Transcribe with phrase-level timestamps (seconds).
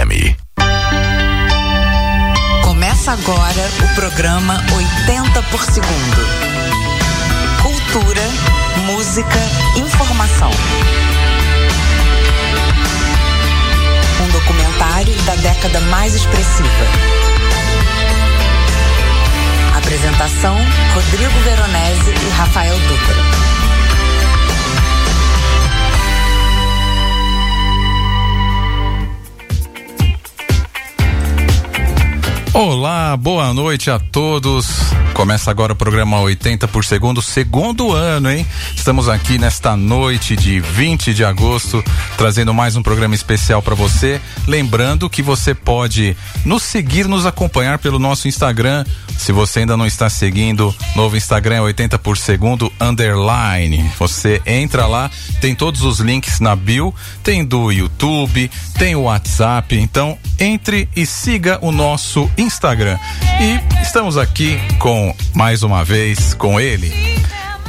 [0.00, 0.34] FM.
[2.64, 4.64] Começa agora o programa
[5.06, 6.26] 80 por segundo.
[7.60, 8.22] Cultura,
[8.86, 9.38] música,
[9.76, 10.50] informação.
[14.22, 16.68] Um documentário da década mais expressiva.
[19.76, 20.56] Apresentação:
[20.94, 23.49] Rodrigo Veronese e Rafael Dutra.
[32.52, 34.66] Olá, boa noite a todos.
[35.20, 38.46] Começa agora o programa 80 por segundo, segundo ano, hein?
[38.74, 41.84] Estamos aqui nesta noite de 20 de agosto,
[42.16, 44.18] trazendo mais um programa especial para você.
[44.46, 48.82] Lembrando que você pode nos seguir, nos acompanhar pelo nosso Instagram.
[49.18, 53.90] Se você ainda não está seguindo, novo Instagram é 80 por segundo underline.
[53.98, 55.10] Você entra lá,
[55.42, 59.78] tem todos os links na bio, tem do YouTube, tem o WhatsApp.
[59.78, 62.98] Então, entre e siga o nosso Instagram.
[63.38, 66.92] E estamos aqui com, mais uma vez, com ele,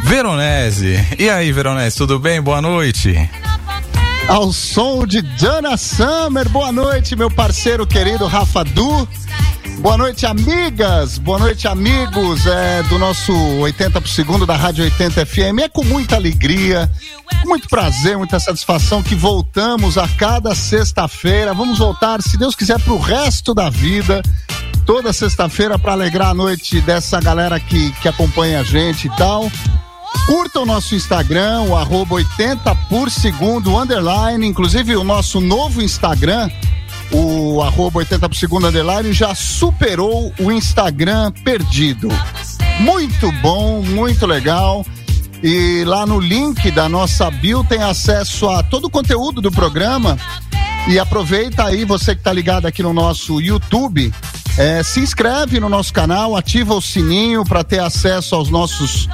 [0.04, 1.00] Veronese.
[1.18, 2.42] E aí, Veronese, tudo bem?
[2.42, 3.30] Boa noite.
[4.28, 9.08] Ao som de Jana Summer, boa noite, meu parceiro querido Rafa Du.
[9.80, 11.18] Boa noite, amigas.
[11.18, 15.60] Boa noite, amigos é, do nosso 80 por segundo da Rádio 80 FM.
[15.64, 16.90] É com muita alegria,
[17.46, 21.54] muito prazer, muita satisfação que voltamos a cada sexta-feira.
[21.54, 24.22] Vamos voltar, se Deus quiser, para o resto da vida.
[24.86, 29.52] Toda sexta-feira para alegrar a noite dessa galera que, que acompanha a gente e tal.
[30.26, 36.50] Curta o nosso Instagram, o arroba 80 por segundo, underline, inclusive o nosso novo Instagram,
[37.12, 42.10] o arroba 80 por segundo underline já superou o Instagram perdido.
[42.80, 44.86] Muito bom, muito legal.
[45.44, 50.18] E lá no link da nossa bio tem acesso a todo o conteúdo do programa.
[50.88, 54.12] E aproveita aí, você que está ligado aqui no nosso YouTube,
[54.58, 59.08] é, se inscreve no nosso canal, ativa o sininho para ter acesso aos nossos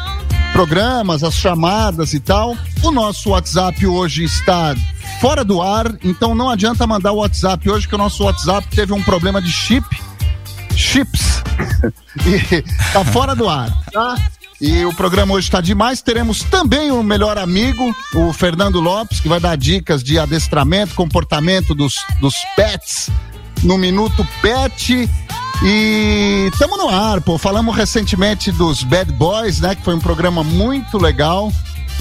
[0.53, 2.56] programas, as chamadas e tal.
[2.81, 4.75] O nosso WhatsApp hoje está
[5.19, 8.94] fora do ar, então não adianta mandar o WhatsApp hoje, que o nosso WhatsApp teve
[8.94, 9.86] um problema de chip,
[10.75, 11.44] chips,
[12.25, 12.62] e
[12.94, 14.16] tá fora do ar, tá?
[14.59, 16.01] E o programa hoje está demais.
[16.01, 21.75] Teremos também o melhor amigo, o Fernando Lopes, que vai dar dicas de adestramento, comportamento
[21.75, 23.09] dos, dos pets
[23.63, 25.09] no Minuto Pet.
[25.63, 27.38] E estamos no ar, pô.
[27.38, 29.75] Falamos recentemente dos Bad Boys, né?
[29.75, 31.51] Que foi um programa muito legal.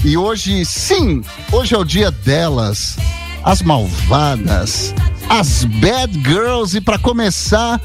[0.03, 2.97] E hoje, sim, hoje é o dia delas,
[3.43, 4.93] as malvadas,
[5.29, 6.77] as bad girls.
[6.77, 7.81] E para começar,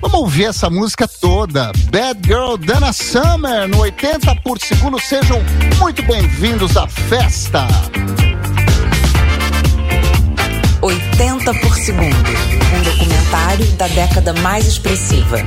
[0.00, 1.72] vamos ouvir essa música toda.
[1.90, 4.98] Bad Girl Dana Summer, no 80 por segundo.
[5.00, 5.38] Sejam
[5.78, 7.66] muito bem-vindos à festa.
[10.80, 15.38] 80 por segundo um documentário da década mais expressiva.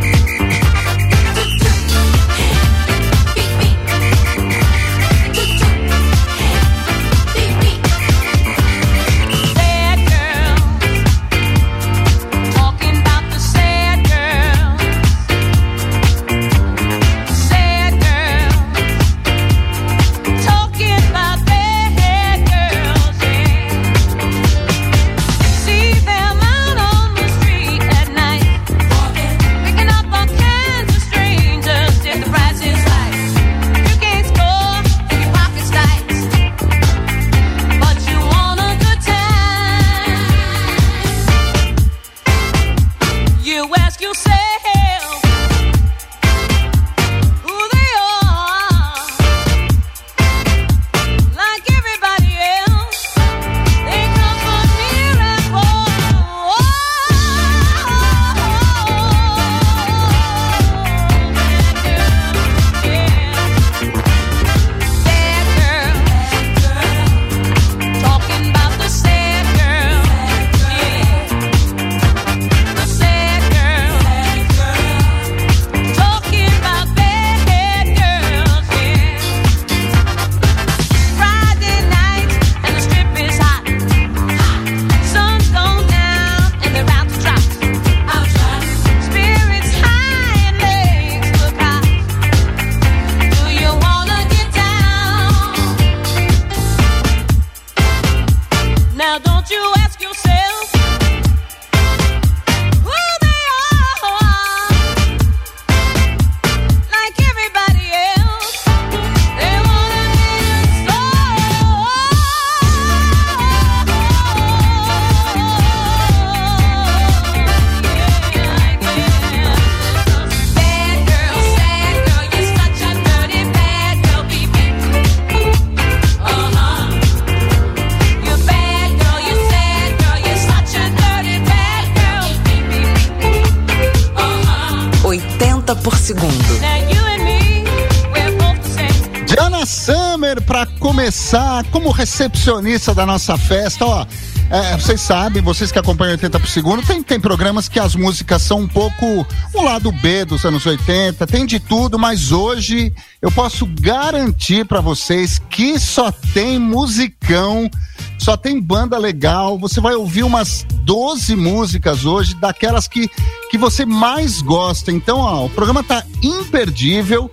[141.32, 144.06] Começar como recepcionista da nossa festa, ó.
[144.50, 148.42] É, vocês sabem, vocês que acompanham 80 por segundo, tem, tem programas que as músicas
[148.42, 153.32] são um pouco o lado B dos anos 80, tem de tudo, mas hoje eu
[153.32, 157.72] posso garantir para vocês que só tem musicão,
[158.20, 159.58] só tem banda legal.
[159.58, 163.10] Você vai ouvir umas 12 músicas hoje, daquelas que,
[163.50, 164.92] que você mais gosta.
[164.92, 167.32] Então, ó, o programa tá imperdível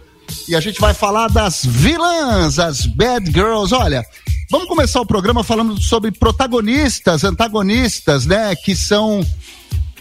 [0.49, 3.75] e a gente vai falar das vilãs, as bad girls.
[3.75, 4.05] Olha,
[4.51, 9.25] vamos começar o programa falando sobre protagonistas, antagonistas, né, que são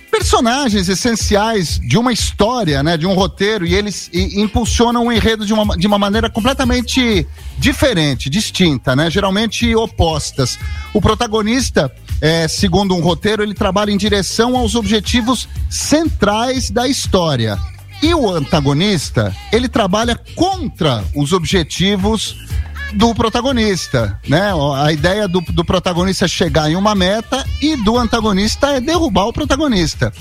[0.10, 5.46] personagens essenciais de uma história, né, de um roteiro e eles e, impulsionam o enredo
[5.46, 7.28] de uma, de uma maneira completamente
[7.58, 10.58] diferente, distinta, né, geralmente opostas.
[10.94, 17.60] O protagonista, é, segundo um roteiro, ele trabalha em direção aos objetivos centrais da história.
[18.02, 22.36] E o antagonista, ele trabalha contra os objetivos
[22.94, 24.52] do protagonista, né?
[24.76, 29.26] A ideia do, do protagonista é chegar em uma meta e do antagonista é derrubar
[29.26, 30.14] o protagonista.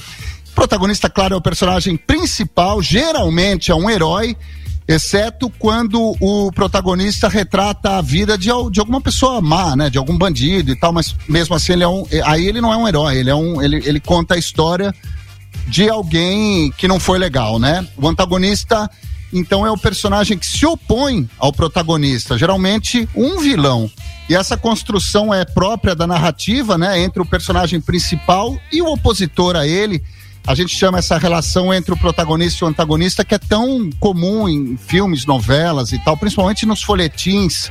[0.51, 4.35] O protagonista, claro, é o personagem principal, geralmente é um herói,
[4.89, 9.91] exceto quando o protagonista retrata a vida de, de alguma pessoa má, né?
[9.91, 12.77] De algum bandido e tal, mas mesmo assim ele é um, aí ele não é
[12.77, 14.95] um herói, ele é um, ele, ele conta a história
[15.67, 17.87] de alguém que não foi legal, né?
[17.97, 18.89] O antagonista,
[19.33, 23.91] então, é o personagem que se opõe ao protagonista, geralmente um vilão.
[24.29, 27.01] E essa construção é própria da narrativa, né?
[27.01, 30.03] Entre o personagem principal e o opositor a ele.
[30.47, 34.49] A gente chama essa relação entre o protagonista e o antagonista que é tão comum
[34.49, 37.71] em filmes, novelas e tal, principalmente nos folhetins,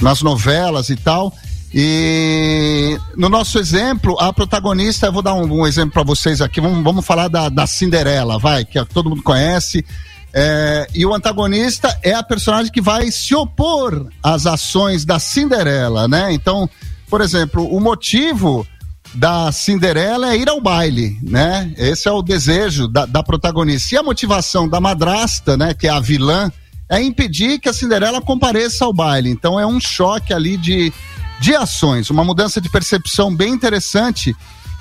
[0.00, 1.34] nas novelas e tal.
[1.72, 6.60] E no nosso exemplo, a protagonista, eu vou dar um, um exemplo para vocês aqui.
[6.60, 9.84] Vamos, vamos falar da, da Cinderela, vai, que todo mundo conhece.
[10.32, 16.06] É, e o antagonista é a personagem que vai se opor às ações da Cinderela,
[16.06, 16.32] né?
[16.32, 16.68] Então,
[17.08, 18.66] por exemplo, o motivo
[19.14, 21.72] da Cinderela é ir ao baile, né?
[21.76, 23.94] Esse é o desejo da, da protagonista.
[23.94, 26.52] E a motivação da madrasta, né, que é a vilã,
[26.90, 29.30] é impedir que a Cinderela compareça ao baile.
[29.30, 30.92] Então é um choque ali de
[31.40, 32.10] de ações.
[32.10, 34.34] Uma mudança de percepção bem interessante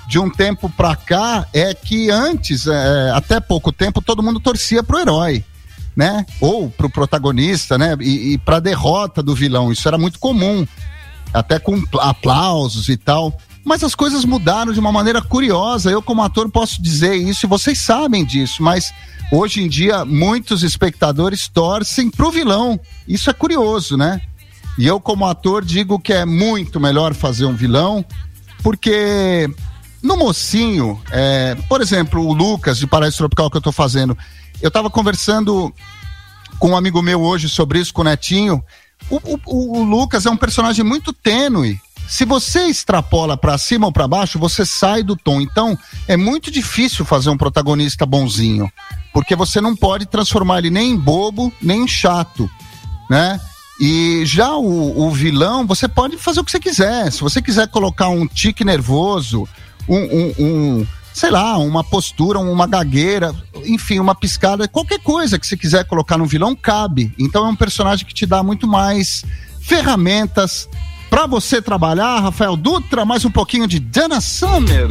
[0.08, 4.82] de um tempo para cá é que antes, é, até pouco tempo, todo mundo torcia
[4.82, 5.44] pro herói,
[5.96, 6.26] né?
[6.40, 7.96] Ou pro protagonista, né?
[8.00, 9.72] E, e pra derrota do vilão.
[9.72, 10.66] Isso era muito comum,
[11.34, 13.38] até com aplausos e tal.
[13.66, 15.92] Mas as coisas mudaram de uma maneira curiosa.
[15.92, 18.94] Eu, como ator, posso dizer isso e vocês sabem disso, mas
[19.30, 22.80] hoje em dia muitos espectadores torcem pro vilão.
[23.06, 24.22] Isso é curioso, né?
[24.78, 28.06] E eu, como ator, digo que é muito melhor fazer um vilão,
[28.62, 29.50] porque
[30.04, 34.18] no mocinho, é, por exemplo, o Lucas de Paraíso Tropical que eu tô fazendo,
[34.62, 35.74] eu tava conversando
[36.60, 38.64] com um amigo meu hoje sobre isso, com o Netinho.
[39.10, 41.80] O, o, o Lucas é um personagem muito tênue.
[42.08, 45.42] Se você extrapola para cima ou para baixo, você sai do tom.
[45.42, 45.78] Então,
[46.08, 48.72] é muito difícil fazer um protagonista bonzinho,
[49.14, 52.50] porque você não pode transformar ele nem em bobo, nem em chato,
[53.10, 53.40] né?
[53.80, 57.12] E já o, o, vilão, você pode fazer o que você quiser.
[57.12, 59.48] Se você quiser colocar um tique nervoso,
[59.88, 63.34] um, um, um sei lá, uma postura, uma gagueira,
[63.66, 67.14] enfim, uma piscada, qualquer coisa que você quiser colocar no vilão cabe.
[67.20, 69.24] Então é um personagem que te dá muito mais
[69.62, 70.68] ferramentas
[71.10, 72.20] para você trabalhar.
[72.20, 74.88] Rafael Dutra, mais um pouquinho de Dana Summer.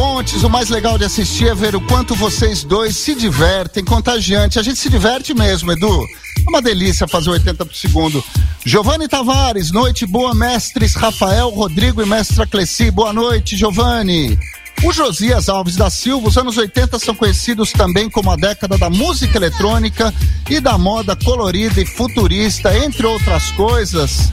[0.00, 4.58] Pontes, o mais legal de assistir é ver o quanto vocês dois se divertem, contagiante.
[4.58, 6.06] A gente se diverte mesmo, Edu.
[6.38, 8.24] É uma delícia fazer 80 por segundo.
[8.64, 12.90] Giovanni Tavares, noite boa, mestres Rafael, Rodrigo e mestra Cleci.
[12.90, 14.38] Boa noite, Giovanni.
[14.82, 18.88] O Josias Alves da Silva, os anos 80 são conhecidos também como a década da
[18.88, 20.14] música eletrônica
[20.48, 24.32] e da moda colorida e futurista, entre outras coisas.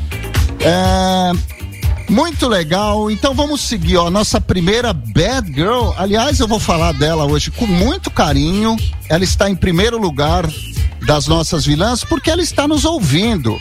[0.62, 1.57] É,
[2.10, 3.10] muito legal.
[3.12, 4.10] Então vamos seguir, ó.
[4.10, 5.92] Nossa primeira Bad Girl.
[5.98, 8.76] Aliás, eu vou falar dela hoje com muito carinho.
[9.10, 10.50] Ela está em primeiro lugar
[11.06, 13.58] das nossas vilãs porque ela está nos ouvindo.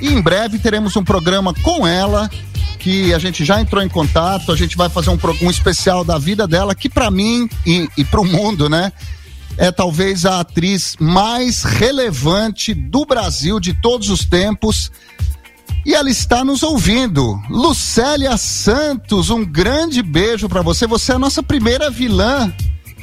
[0.00, 2.30] E em breve teremos um programa com ela
[2.78, 4.50] que a gente já entrou em contato.
[4.50, 8.04] A gente vai fazer um, um especial da vida dela que para mim e, e
[8.04, 8.92] para o mundo, né?
[9.56, 14.90] é talvez a atriz mais relevante do Brasil de todos os tempos.
[15.84, 17.40] E ela está nos ouvindo.
[17.50, 20.86] Lucélia Santos, um grande beijo para você.
[20.86, 22.52] Você é a nossa primeira vilã.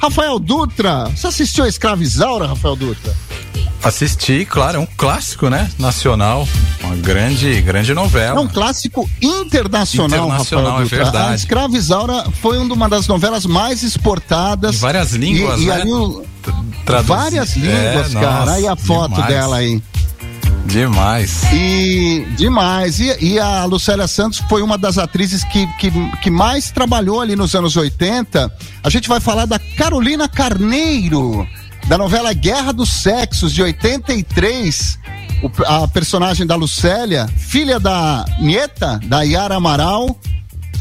[0.00, 3.14] Rafael Dutra, você assistiu a Escravizaura, Rafael Dutra?
[3.82, 5.70] Assisti, claro, é um clássico, né?
[5.78, 6.46] Nacional,
[6.82, 8.38] uma grande, grande novela.
[8.38, 11.04] É um clássico internacional, internacional Rafael é Dutra.
[11.04, 11.32] verdade.
[11.32, 14.76] A Escravizaura foi uma das novelas mais exportadas.
[14.76, 15.78] Em várias línguas, e, né?
[15.78, 18.40] E aí várias línguas, é, cara.
[18.40, 19.28] Nossa, aí a foto demais.
[19.28, 19.82] dela aí.
[20.66, 21.42] Demais.
[21.52, 23.00] E demais.
[23.00, 25.90] E, e, a Lucélia Santos foi uma das atrizes que, que,
[26.22, 28.52] que mais trabalhou ali nos anos 80.
[28.82, 31.46] A gente vai falar da Carolina Carneiro
[31.88, 34.98] da novela Guerra dos Sexos, de 83.
[35.42, 40.16] O, a personagem da Lucélia, filha da Nieta, da Yara Amaral.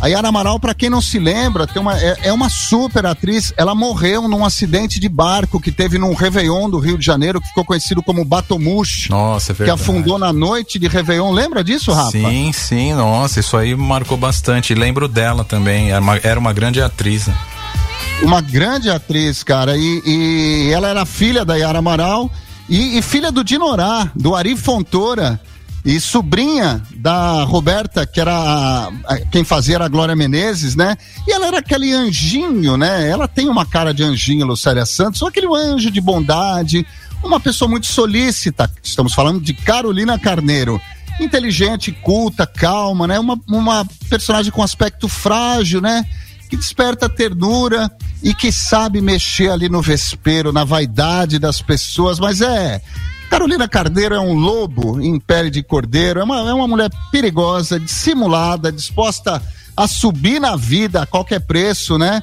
[0.01, 3.53] A Yara Amaral, para quem não se lembra, tem uma, é, é, uma super atriz.
[3.58, 7.48] Ela morreu num acidente de barco que teve num Réveillon do Rio de Janeiro, que
[7.48, 9.10] ficou conhecido como Batomush.
[9.10, 9.77] Nossa, é verdade.
[9.77, 11.32] Que afundou na noite de Réveillon.
[11.32, 12.12] Lembra disso, Rafa?
[12.12, 14.74] Sim, sim, nossa, isso aí marcou bastante.
[14.74, 15.91] Lembro dela também.
[15.91, 17.27] Era uma, era uma grande atriz.
[17.27, 17.36] Né?
[18.22, 19.77] uma grande atriz, cara.
[19.77, 22.29] E, e ela era filha da Yara Amaral
[22.68, 25.39] e, e, filha do Dinorá, do Ari Fontoura.
[25.89, 30.96] E sobrinha da Roberta, que era a, a, quem fazia era a Glória Menezes, né?
[31.27, 33.10] E ela era aquele anjinho, né?
[33.10, 36.86] Ela tem uma cara de anjinho, Lucélia Santos, aquele anjo de bondade,
[37.24, 38.69] uma pessoa muito solícita.
[38.84, 40.79] Estamos falando de Carolina Carneiro
[41.19, 43.19] inteligente, culta, calma, né?
[43.19, 46.05] Uma, uma personagem com aspecto frágil, né?
[46.48, 47.91] Que desperta ternura
[48.22, 52.79] e que sabe mexer ali no vespeiro, na vaidade das pessoas, mas é.
[53.29, 57.79] Carolina Carneiro é um lobo em pele de cordeiro, é uma, é uma mulher perigosa,
[57.79, 59.41] dissimulada, disposta
[59.77, 62.21] a subir na vida a qualquer preço, né?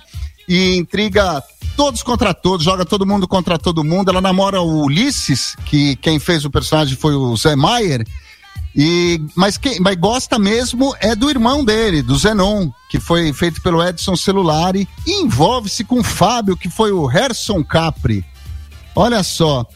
[0.49, 1.43] E intriga
[1.77, 4.11] todos contra todos, joga todo mundo contra todo mundo.
[4.11, 8.05] Ela namora o Ulisses, que quem fez o personagem foi o Zé Maier
[8.77, 13.63] e, mas quem mas gosta mesmo é do irmão dele, do Zenon, que foi feito
[13.63, 18.23] pelo Edson Celulari, e envolve-se com o Fábio, que foi o Herson Capri.
[18.95, 19.67] Olha só.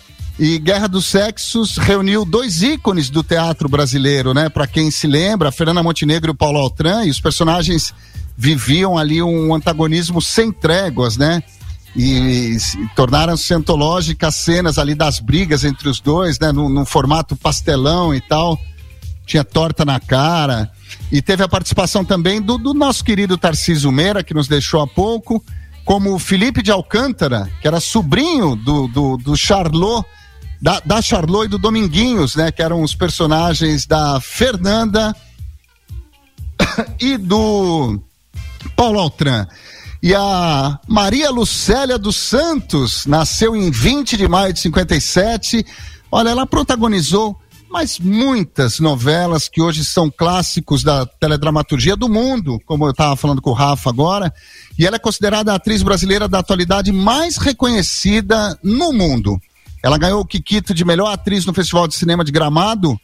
[0.43, 4.49] E Guerra dos Sexos reuniu dois ícones do teatro brasileiro, né?
[4.49, 7.93] Para quem se lembra, Fernanda Montenegro e o Paulo Altran, e os personagens
[8.39, 11.43] viviam ali um antagonismo sem tréguas, né?
[11.95, 16.51] E, e tornaram-se antológicas cenas ali das brigas entre os dois, né?
[16.53, 18.59] Num, formato pastelão e tal
[19.27, 20.73] tinha torta na cara.
[21.13, 24.87] E teve a participação também do, do nosso querido Tarcísio Meira, que nos deixou há
[24.87, 25.45] pouco,
[25.85, 30.09] como o Felipe de Alcântara, que era sobrinho do, do, do Charlot,
[30.61, 32.53] da, da Charlot e do Dominguinhos, né?
[32.53, 35.15] Que eram os personagens da Fernanda
[37.01, 38.01] e do
[38.77, 39.47] Paulo Altran.
[40.03, 45.65] E a Maria Lucélia dos Santos nasceu em 20 de maio de 57.
[46.11, 47.37] Olha, ela protagonizou
[47.71, 53.41] mas muitas novelas que hoje são clássicos da teledramaturgia do mundo, como eu estava falando
[53.41, 54.35] com o Rafa agora,
[54.77, 59.41] e ela é considerada a atriz brasileira da atualidade mais reconhecida no mundo.
[59.83, 62.99] Ela ganhou o Kikito de melhor atriz no Festival de Cinema de Gramado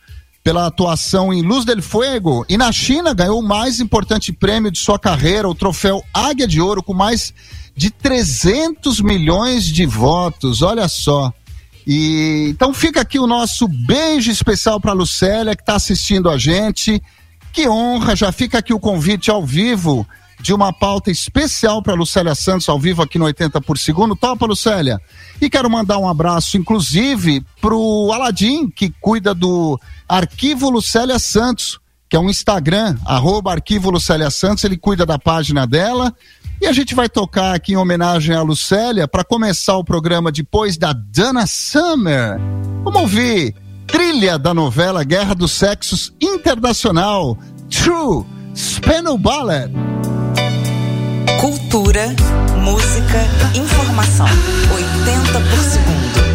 [0.46, 4.78] pela atuação em Luz del Fuego e na China ganhou o mais importante prêmio de
[4.78, 7.34] sua carreira, o troféu Águia de Ouro, com mais
[7.74, 10.62] de 300 milhões de votos.
[10.62, 11.32] Olha só.
[11.86, 17.02] E então fica aqui o nosso beijo especial para Lucélia que está assistindo a gente.
[17.52, 18.14] Que honra!
[18.14, 20.06] Já fica aqui o convite ao vivo
[20.40, 24.14] de uma pauta especial para Lucélia Santos ao vivo aqui no 80 por segundo.
[24.14, 25.00] Topa, Lucélia?
[25.40, 29.78] E quero mandar um abraço, inclusive, pro Aladim, que cuida do
[30.08, 31.78] Arquivo Lucélia Santos,
[32.08, 36.14] que é um Instagram, arroba Arquivo Lucélia Santos, ele cuida da página dela.
[36.60, 40.78] E a gente vai tocar aqui em homenagem à Lucélia para começar o programa depois
[40.78, 42.38] da Dana Summer.
[42.82, 43.54] Vamos ouvir
[43.86, 47.36] trilha da novela Guerra dos Sexos Internacional,
[47.70, 48.24] True
[48.54, 49.70] Spinal Ballet.
[51.76, 52.06] Cultura,
[52.64, 53.18] música,
[53.54, 54.26] informação.
[54.74, 56.25] 80 por segundo.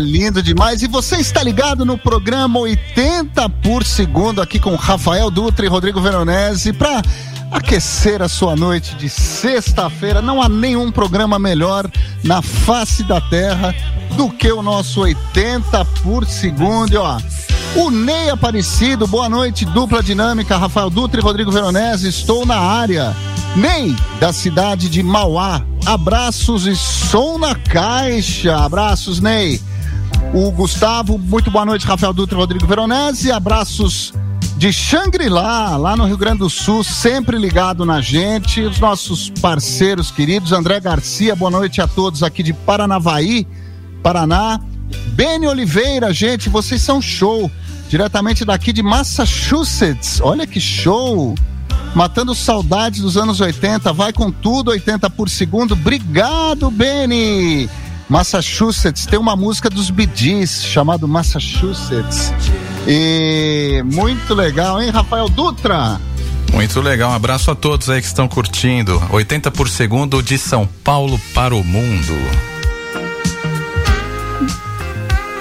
[0.00, 0.82] Lindo demais.
[0.82, 6.00] E você está ligado no programa 80 por segundo aqui com Rafael Dutra e Rodrigo
[6.00, 7.02] Veronese para
[7.50, 10.22] aquecer a sua noite de sexta-feira.
[10.22, 11.90] Não há nenhum programa melhor
[12.24, 13.74] na face da terra
[14.16, 16.94] do que o nosso 80 por segundo.
[16.94, 17.18] E, ó,
[17.76, 23.14] o Ney Aparecido, boa noite, dupla dinâmica, Rafael Dutra e Rodrigo Veronese, estou na área.
[23.56, 28.56] Ney, da cidade de Mauá, abraços e som na caixa.
[28.56, 29.60] Abraços, Ney.
[30.32, 34.12] O Gustavo, muito boa noite, Rafael Dutra e Rodrigo Veronese, abraços
[34.56, 38.60] de Xangri-Lá, lá no Rio Grande do Sul, sempre ligado na gente.
[38.60, 43.44] Os nossos parceiros queridos, André Garcia, boa noite a todos aqui de Paranavaí,
[44.04, 44.60] Paraná.
[45.14, 47.50] Beni Oliveira, gente, vocês são show.
[47.88, 50.20] Diretamente daqui de Massachusetts.
[50.20, 51.34] Olha que show!
[51.92, 53.92] Matando saudades dos anos 80.
[53.92, 55.72] Vai com tudo, 80 por segundo.
[55.72, 57.68] Obrigado, Beni!
[58.10, 62.32] Massachusetts tem uma música dos Bee Gees chamado Massachusetts.
[62.84, 66.00] E muito legal, hein, Rafael Dutra?
[66.52, 69.00] Muito legal, um abraço a todos aí que estão curtindo.
[69.10, 72.12] 80 por segundo de São Paulo para o mundo.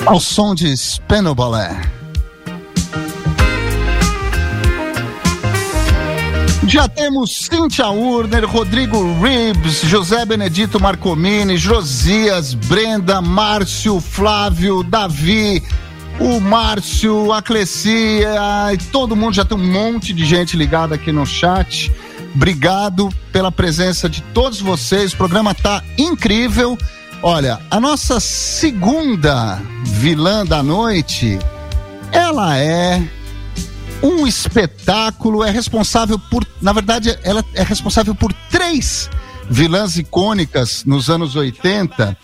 [0.06, 1.99] Ao som de Spenobalé.
[6.70, 15.64] Já temos Cíntia Urner, Rodrigo Ribs, José Benedito Marcomini, Josias, Brenda, Márcio, Flávio, Davi,
[16.20, 21.12] o Márcio, a Clecia e todo mundo, já tem um monte de gente ligada aqui
[21.12, 21.92] no chat.
[22.36, 25.12] Obrigado pela presença de todos vocês.
[25.12, 26.78] O programa tá incrível.
[27.24, 31.40] Olha, a nossa segunda vilã da noite,
[32.12, 33.02] ela é
[34.02, 39.10] um espetáculo, é responsável por, na verdade, ela é responsável por três
[39.50, 42.16] vilãs icônicas nos anos 80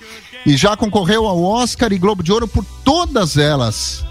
[0.45, 4.05] e já concorreu ao Oscar e Globo de Ouro por todas elas.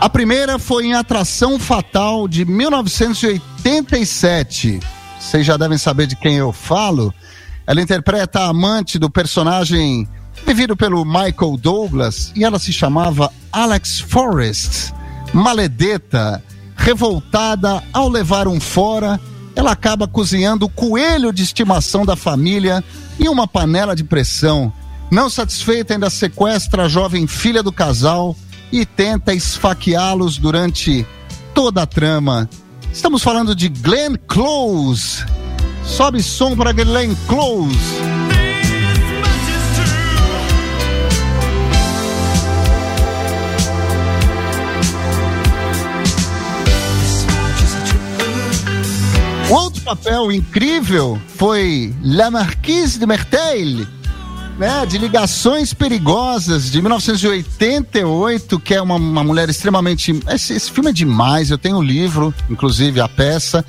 [0.00, 4.80] A primeira foi em Atração Fatal de 1987.
[5.20, 7.14] Vocês já devem saber de quem eu falo.
[7.66, 10.08] Ela interpreta a amante do personagem
[10.46, 14.92] vivido pelo Michael Douglas e ela se chamava Alex Forrest.
[15.32, 16.42] Maledeta,
[16.76, 19.20] revoltada ao levar um fora,
[19.54, 22.82] ela acaba cozinhando o coelho de estimação da família
[23.18, 24.72] em uma panela de pressão
[25.14, 28.36] não satisfeita, ainda sequestra a jovem filha do casal
[28.72, 31.06] e tenta esfaqueá-los durante
[31.54, 32.48] toda a trama.
[32.92, 35.24] Estamos falando de Glenn Close.
[35.84, 38.23] Sobe som para Glenn Close.
[49.50, 53.86] Outro papel incrível foi La Marquise de Mertel,
[54.58, 60.18] né, de Ligações Perigosas, de 1988, que é uma, uma mulher extremamente.
[60.28, 63.64] Esse, esse, filme é demais, eu tenho o livro, inclusive a peça.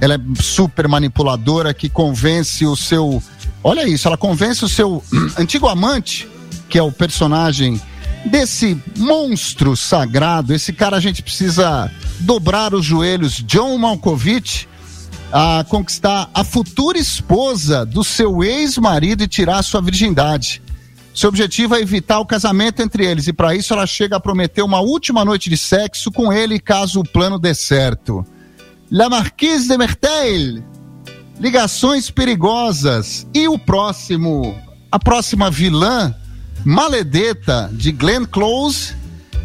[0.00, 3.22] Ela é super manipuladora que convence o seu.
[3.64, 5.02] Olha isso, ela convence o seu
[5.36, 6.28] antigo amante,
[6.68, 7.80] que é o personagem
[8.26, 10.54] desse monstro sagrado.
[10.54, 13.42] Esse cara a gente precisa dobrar os joelhos.
[13.44, 14.68] John Malkovich
[15.32, 20.62] a conquistar a futura esposa do seu ex-marido e tirar sua virgindade.
[21.14, 24.62] Seu objetivo é evitar o casamento entre eles e para isso ela chega a prometer
[24.62, 28.24] uma última noite de sexo com ele caso o plano dê certo.
[28.90, 30.62] La Marquise de Mertel,
[31.40, 34.54] Ligações Perigosas e o próximo,
[34.92, 36.14] a próxima vilã,
[36.64, 38.94] Maledeta de Glenn Close.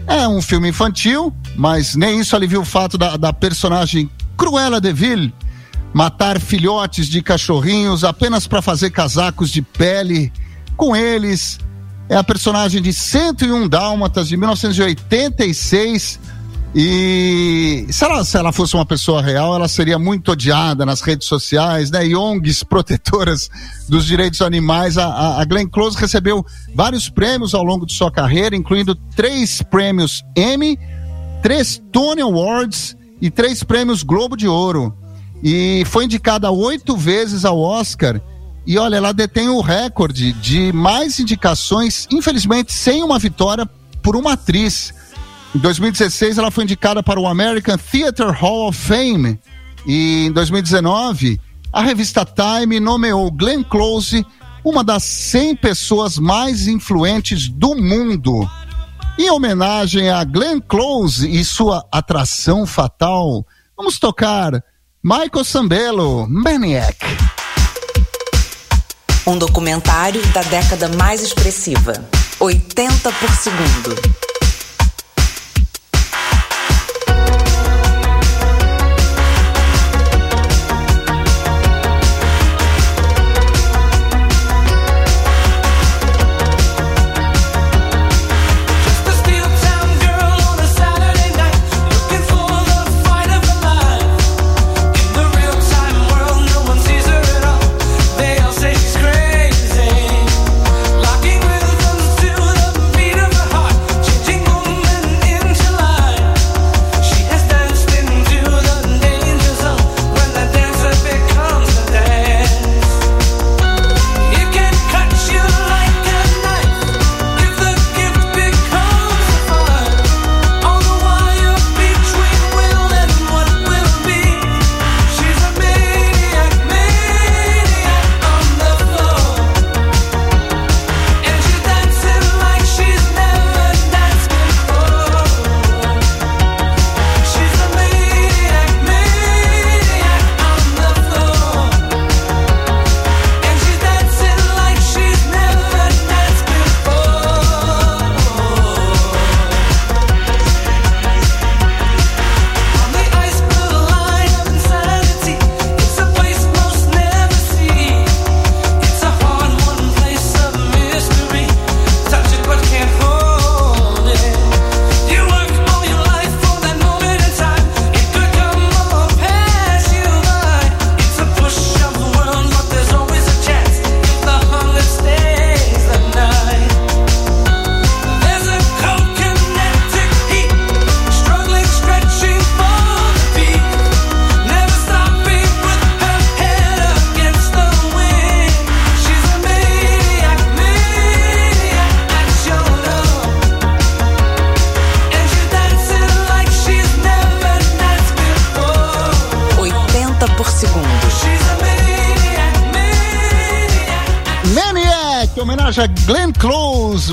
[0.06, 4.92] É um filme infantil, mas nem isso alivia o fato da, da personagem Cruella de
[4.92, 5.32] Vil
[5.94, 10.32] matar filhotes de cachorrinhos apenas para fazer casacos de pele
[10.78, 11.60] com eles.
[12.10, 16.20] É a personagem de 101 Dálmatas de 1986.
[16.74, 21.28] E se ela, se ela fosse uma pessoa real, ela seria muito odiada nas redes
[21.28, 22.08] sociais, né?
[22.08, 23.50] E ONGs protetoras
[23.90, 24.98] dos direitos animais.
[24.98, 30.24] A, a Glenn Close recebeu vários prêmios ao longo de sua carreira, incluindo três prêmios
[30.36, 30.80] Emmy,
[31.42, 35.01] três Tony Awards e três prêmios Globo de Ouro
[35.44, 38.22] e foi indicada oito vezes ao Oscar.
[38.66, 43.68] E olha, ela detém o recorde de mais indicações, infelizmente sem uma vitória
[44.04, 44.94] por uma atriz.
[45.56, 49.40] Em 2016, ela foi indicada para o American Theatre Hall of Fame.
[49.86, 51.42] E em 2019,
[51.74, 54.26] a revista Time nomeou Glenn Close
[54.64, 58.48] uma das 100 pessoas mais influentes do mundo.
[59.18, 64.64] Em homenagem a Glenn Close e sua atração fatal, vamos tocar
[65.04, 66.96] Michael Sambello, Maniac.
[69.26, 72.08] Um documentário da década mais expressiva.
[72.40, 74.31] 80 por segundo.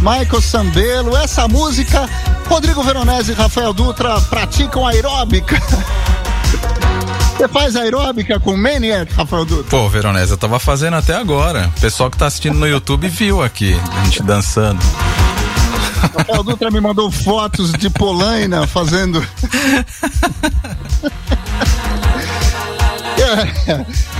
[0.09, 1.14] Michael Sambelo.
[1.18, 2.09] Essa música,
[2.49, 5.61] Rodrigo Veronese e Rafael Dutra praticam aeróbica.
[7.37, 9.64] Você faz aeróbica com Maniac, Rafael Dutra?
[9.64, 11.71] Pô, Veronese, eu tava fazendo até agora.
[11.77, 14.81] O pessoal que tá assistindo no YouTube viu aqui, a gente dançando.
[16.16, 19.23] Rafael Dutra me mandou fotos de Polaina fazendo.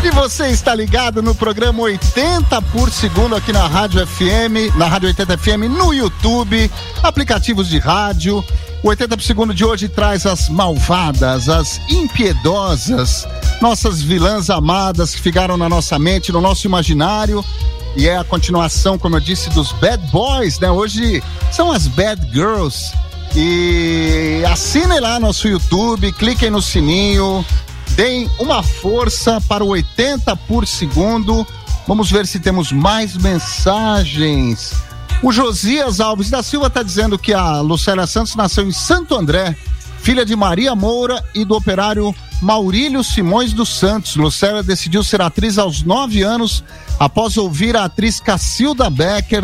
[0.03, 5.09] E você está ligado no programa 80 por segundo aqui na Rádio FM, na Rádio
[5.09, 6.71] 80 FM, no YouTube,
[7.03, 8.43] aplicativos de rádio.
[8.83, 13.27] O 80 por segundo de hoje traz as malvadas, as impiedosas,
[13.61, 17.45] nossas vilãs amadas que ficaram na nossa mente, no nosso imaginário.
[17.97, 20.71] E é a continuação, como eu disse, dos Bad Boys, né?
[20.71, 22.93] Hoje são as Bad Girls.
[23.35, 27.45] E assinem lá nosso YouTube, cliquem no sininho,
[27.99, 31.45] deem uma força para o 80 por segundo.
[31.85, 34.73] Vamos ver se temos mais mensagens.
[35.21, 39.57] O Josias Alves da Silva está dizendo que a Lucélia Santos nasceu em Santo André,
[40.01, 44.15] filha de Maria Moura e do operário Maurílio Simões dos Santos.
[44.15, 46.63] Lucélia decidiu ser atriz aos nove anos
[47.01, 49.43] após ouvir a atriz Cacilda Becker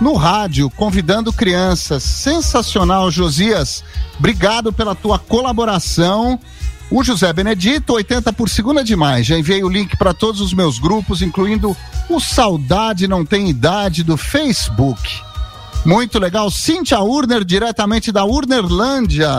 [0.00, 2.04] no rádio, convidando crianças.
[2.04, 3.82] Sensacional, Josias.
[4.20, 6.38] Obrigado pela tua colaboração.
[6.94, 9.26] O José Benedito, 80 por segunda demais.
[9.26, 11.74] Já enviei o link para todos os meus grupos, incluindo
[12.06, 15.00] o Saudade Não Tem Idade do Facebook.
[15.86, 16.50] Muito legal.
[16.50, 19.30] Cíntia Urner, diretamente da Urnerlândia.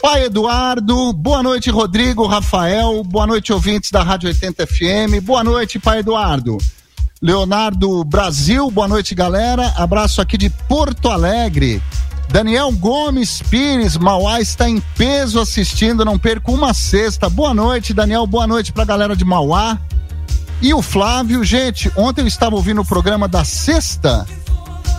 [0.00, 5.22] Pai Eduardo, boa noite, Rodrigo, Rafael, boa noite, ouvintes da Rádio 80 FM.
[5.22, 6.56] Boa noite, Pai Eduardo.
[7.20, 9.74] Leonardo Brasil, boa noite, galera.
[9.76, 11.82] Abraço aqui de Porto Alegre.
[12.30, 17.28] Daniel Gomes Pires, Mauá está em peso assistindo, não perco uma sexta.
[17.28, 19.78] Boa noite, Daniel, boa noite pra galera de Mauá.
[20.60, 24.26] E o Flávio, gente, ontem eu estava ouvindo o programa da sexta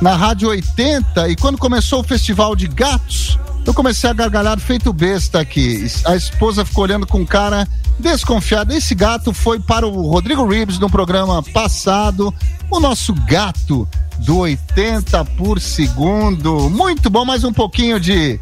[0.01, 4.91] na Rádio 80 e quando começou o Festival de Gatos, eu comecei a gargalhar feito
[4.91, 5.85] besta aqui.
[6.05, 7.67] A esposa ficou olhando com cara
[7.99, 8.73] desconfiado.
[8.73, 12.33] Esse gato foi para o Rodrigo Ribs no programa passado.
[12.71, 13.87] O nosso gato
[14.19, 16.69] do 80 por segundo.
[16.69, 18.39] Muito bom, mais um pouquinho de.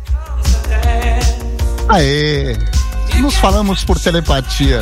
[1.90, 2.58] Aê!
[3.20, 4.82] Nos falamos por telepatia.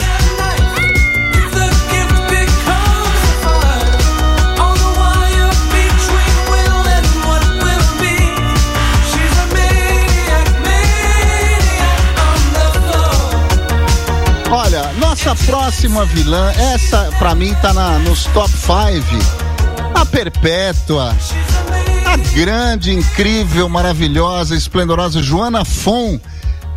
[14.99, 19.45] Nossa próxima vilã, essa pra mim tá na, nos top 5
[19.95, 21.15] a Perpétua,
[22.05, 26.19] a grande, incrível, maravilhosa, esplendorosa Joana Fon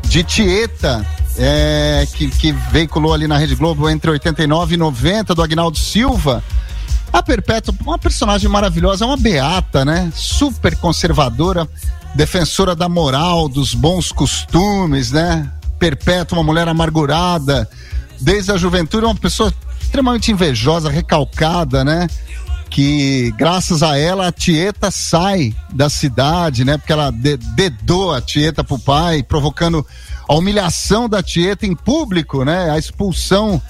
[0.05, 1.05] de Tieta,
[1.37, 6.43] é, que, que veiculou ali na Rede Globo entre 89 e 90, do Agnaldo Silva.
[7.13, 10.13] A Perpétua, uma personagem maravilhosa, uma beata, né?
[10.15, 11.67] Super conservadora,
[12.15, 15.51] defensora da moral, dos bons costumes, né?
[15.79, 17.69] Perpétua, uma mulher amargurada,
[18.21, 22.07] desde a juventude, uma pessoa extremamente invejosa, recalcada, né?
[22.71, 26.77] Que graças a ela a Tieta sai da cidade, né?
[26.77, 29.87] Porque ela dedou a Tieta pro pai, provocando
[30.29, 32.71] a humilhação da Tieta em público, né?
[32.71, 33.61] A expulsão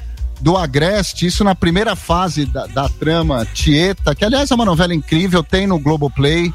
[0.40, 4.94] do Agreste, isso na primeira fase da, da trama Tieta, que aliás é uma novela
[4.94, 6.52] incrível, tem no Globoplay.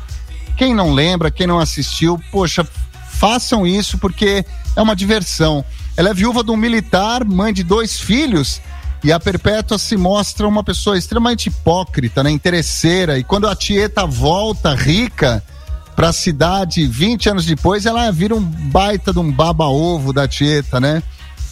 [0.57, 2.65] Quem não lembra, quem não assistiu, poxa,
[3.09, 5.63] façam isso porque é uma diversão.
[5.95, 8.61] Ela é viúva de um militar, mãe de dois filhos,
[9.03, 13.19] e a Perpétua se mostra uma pessoa extremamente hipócrita, né, interesseira.
[13.19, 15.43] E quando a Tieta volta rica
[15.95, 20.79] para a cidade 20 anos depois, ela vira um baita de um baba-ovo da Tieta,
[20.79, 21.03] né?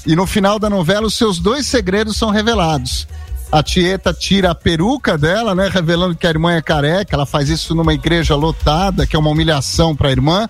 [0.05, 3.07] E no final da novela, os seus dois segredos são revelados.
[3.51, 7.15] A Tieta tira a peruca dela, né, revelando que a irmã é careca.
[7.15, 10.47] Ela faz isso numa igreja lotada, que é uma humilhação para a irmã.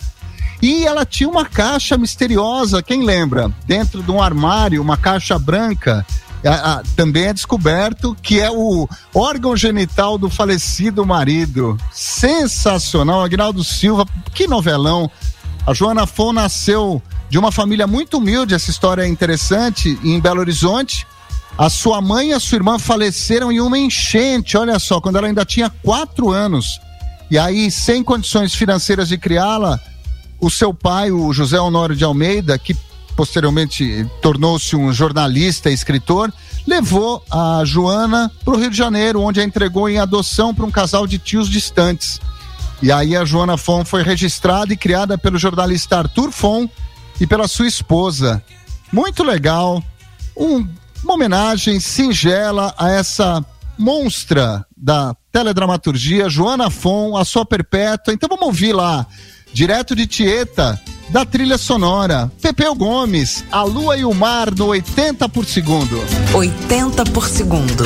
[0.62, 3.52] E ela tinha uma caixa misteriosa, quem lembra?
[3.66, 6.06] Dentro de um armário, uma caixa branca.
[6.96, 11.78] também é descoberto que é o órgão genital do falecido marido.
[11.92, 15.10] Sensacional, Agnaldo Silva, que novelão.
[15.66, 20.42] A Joana Fon nasceu de uma família muito humilde, essa história é interessante, em Belo
[20.42, 21.08] Horizonte.
[21.58, 25.28] A sua mãe e a sua irmã faleceram em uma enchente, olha só, quando ela
[25.28, 26.80] ainda tinha quatro anos.
[27.30, 29.80] E aí, sem condições financeiras de criá-la,
[30.42, 32.76] o seu pai, o José Honório de Almeida, que
[33.16, 36.34] posteriormente tornou-se um jornalista e escritor,
[36.66, 40.72] levou a Joana para o Rio de Janeiro, onde a entregou em adoção para um
[40.72, 42.20] casal de tios distantes.
[42.82, 46.68] E aí a Joana Fon foi registrada e criada pelo jornalista Arthur Fon
[47.20, 48.44] e pela sua esposa.
[48.92, 49.84] Muito legal,
[50.36, 50.68] um,
[51.04, 53.46] uma homenagem singela a essa
[53.78, 58.14] monstra da teledramaturgia, Joana Fon, a sua perpétua.
[58.14, 59.06] Então vamos ouvir lá
[59.54, 62.32] direto de Tieta, da trilha sonora.
[62.42, 66.00] Pepeu Gomes, A Lua e o Mar no 80 por segundo.
[66.34, 67.84] 80 por segundo.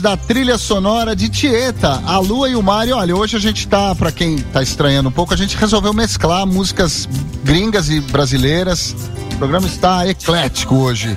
[0.00, 2.88] Da trilha sonora de Tieta, A Lua e o Mar.
[2.88, 6.46] Olha, hoje a gente tá, para quem tá estranhando um pouco, a gente resolveu mesclar
[6.46, 7.06] músicas
[7.44, 8.96] gringas e brasileiras.
[9.34, 11.14] O programa está eclético hoje.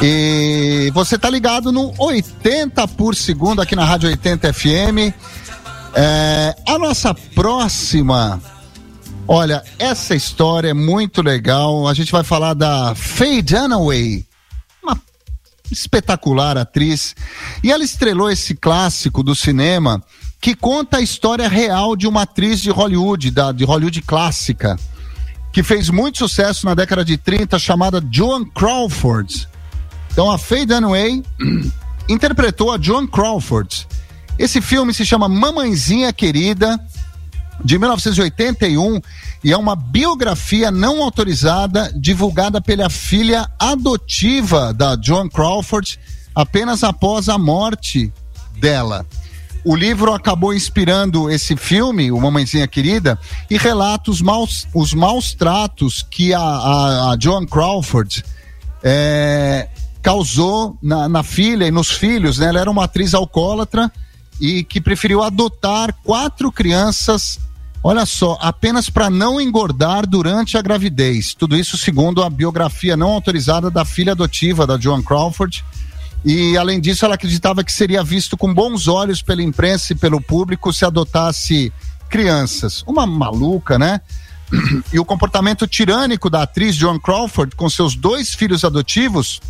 [0.00, 5.12] E você tá ligado no 80 por segundo aqui na Rádio 80 FM.
[5.94, 8.40] É, a nossa próxima
[9.26, 11.86] Olha, essa história é muito legal.
[11.86, 14.26] A gente vai falar da Faye Dunaway,
[15.70, 17.14] espetacular atriz.
[17.62, 20.02] E ela estrelou esse clássico do cinema
[20.40, 24.78] que conta a história real de uma atriz de Hollywood, da, de Hollywood clássica,
[25.52, 29.48] que fez muito sucesso na década de 30, chamada Joan Crawford.
[30.10, 31.22] Então a Faye Dunaway
[32.08, 33.86] interpretou a Joan Crawford.
[34.38, 36.80] Esse filme se chama Mamãezinha Querida
[37.64, 39.00] de 1981
[39.42, 45.98] e é uma biografia não autorizada divulgada pela filha adotiva da Joan Crawford
[46.34, 48.12] apenas após a morte
[48.58, 49.06] dela.
[49.64, 53.18] O livro acabou inspirando esse filme, O Mamãezinha Querida,
[53.50, 58.24] e relata os maus, os maus tratos que a, a, a Joan Crawford
[58.82, 59.68] é,
[60.00, 62.38] causou na, na, filha e nos filhos.
[62.38, 62.46] Né?
[62.46, 63.92] Ela era uma atriz alcoólatra
[64.40, 67.38] e que preferiu adotar quatro crianças,
[67.82, 71.34] olha só, apenas para não engordar durante a gravidez.
[71.34, 75.64] Tudo isso segundo a biografia não autorizada da filha adotiva da Joan Crawford
[76.24, 80.20] e, além disso, ela acreditava que seria visto com bons olhos pela imprensa e pelo
[80.20, 81.72] público se adotasse
[82.08, 82.82] crianças.
[82.86, 84.00] Uma maluca, né?
[84.92, 89.40] E o comportamento tirânico da atriz Joan Crawford com seus dois filhos adotivos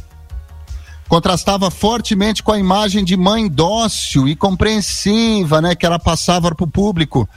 [1.10, 6.64] contrastava fortemente com a imagem de mãe dócil e compreensiva, né, que ela passava para
[6.64, 7.28] o público.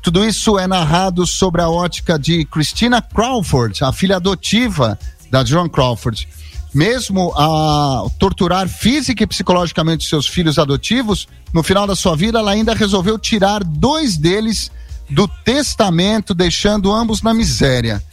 [0.00, 4.96] Tudo isso é narrado sobre a ótica de Christina Crawford, a filha adotiva
[5.28, 6.28] da Joan Crawford
[6.72, 12.50] mesmo a torturar física e psicologicamente seus filhos adotivos, no final da sua vida ela
[12.50, 14.70] ainda resolveu tirar dois deles
[15.08, 18.04] do testamento, deixando ambos na miséria.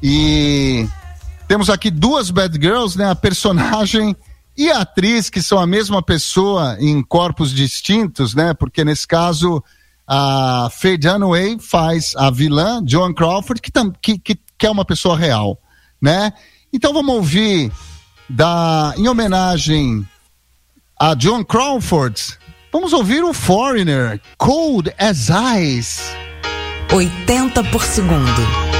[0.00, 0.88] E
[1.48, 3.10] temos aqui duas bad girls, né?
[3.10, 4.14] A personagem
[4.56, 8.54] e a atriz que são a mesma pessoa em corpos distintos, né?
[8.54, 9.62] Porque nesse caso
[10.06, 15.16] a Faye Dunaway faz a vilã Joan Crawford, que, que, que, que é uma pessoa
[15.16, 15.58] real,
[16.00, 16.32] né?
[16.72, 17.72] Então vamos ouvir
[18.28, 20.06] da, em homenagem
[20.98, 22.38] a John Crawford,
[22.72, 26.02] vamos ouvir o Foreigner, Cold as Ice.
[26.92, 28.73] 80 por segundo.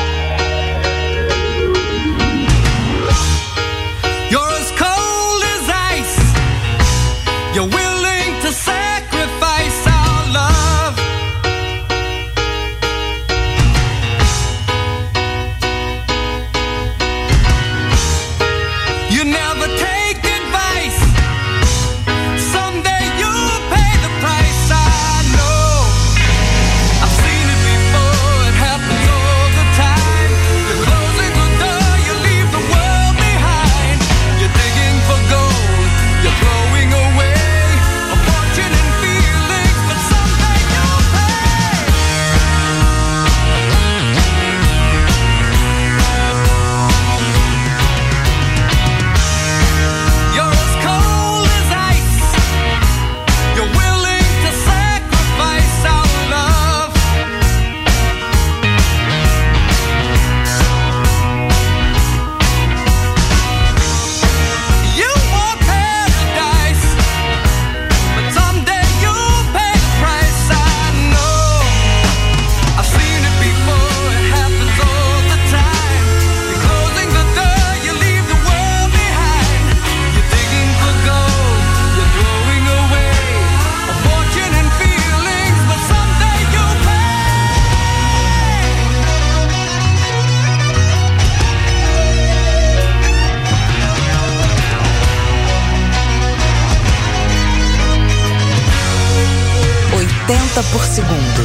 [100.74, 101.44] Por segundo.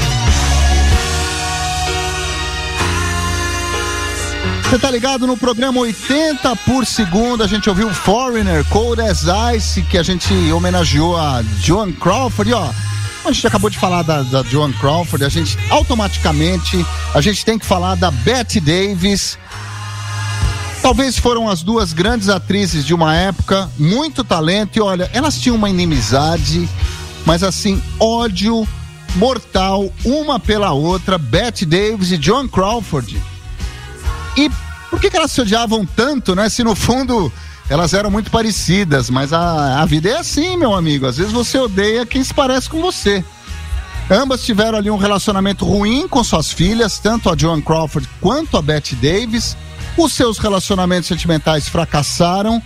[4.64, 7.44] Você tá ligado no programa 80 por segundo?
[7.44, 9.26] A gente ouviu Foreigner, Cold as
[9.56, 12.50] Ice, que a gente homenageou a Joan Crawford.
[12.50, 12.72] E ó,
[13.24, 17.60] a gente acabou de falar da, da Joan Crawford, a gente automaticamente a gente tem
[17.60, 19.38] que falar da Betty Davis.
[20.82, 25.56] Talvez foram as duas grandes atrizes de uma época, muito talento e olha, elas tinham
[25.56, 26.68] uma inimizade,
[27.28, 28.68] mas assim, ódio
[29.16, 33.22] mortal uma pela outra, Bette Davis e John Crawford.
[34.38, 34.50] E
[34.90, 36.50] por que, que elas se odiavam tanto, né?
[36.50, 37.32] Se no fundo
[37.70, 41.06] elas eram muito parecidas, mas a, a vida é assim, meu amigo.
[41.06, 43.24] Às vezes você odeia quem se parece com você.
[44.10, 48.62] Ambas tiveram ali um relacionamento ruim com suas filhas, tanto a Joan Crawford quanto a
[48.62, 49.56] Bette Davis.
[49.96, 52.62] Os seus relacionamentos sentimentais fracassaram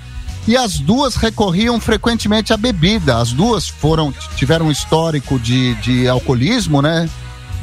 [0.48, 3.18] e as duas recorriam frequentemente à bebida.
[3.18, 7.10] As duas foram tiveram um histórico de, de alcoolismo, né?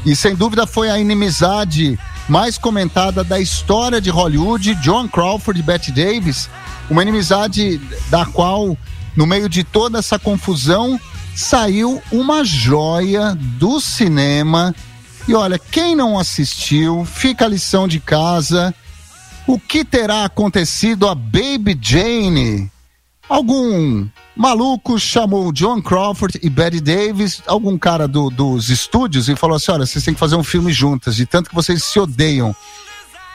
[0.04, 5.62] E sem dúvida foi a inimizade mais comentada da história de Hollywood, John Crawford e
[5.62, 6.48] Bette Davis,
[6.88, 7.78] uma inimizade
[8.08, 8.76] da qual,
[9.14, 10.98] no meio de toda essa confusão,
[11.34, 14.74] saiu uma joia do cinema.
[15.28, 18.74] E olha, quem não assistiu, fica a lição de casa
[19.52, 22.70] o que terá acontecido a Baby Jane?
[23.30, 29.56] algum maluco chamou John Crawford e Betty Davis, algum cara do, dos estúdios, e falou
[29.56, 32.54] assim: olha, vocês têm que fazer um filme juntas, de tanto que vocês se odeiam.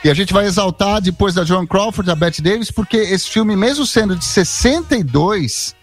[0.03, 3.55] E a gente vai exaltar depois da John Crawford, a Betty Davis, porque esse filme,
[3.55, 5.74] mesmo sendo de 62,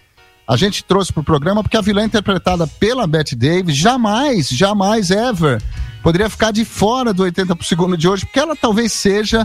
[0.47, 5.11] a gente trouxe para o programa porque a vilã interpretada pela Betty Davis jamais, jamais,
[5.11, 5.61] ever,
[6.03, 9.45] poderia ficar de fora do 80 por segundo de hoje, porque ela talvez seja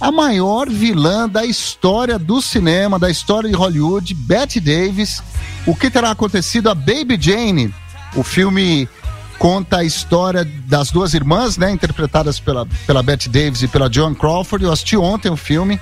[0.00, 5.22] a maior vilã da história do cinema, da história de Hollywood, Betty Davis.
[5.66, 7.74] O que terá acontecido a Baby Jane?
[8.16, 8.88] O filme
[9.38, 14.14] conta a história das duas irmãs, né, interpretadas pela, pela Bette Davis e pela Joan
[14.14, 14.64] Crawford.
[14.64, 15.80] Eu assisti ontem o filme,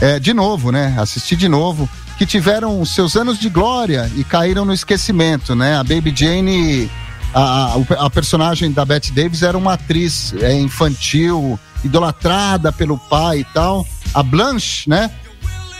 [0.00, 1.88] é, de novo, né, assisti de novo,
[2.18, 5.76] que tiveram seus anos de glória e caíram no esquecimento, né.
[5.76, 6.90] A Baby Jane,
[7.34, 13.44] a, a, personagem da Bette Davis era uma atriz é, infantil, idolatrada pelo pai e
[13.44, 13.86] tal.
[14.12, 15.10] A Blanche, né,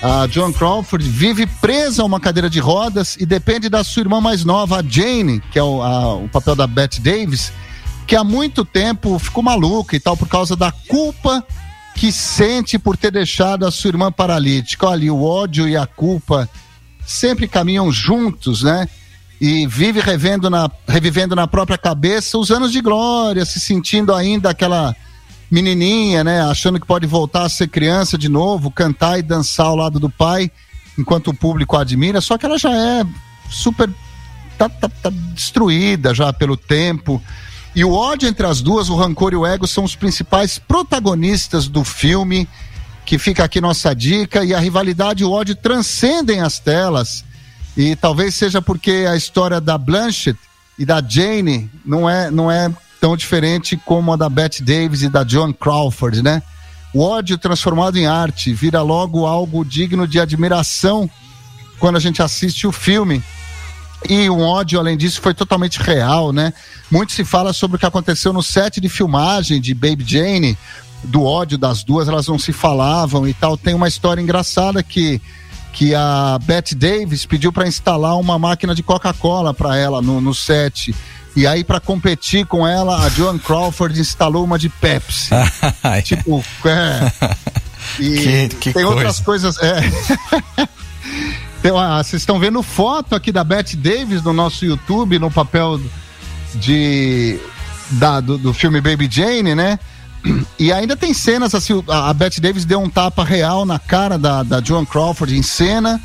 [0.03, 4.21] a Joan Crawford vive presa a uma cadeira de rodas e depende da sua irmã
[4.21, 7.53] mais nova, a Jane, que é o, a, o papel da Bette Davis,
[8.07, 11.45] que há muito tempo ficou maluca e tal por causa da culpa
[11.95, 14.89] que sente por ter deixado a sua irmã paralítica.
[14.89, 16.49] Olha, o ódio e a culpa
[17.07, 18.89] sempre caminham juntos, né?
[19.45, 24.51] E vive revendo na, revivendo na própria cabeça os anos de glória, se sentindo ainda
[24.51, 24.95] aquela
[25.51, 29.75] menininha, né, achando que pode voltar a ser criança de novo, cantar e dançar ao
[29.75, 30.49] lado do pai,
[30.97, 33.05] enquanto o público admira, só que ela já é
[33.51, 33.91] super
[34.57, 37.21] tá, tá, tá destruída já pelo tempo.
[37.75, 41.67] E o ódio entre as duas, o rancor e o ego, são os principais protagonistas
[41.67, 42.49] do filme,
[43.05, 47.25] que fica aqui nossa dica, e a rivalidade e o ódio transcendem as telas.
[47.77, 50.39] E talvez seja porque a história da Blanchett
[50.79, 52.71] e da Jane não é, não é
[53.01, 56.43] tão diferente como a da Bette Davis e da John Crawford, né?
[56.95, 61.09] O ódio transformado em arte vira logo algo digno de admiração
[61.79, 63.23] quando a gente assiste o filme.
[64.09, 66.53] E o ódio, além disso, foi totalmente real, né?
[66.91, 70.59] Muito se fala sobre o que aconteceu no set de filmagem de Baby Jane,
[71.05, 73.57] do ódio das duas, elas não se falavam e tal.
[73.57, 75.21] Tem uma história engraçada que
[75.73, 80.35] que a Bette Davis pediu para instalar uma máquina de Coca-Cola para ela no, no
[80.35, 80.95] set.
[81.35, 85.31] E aí, para competir com ela, a Joan Crawford instalou uma de Pepsi.
[86.05, 87.13] tipo, é.
[87.99, 88.89] E que, que tem coisa.
[88.89, 89.57] outras coisas.
[89.59, 89.81] É.
[92.05, 95.81] vocês estão vendo foto aqui da Bette Davis no nosso YouTube, no papel
[96.55, 97.41] de
[97.91, 99.79] da, do, do filme Baby Jane, né?
[100.59, 104.43] E ainda tem cenas assim, a, Bette Davis deu um tapa real na cara da,
[104.43, 106.01] da Joan Crawford em cena.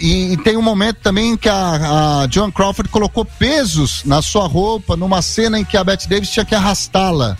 [0.00, 4.46] E, e, tem um momento também que a, a Joan Crawford colocou pesos na sua
[4.46, 7.38] roupa numa cena em que a Bette Davis tinha que arrastá-la.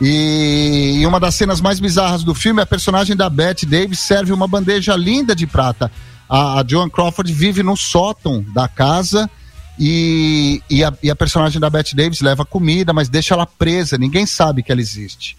[0.00, 4.32] E, e uma das cenas mais bizarras do filme, a personagem da Bette Davis serve
[4.32, 5.92] uma bandeja linda de prata.
[6.28, 9.30] A, a Joan Crawford vive no sótão da casa
[9.78, 13.98] e, e, a, e a personagem da Bette Davis leva comida, mas deixa ela presa,
[13.98, 15.36] ninguém sabe que ela existe.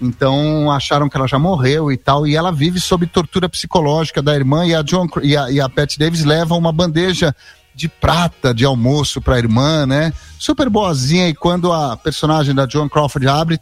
[0.00, 4.34] Então acharam que ela já morreu e tal, e ela vive sob tortura psicológica da
[4.34, 5.68] irmã e a John e a, e a
[5.98, 7.34] Davis levam uma bandeja
[7.74, 10.12] de prata de almoço para a irmã, né?
[10.38, 13.60] Super boazinha e quando a personagem da John Crawford abre,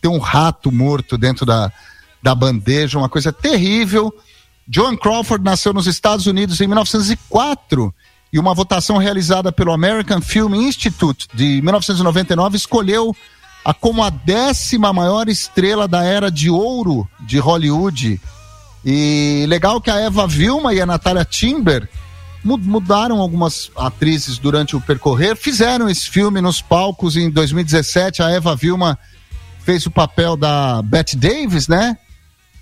[0.00, 1.72] tem um rato morto dentro da,
[2.22, 4.12] da bandeja, uma coisa terrível.
[4.68, 7.94] John Crawford nasceu nos Estados Unidos em 1904
[8.32, 13.14] e uma votação realizada pelo American Film Institute de 1999 escolheu
[13.64, 18.20] a como a décima maior estrela da era de ouro de Hollywood.
[18.84, 21.88] E legal que a Eva Vilma e a Natália Timber
[22.44, 28.22] mudaram algumas atrizes durante o percorrer, fizeram esse filme nos palcos em 2017.
[28.22, 28.96] A Eva Vilma
[29.64, 31.98] fez o papel da Bette Davis, né?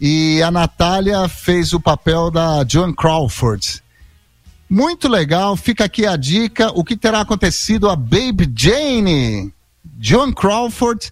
[0.01, 3.84] E a Natália fez o papel da Joan Crawford.
[4.69, 9.53] Muito legal, fica aqui a dica: o que terá acontecido a Baby Jane?
[9.99, 11.11] John Crawford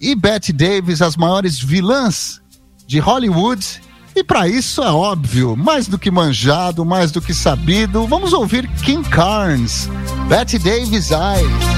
[0.00, 2.40] e Bette Davis, as maiores vilãs
[2.86, 3.82] de Hollywood.
[4.16, 8.68] E para isso é óbvio, mais do que manjado, mais do que sabido, vamos ouvir
[8.84, 9.88] Kim Carnes,
[10.28, 11.74] Bette Davis Eyes.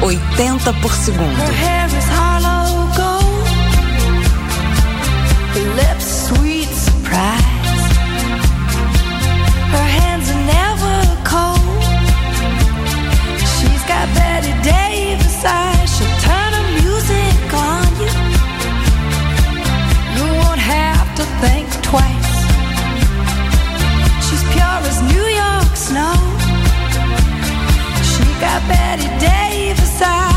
[0.00, 1.91] 80 por segundo.
[25.92, 26.14] Snow.
[28.10, 30.31] She got Betty Davis eyes.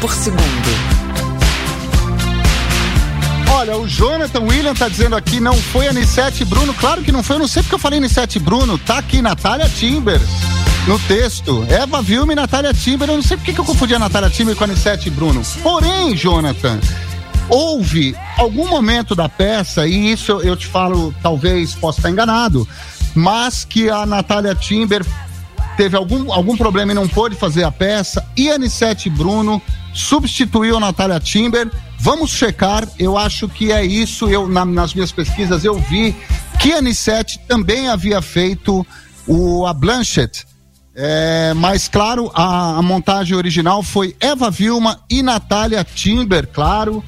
[0.00, 1.04] Por segundo.
[3.50, 6.74] Olha, o Jonathan William tá dizendo aqui, não foi a Nissete Bruno.
[6.74, 8.76] Claro que não foi, eu não sei porque eu falei Nissete Bruno.
[8.78, 10.20] Tá aqui, Natália Timber,
[10.86, 11.64] no texto.
[11.68, 13.08] Eva Vilma e Natália Timber.
[13.08, 15.42] Eu não sei porque que eu confundi a Natália Timber com a Nissete Bruno.
[15.62, 16.78] Porém, Jonathan,
[17.48, 22.68] houve algum momento da peça, e isso eu te falo, talvez possa estar enganado,
[23.14, 25.04] mas que a Natália Timber
[25.76, 29.60] teve algum, algum problema e não pôde fazer a peça, e Anissete Bruno
[29.92, 31.70] substituiu a Natália Timber.
[31.98, 34.28] Vamos checar, eu acho que é isso.
[34.28, 36.14] Eu na, nas minhas pesquisas eu vi
[36.60, 38.86] que Anissete também havia feito
[39.26, 40.46] o a Blanchett.
[40.96, 47.02] É, mas claro, a, a montagem original foi Eva Vilma e Natália Timber, claro.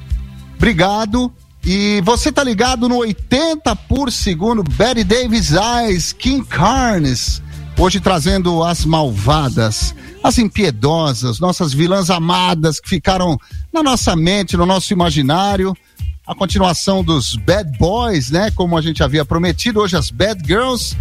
[0.55, 1.31] Obrigado.
[1.63, 7.41] E você tá ligado no 80 por segundo, Betty Davis Eyes, King Carnes.
[7.79, 13.37] Hoje trazendo as malvadas, as impiedosas, nossas vilãs amadas que ficaram
[13.71, 15.77] na nossa mente, no nosso imaginário.
[16.25, 18.49] A continuação dos Bad Boys, né?
[18.49, 20.97] Como a gente havia prometido, hoje as Bad Girls.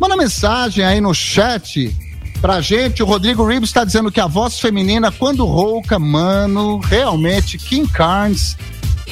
[0.00, 1.94] Manda mensagem aí no chat
[2.40, 3.02] pra gente.
[3.02, 8.56] O Rodrigo Ribes está dizendo que a voz feminina, quando rouca, mano, realmente, King Carnes.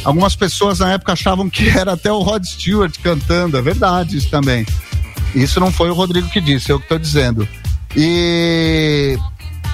[0.02, 3.58] Algumas pessoas na época achavam que era até o Rod Stewart cantando.
[3.58, 4.66] É verdade isso também.
[5.34, 7.48] Isso não foi o Rodrigo que disse, eu que estou dizendo.
[7.96, 9.18] E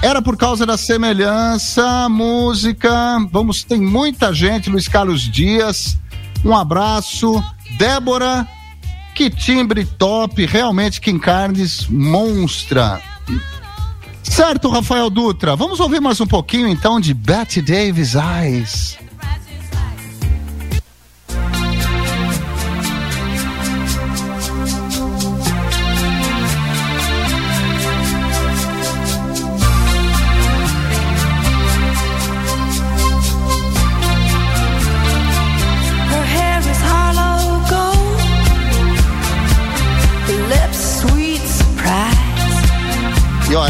[0.01, 2.91] era por causa da semelhança, música.
[3.31, 5.97] Vamos, tem muita gente, Luiz Carlos Dias.
[6.43, 7.43] Um abraço.
[7.77, 8.47] Débora,
[9.13, 13.01] que timbre top, realmente Kim Carnes monstra.
[14.23, 15.55] Certo, Rafael Dutra.
[15.55, 18.97] Vamos ouvir mais um pouquinho então de Betty Davis Eyes.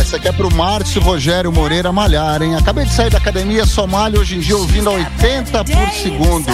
[0.10, 2.56] Essa aqui é pro Márcio Rogério Moreira malhar, hein?
[2.56, 6.48] Acabei de sair da academia, só malho hoje em dia ouvindo a 80 por segundo.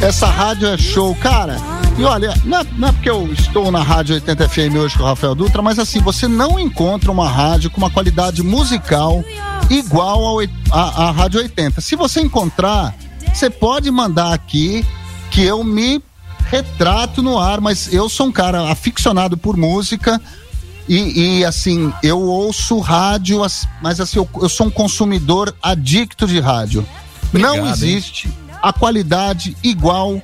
[0.00, 1.56] Essa rádio é show, cara.
[1.96, 5.04] E olha, não é, não é porque eu estou na Rádio 80 FM hoje com
[5.04, 9.22] o Rafael Dutra, mas assim, você não encontra uma rádio com uma qualidade musical
[9.70, 10.38] igual
[10.72, 11.80] a Rádio 80.
[11.80, 12.92] Se você encontrar,
[13.32, 14.84] você pode mandar aqui
[15.30, 16.02] que eu me
[16.50, 20.20] retrato no ar, mas eu sou um cara aficionado por música.
[20.88, 26.26] E, e, assim, eu ouço rádio, as- mas assim, eu, eu sou um consumidor adicto
[26.26, 26.86] de rádio.
[27.32, 28.28] Não Obrigado, existe
[28.62, 30.22] a qualidade igual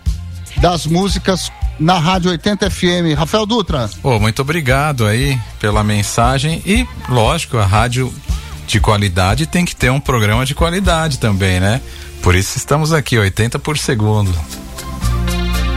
[0.59, 1.51] das músicas
[1.81, 3.17] na Rádio 80 FM.
[3.17, 3.91] Rafael Dutra.
[4.01, 8.13] Pô, muito obrigado aí pela mensagem e, lógico, a rádio
[8.67, 11.81] de qualidade tem que ter um programa de qualidade também, né?
[12.23, 14.33] Por isso estamos aqui, 80 por segundo.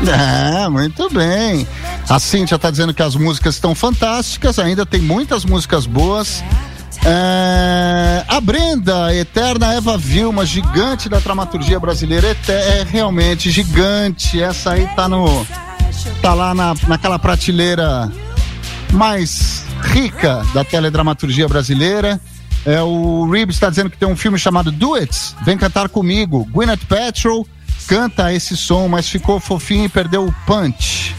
[0.04, 1.68] É, muito bem.
[2.10, 6.44] A Cíntia tá dizendo que as músicas estão fantásticas, ainda tem muitas músicas boas.
[7.04, 14.42] É, a Brenda, eterna Eva Vilma, gigante da dramaturgia brasileira, é realmente gigante.
[14.42, 15.46] Essa aí tá no.
[16.22, 18.12] tá lá na, naquela prateleira
[18.92, 22.20] mais rica da teledramaturgia brasileira.
[22.66, 26.48] É, o Reeves está dizendo que tem um filme chamado Do It, Vem Cantar Comigo.
[26.52, 27.48] Gwyneth Paltrow
[27.88, 31.16] canta esse som, mas ficou fofinho e perdeu o punch.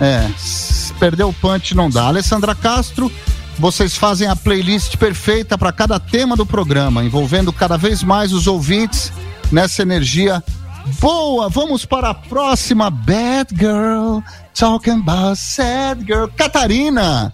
[0.00, 0.30] É,
[0.98, 2.04] perdeu o punch não dá.
[2.04, 3.10] Alessandra Castro,
[3.58, 8.46] vocês fazem a playlist perfeita para cada tema do programa, envolvendo cada vez mais os
[8.46, 9.12] ouvintes
[9.52, 10.42] nessa energia
[11.00, 11.48] boa.
[11.48, 14.20] Vamos para a próxima Bad Girl,
[14.54, 16.26] talking about sad girl.
[16.28, 17.32] Catarina,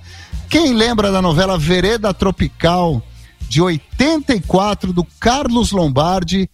[0.48, 3.02] quem lembra da novela Vereda Tropical
[3.48, 6.50] de 84 do Carlos Lombardi?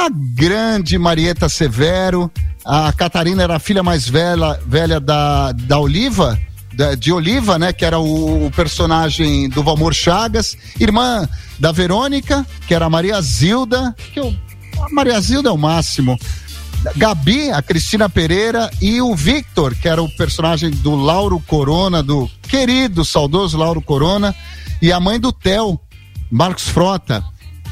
[0.00, 2.30] A grande Marieta Severo,
[2.64, 6.38] a Catarina era a filha mais velha, velha da, da Oliva,
[6.72, 7.70] da- de Oliva, né?
[7.70, 11.28] Que era o, o personagem do Valmor Chagas, irmã
[11.58, 14.34] da Verônica, que era a Maria Zilda, que eu,
[14.80, 16.18] a Maria Zilda é o máximo.
[16.96, 22.26] Gabi, a Cristina Pereira e o Victor, que era o personagem do Lauro Corona, do
[22.48, 24.34] querido, saudoso Lauro Corona,
[24.80, 25.78] e a mãe do Theo,
[26.30, 27.22] Marcos Frota.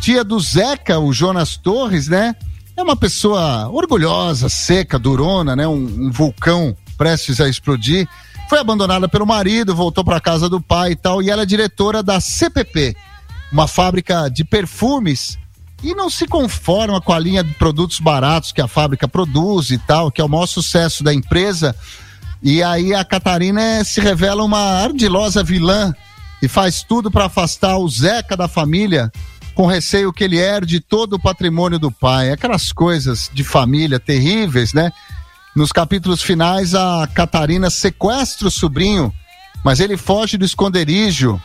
[0.01, 2.34] Tia do Zeca, o Jonas Torres, né?
[2.76, 5.66] É uma pessoa orgulhosa, seca, durona, né?
[5.66, 8.09] Um, um vulcão prestes a explodir.
[8.49, 12.03] Foi abandonada pelo marido, voltou para casa do pai e tal, e ela é diretora
[12.03, 12.96] da CPP,
[13.53, 15.38] uma fábrica de perfumes
[15.82, 19.78] e não se conforma com a linha de produtos baratos que a fábrica produz e
[19.78, 21.74] tal, que é o maior sucesso da empresa.
[22.42, 25.94] E aí a Catarina eh, se revela uma ardilosa vilã
[26.42, 29.12] e faz tudo para afastar o Zeca da família,
[29.59, 32.30] com receio que ele herde todo o patrimônio do pai.
[32.30, 34.92] Aquelas coisas de família terríveis, né?
[35.56, 39.12] Nos capítulos finais, a Catarina sequestra o sobrinho,
[39.64, 41.42] mas ele foge do esconderijo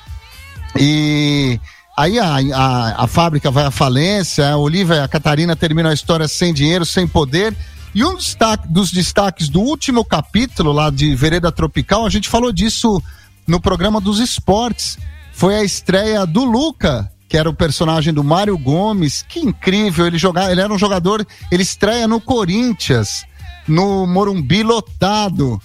[0.79, 1.59] e
[1.97, 5.95] aí a, a, a fábrica vai à falência, a Olivia e a Catarina terminam a
[5.95, 7.57] história sem dinheiro, sem poder.
[7.95, 12.53] E um destaque, dos destaques do último capítulo lá de Vereda Tropical, a gente falou
[12.53, 13.01] disso
[13.47, 14.99] no programa dos esportes.
[15.33, 19.25] Foi a estreia do Luca, que era o personagem do Mário Gomes.
[19.27, 23.25] Que incrível, ele jogar, ele era um jogador, ele estreia no Corinthians
[23.67, 25.59] no Morumbi lotado.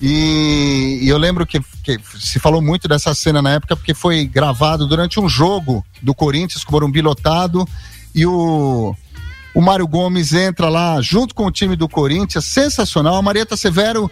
[0.00, 4.24] E, e eu lembro que, que, se falou muito dessa cena na época porque foi
[4.24, 7.68] gravado durante um jogo do Corinthians com o Morumbi lotado
[8.12, 8.92] e o,
[9.54, 13.14] o Mário Gomes entra lá junto com o time do Corinthians, sensacional.
[13.14, 14.10] A Marieta Severo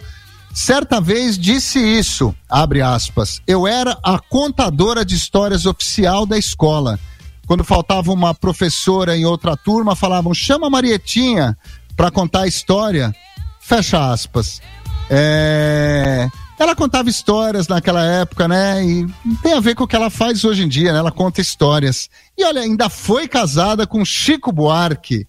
[0.53, 6.99] certa vez disse isso, abre aspas, eu era a contadora de histórias oficial da escola.
[7.47, 11.57] Quando faltava uma professora em outra turma, falavam, chama a Marietinha
[11.97, 13.13] para contar a história.
[13.59, 14.61] Fecha aspas.
[15.09, 16.29] É...
[16.57, 18.85] Ela contava histórias naquela época, né?
[18.85, 19.07] E
[19.41, 20.99] tem a ver com o que ela faz hoje em dia, né?
[20.99, 22.07] Ela conta histórias.
[22.37, 25.27] E olha, ainda foi casada com Chico Buarque.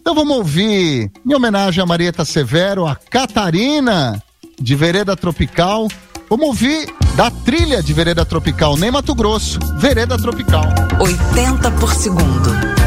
[0.00, 4.22] Então vamos ouvir, em homenagem a Marieta Severo, a Catarina
[4.60, 5.88] de Vereda Tropical.
[6.28, 10.64] Vamos ouvir da trilha de Vereda Tropical, nem Mato Grosso, Vereda Tropical.
[11.00, 12.85] 80 por segundo.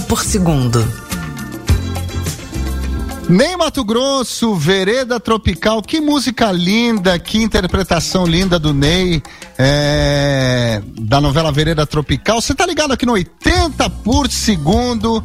[0.00, 0.86] Por segundo.
[3.28, 9.22] Nem Mato Grosso, Vereda Tropical, que música linda, que interpretação linda do Ney,
[9.58, 12.40] é, da novela Vereda Tropical.
[12.40, 15.24] Você tá ligado aqui no 80 por segundo.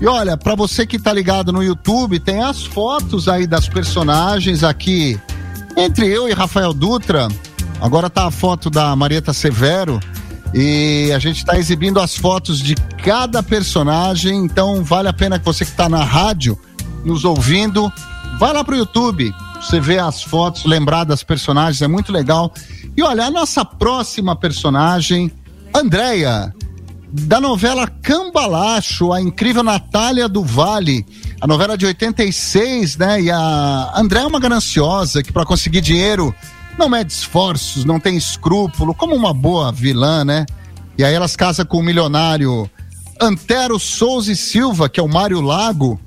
[0.00, 4.62] E olha, para você que tá ligado no YouTube, tem as fotos aí das personagens
[4.62, 5.18] aqui
[5.76, 7.28] entre eu e Rafael Dutra.
[7.80, 9.98] Agora tá a foto da Marieta Severo
[10.54, 15.44] e a gente está exibindo as fotos de cada personagem, então vale a pena que
[15.44, 16.58] você que está na rádio
[17.04, 17.90] nos ouvindo,
[18.38, 22.52] vai lá pro YouTube, você vê as fotos, lembrar das personagens, é muito legal.
[22.96, 25.32] E olha, a nossa próxima personagem,
[25.74, 26.54] Andréia,
[27.10, 31.06] da novela Cambalacho, a incrível Natália do Vale,
[31.40, 33.22] a novela de 86, né?
[33.22, 36.34] E a Andréia é uma gananciosa que para conseguir dinheiro
[36.78, 40.44] não mede esforços, não tem escrúpulo, como uma boa vilã, né?
[40.98, 42.70] E aí elas casam com o milionário
[43.20, 46.00] Antero Souza e Silva, que é o Mário Lago,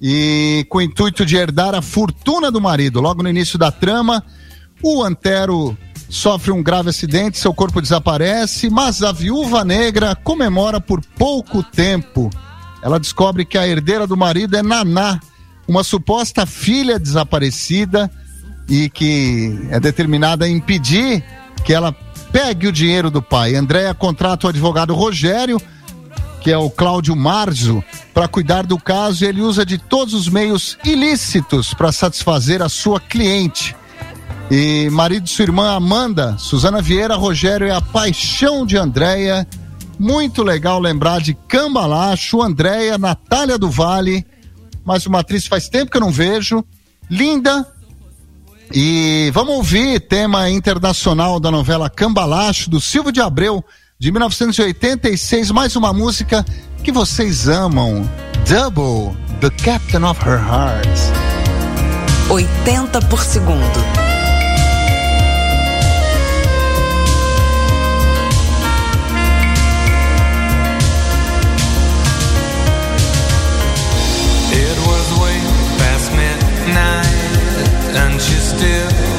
[0.00, 3.00] e com o intuito de herdar a fortuna do marido.
[3.00, 4.22] Logo no início da trama,
[4.82, 5.76] o Antero
[6.10, 12.28] sofre um grave acidente, seu corpo desaparece, mas a viúva negra comemora por pouco tempo.
[12.82, 15.20] Ela descobre que a herdeira do marido é Naná,
[15.66, 18.10] uma suposta filha desaparecida
[18.68, 21.24] e que é determinada a impedir
[21.64, 21.92] que ela
[22.30, 23.54] pegue o dinheiro do pai.
[23.54, 25.60] Andréia contrata o advogado Rogério
[26.42, 27.82] que é o Cláudio Marzo,
[28.12, 32.98] para cuidar do caso ele usa de todos os meios ilícitos para satisfazer a sua
[32.98, 33.76] cliente.
[34.50, 39.46] E marido de sua irmã Amanda, Suzana Vieira, Rogério é a paixão de Andréia.
[39.98, 44.26] Muito legal lembrar de Cambalacho, Andréia, Natália do Vale,
[44.84, 46.64] mais uma atriz faz tempo que eu não vejo.
[47.08, 47.66] Linda.
[48.74, 53.64] E vamos ouvir tema internacional da novela Cambalacho, do Silvio de Abreu,
[54.02, 56.44] de 1986, mais uma música
[56.82, 58.02] que vocês amam.
[58.48, 60.88] Double, The Captain of Her Heart.
[62.28, 64.02] 80 por segundo.
[77.94, 79.11] and she still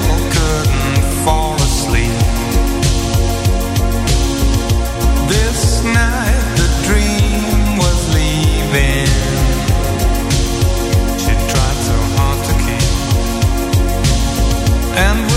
[14.95, 15.32] and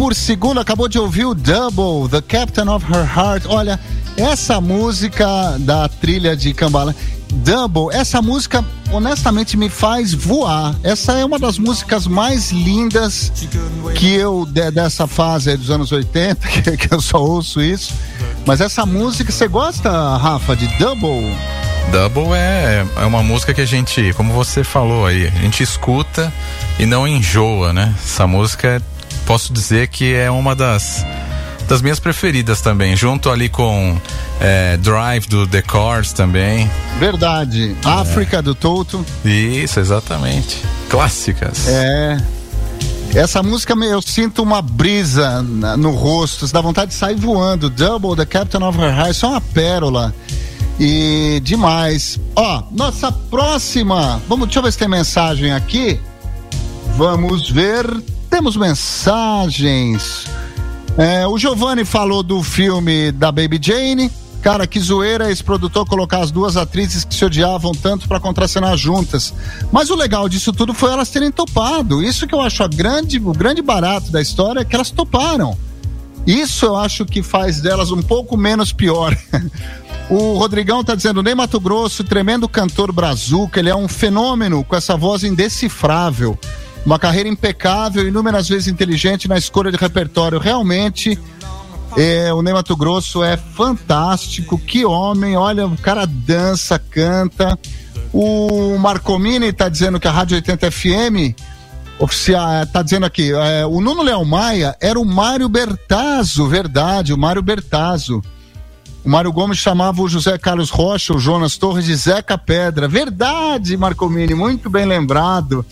[0.00, 3.44] por segundo, acabou de ouvir o Double, The Captain of Her Heart.
[3.46, 3.78] Olha,
[4.16, 6.96] essa música da trilha de Cambala,
[7.32, 10.74] Double, essa música honestamente me faz voar.
[10.82, 13.32] Essa é uma das músicas mais lindas
[13.94, 17.94] que eu, de, dessa fase dos anos 80, que, que eu só ouço isso.
[18.46, 21.34] Mas essa música, você gosta, Rafa, de Double?
[21.90, 26.32] Double é, é uma música que a gente, como você falou aí, a gente escuta
[26.78, 27.94] e não enjoa, né?
[28.02, 28.80] Essa música
[29.26, 31.04] posso dizer que é uma das
[31.70, 33.96] das minhas preferidas também, junto ali com
[34.40, 36.68] é, Drive do The Cars também.
[36.98, 37.76] Verdade.
[37.84, 37.88] É.
[37.88, 39.06] África do Toto.
[39.24, 40.60] Isso, exatamente.
[40.88, 41.68] Clássicas.
[41.68, 42.20] É.
[43.14, 47.70] Essa música eu sinto uma brisa no rosto, dá vontade de sair voando.
[47.70, 50.12] Double, The Captain of Her Heart, é uma pérola.
[50.78, 52.18] E demais.
[52.34, 54.20] Ó, nossa próxima.
[54.28, 56.00] Vamos, deixa eu ver se tem mensagem aqui.
[56.96, 57.86] Vamos ver.
[58.28, 60.26] Temos mensagens.
[60.98, 64.10] É, o Giovanni falou do filme da Baby Jane.
[64.42, 68.74] Cara, que zoeira esse produtor colocar as duas atrizes que se odiavam tanto para contracenar
[68.76, 69.34] juntas.
[69.70, 72.02] Mas o legal disso tudo foi elas terem topado.
[72.02, 75.58] Isso que eu acho a grande, o grande barato da história é que elas toparam.
[76.26, 79.16] Isso eu acho que faz delas um pouco menos pior.
[80.08, 84.74] o Rodrigão tá dizendo, nem Mato Grosso, tremendo cantor brazuca, ele é um fenômeno com
[84.74, 86.38] essa voz indecifrável.
[86.84, 90.38] Uma carreira impecável, inúmeras vezes inteligente na escolha de repertório.
[90.38, 91.18] Realmente,
[91.96, 94.58] é, o Ney Mato Grosso é fantástico.
[94.58, 97.58] Que homem, olha, o cara dança, canta.
[98.12, 101.34] O Marcomini está dizendo que a Rádio 80 FM
[102.00, 107.18] oficial tá dizendo aqui, é, o Nuno Leão Maia era o Mário Bertazzo, verdade, o
[107.18, 108.22] Mário Bertazzo.
[109.04, 112.88] O Mário Gomes chamava o José Carlos Rocha, o Jonas Torres de Zeca Pedra.
[112.88, 115.64] Verdade, Marcomini, muito bem lembrado.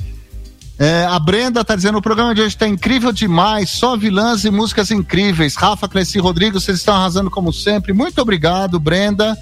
[0.79, 4.51] É, a Brenda tá dizendo o programa de hoje está incrível demais, só vilãs e
[4.51, 5.57] músicas incríveis.
[5.57, 7.93] Rafa, Cleci, Rodrigo, vocês estão arrasando como sempre.
[7.93, 9.37] Muito obrigado, Brenda.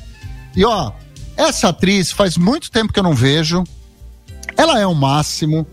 [0.57, 0.93] E ó,
[1.37, 3.63] essa atriz faz muito tempo que eu não vejo.
[4.57, 5.67] Ela é o máximo.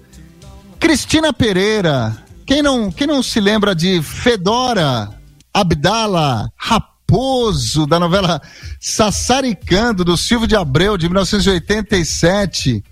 [0.78, 2.14] Cristina Pereira,
[2.46, 5.10] quem não, quem não se lembra de Fedora
[5.54, 8.42] Abdala Raposo, da novela
[8.82, 12.84] Sassaricando, do Silvio de Abreu, de 1987.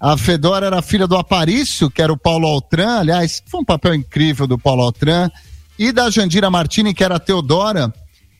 [0.00, 3.94] A Fedora era filha do Aparício, que era o Paulo Altran, aliás, foi um papel
[3.94, 5.28] incrível do Paulo Altran,
[5.76, 7.92] e da Jandira Martini, que era a Teodora.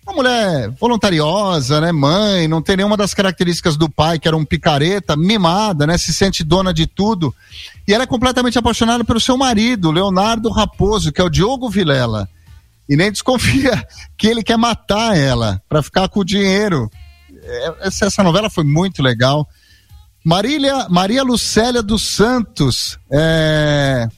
[0.06, 4.44] Uma mulher voluntariosa, né, mãe, não tem nenhuma das características do pai, que era um
[4.44, 7.34] picareta, mimada, né, se sente dona de tudo.
[7.86, 12.28] E ela é completamente apaixonada pelo seu marido, Leonardo Raposo, que é o Diogo Vilela.
[12.88, 13.86] E nem desconfia
[14.16, 16.90] que ele quer matar ela para ficar com o dinheiro.
[17.42, 19.46] É, essa, essa novela foi muito legal.
[20.25, 24.09] Marília, Maria Lucélia dos Santos, é...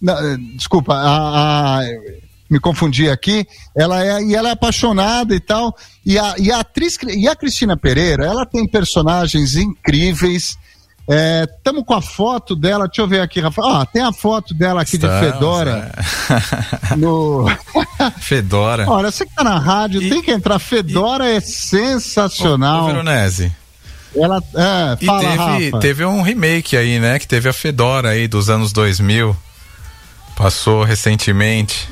[0.00, 1.84] Não, é, desculpa, a, a,
[2.52, 3.46] me confundi aqui.
[3.74, 5.74] Ela é e ela é apaixonada e tal.
[6.04, 10.58] E a, e a atriz e a Cristina Pereira, ela tem personagens incríveis.
[11.56, 13.68] Estamos é, com a foto dela, deixa eu ver aqui, Rafael.
[13.68, 15.92] Ah, tem a foto dela aqui Estamos, de Fedora.
[16.90, 16.96] É.
[16.96, 17.46] No...
[18.20, 18.88] Fedora.
[18.88, 20.58] Olha, você que tá na rádio, e, tem que entrar.
[20.58, 21.36] Fedora e...
[21.36, 22.82] é sensacional.
[22.82, 23.52] O, o Veronese.
[24.14, 27.18] Ela, é, e teve, teve um remake aí, né?
[27.18, 29.36] Que teve a Fedora aí dos anos 2000.
[30.36, 31.88] Passou recentemente.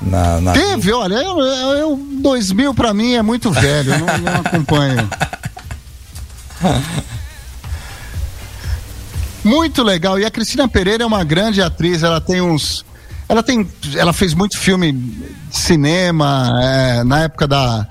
[0.00, 0.52] Na, na...
[0.52, 5.08] Teve, olha, eu, eu, eu 2000 pra mim é muito velho, eu não, não acompanho.
[9.44, 10.18] Muito legal.
[10.18, 12.82] E a Cristina Pereira é uma grande atriz, ela tem uns.
[13.28, 13.68] Ela tem.
[13.94, 17.86] Ela fez muito filme de cinema, é, na época da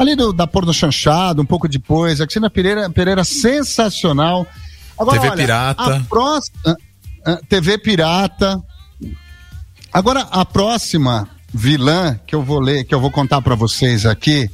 [0.00, 2.22] ali do, da porno chanchado, um pouco depois.
[2.22, 4.46] A Cristina Pereira, Pereira sensacional.
[4.98, 5.96] Agora, TV olha, Pirata.
[5.96, 6.76] A próxima,
[7.48, 8.62] TV Pirata.
[9.92, 14.50] Agora, a próxima vilã que eu vou ler, que eu vou contar para vocês aqui.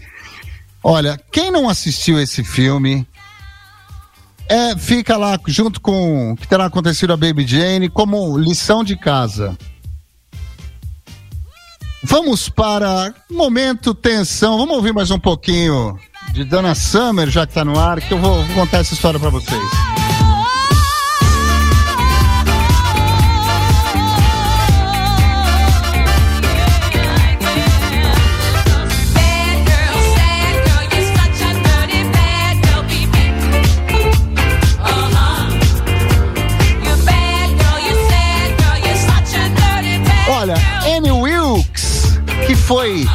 [0.83, 3.07] Olha, quem não assistiu esse filme,
[4.49, 8.97] é, fica lá junto com o que terá acontecido a Baby Jane como lição de
[8.97, 9.57] casa.
[12.09, 14.59] Vamos para momento tensão.
[14.59, 15.99] Vamos ouvir mais um pouquinho
[16.33, 19.19] de Dana Summer, já que está no ar, que eu vou, vou contar essa história
[19.19, 20.06] para vocês.
[42.67, 43.07] Foi.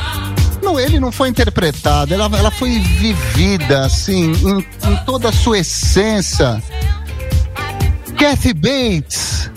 [0.64, 5.60] Não, ele não foi interpretado, ela, ela foi vivida, assim, em, em toda a sua
[5.60, 6.62] essência.
[8.18, 9.52] Kathy Bates.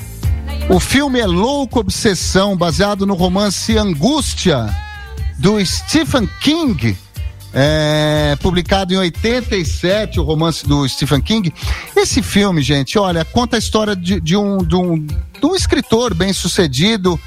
[0.68, 4.74] O filme é Louco Obsessão, baseado no romance Angústia,
[5.38, 6.96] do Stephen King.
[7.56, 11.54] É, publicado em 87, o romance do Stephen King.
[11.94, 16.14] Esse filme, gente, olha, conta a história de, de, um, de, um, de um escritor
[16.14, 17.20] bem sucedido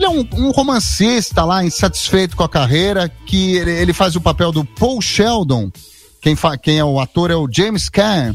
[0.00, 4.20] ele é um, um romancista lá, insatisfeito com a carreira, que ele, ele faz o
[4.20, 5.70] papel do Paul Sheldon.
[6.22, 8.34] Quem, quem é o ator é o James Caan.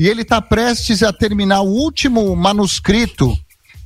[0.00, 3.36] E ele está prestes a terminar o último manuscrito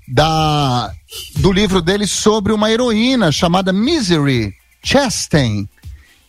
[0.06, 0.92] da,
[1.36, 5.68] do livro dele sobre uma heroína chamada Misery Chastain.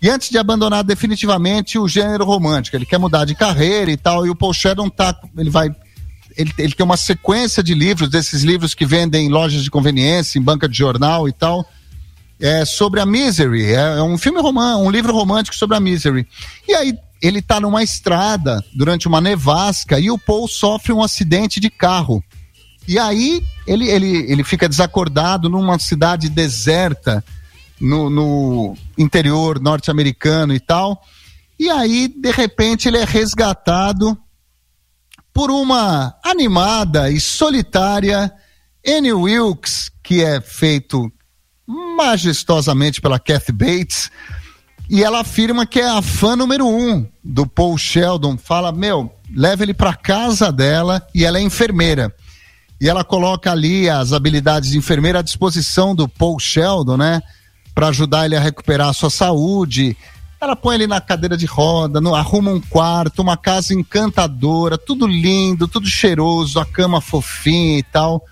[0.01, 4.25] E antes de abandonar definitivamente o gênero romântico, ele quer mudar de carreira e tal,
[4.25, 5.69] e o Paul Sheldon tá, ele vai
[6.39, 10.39] ele, ele tem uma sequência de livros, desses livros que vendem em lojas de conveniência,
[10.39, 11.69] em banca de jornal e tal,
[12.39, 13.73] é, sobre a Misery.
[13.73, 16.25] É, é um filme romântico, um livro romântico sobre a Misery.
[16.65, 21.59] E aí ele está numa estrada durante uma nevasca e o Paul sofre um acidente
[21.59, 22.23] de carro.
[22.87, 27.21] E aí ele, ele, ele fica desacordado numa cidade deserta
[27.81, 31.03] no, no interior norte-americano e tal.
[31.59, 34.17] E aí, de repente, ele é resgatado
[35.39, 38.29] por uma animada e solitária
[38.85, 41.09] Annie Wilkes, que é feito
[41.95, 44.11] majestosamente pela Kathy Bates.
[44.89, 48.37] E ela afirma que é a fã número um do Paul Sheldon.
[48.37, 52.13] Fala, meu, leva ele para casa dela e ela é enfermeira.
[52.81, 57.21] E ela coloca ali as habilidades de enfermeira à disposição do Paul Sheldon, né?
[57.73, 59.95] Para ajudar ele a recuperar a sua saúde.
[60.41, 65.05] Ela põe ele na cadeira de roda, no, arruma um quarto, uma casa encantadora, tudo
[65.05, 68.23] lindo, tudo cheiroso, a cama fofinha e tal.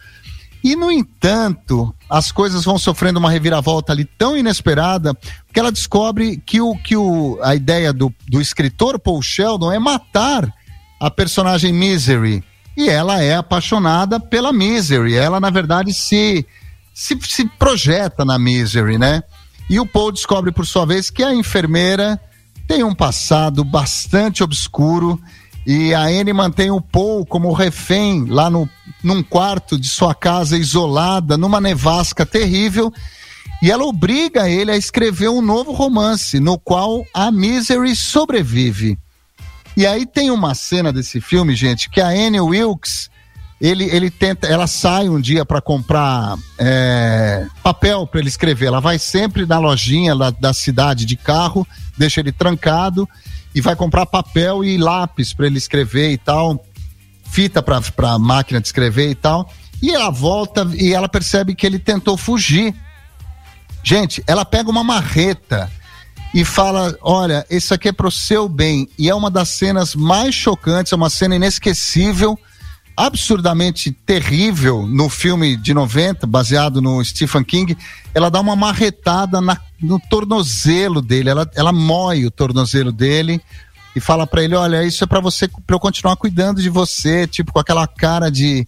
[0.63, 5.13] E, no entanto, as coisas vão sofrendo uma reviravolta ali tão inesperada
[5.53, 9.79] que ela descobre que, o, que o, a ideia do, do escritor Paul Sheldon é
[9.79, 10.51] matar
[10.99, 12.43] a personagem Misery.
[12.75, 15.15] E ela é apaixonada pela Misery.
[15.15, 16.45] Ela, na verdade, se,
[16.93, 19.23] se, se projeta na Misery, né?
[19.69, 22.19] E o Paul descobre, por sua vez, que a enfermeira
[22.67, 25.21] tem um passado bastante obscuro
[25.65, 28.69] e a Anne mantém o Paul como refém lá no,
[29.03, 32.93] num quarto de sua casa isolada, numa nevasca terrível.
[33.61, 38.97] E ela obriga ele a escrever um novo romance, no qual a Misery sobrevive.
[39.75, 43.09] E aí tem uma cena desse filme, gente, que a Anne Wilkes,
[43.59, 48.67] ele, ele tenta, ela sai um dia para comprar é, papel para ele escrever.
[48.67, 53.09] Ela vai sempre na lojinha lá da cidade de carro, deixa ele trancado
[53.55, 56.63] e vai comprar papel e lápis para ele escrever e tal,
[57.25, 57.81] fita para
[58.11, 59.51] a máquina de escrever e tal.
[59.81, 62.75] E ela volta e ela percebe que ele tentou fugir.
[63.83, 65.71] Gente, ela pega uma marreta
[66.33, 68.87] e fala: Olha, isso aqui é pro seu bem.
[68.99, 72.37] E é uma das cenas mais chocantes, é uma cena inesquecível,
[72.97, 77.77] absurdamente terrível no filme de 90, baseado no Stephen King.
[78.11, 83.39] Ela dá uma marretada na no tornozelo dele, ela, ela moe o tornozelo dele
[83.95, 87.27] e fala para ele, olha, isso é para você, para eu continuar cuidando de você,
[87.27, 88.67] tipo com aquela cara de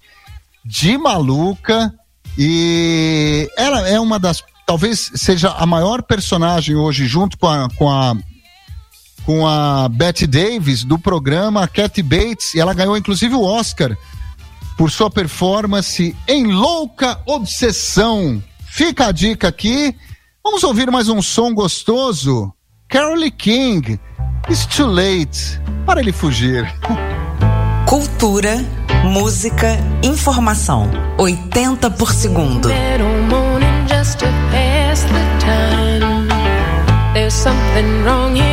[0.64, 1.92] de maluca
[2.38, 7.90] e ela é uma das talvez seja a maior personagem hoje junto com a com
[7.90, 8.16] a
[9.26, 13.98] com a Betty Davis do programa Kathy Bates e ela ganhou inclusive o Oscar
[14.80, 18.42] por sua performance em Louca Obsessão.
[18.66, 19.94] Fica a dica aqui
[20.42, 22.52] Vamos ouvir mais um som gostoso?
[22.88, 24.00] Carole King,
[24.50, 26.66] It's Too Late, para ele fugir.
[27.86, 28.56] Cultura,
[29.04, 30.90] música, informação.
[31.20, 32.68] 80 por segundo.
[37.14, 38.49] There's something wrong here,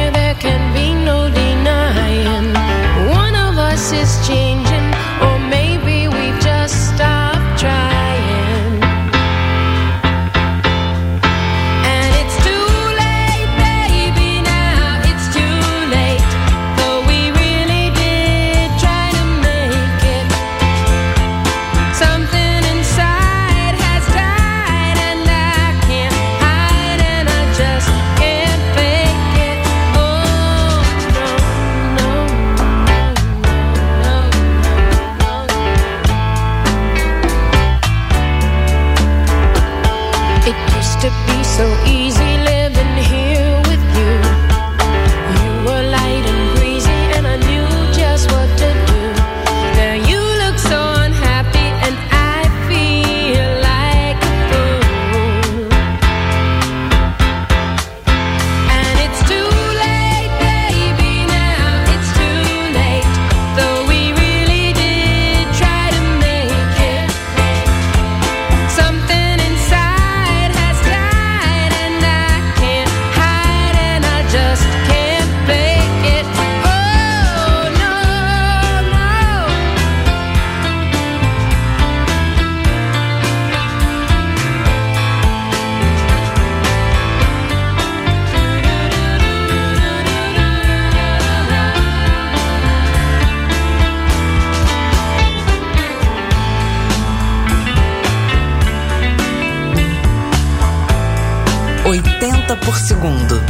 [102.65, 103.41] por segundo.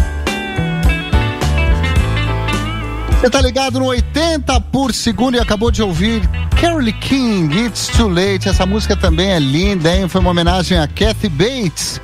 [3.21, 6.29] Você tá ligado no 80 por segundo e acabou de ouvir
[6.61, 8.49] Carole King, It's Too Late.
[8.49, 10.09] Essa música também é linda, hein?
[10.09, 12.01] Foi uma homenagem a Kathy Bates,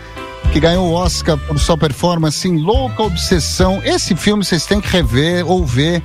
[0.53, 3.81] que ganhou o Oscar por sua performance em Louca Obsessão.
[3.85, 6.03] Esse filme vocês têm que rever ou ver.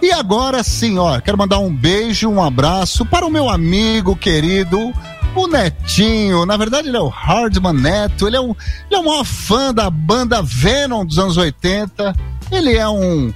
[0.00, 4.92] E agora sim, ó, quero mandar um beijo, um abraço para o meu amigo querido
[5.34, 8.50] o Netinho, na verdade ele é o Hardman Neto, ele é, um,
[8.86, 12.14] ele é o maior fã da banda Venom dos anos 80.
[12.50, 13.32] Ele é um.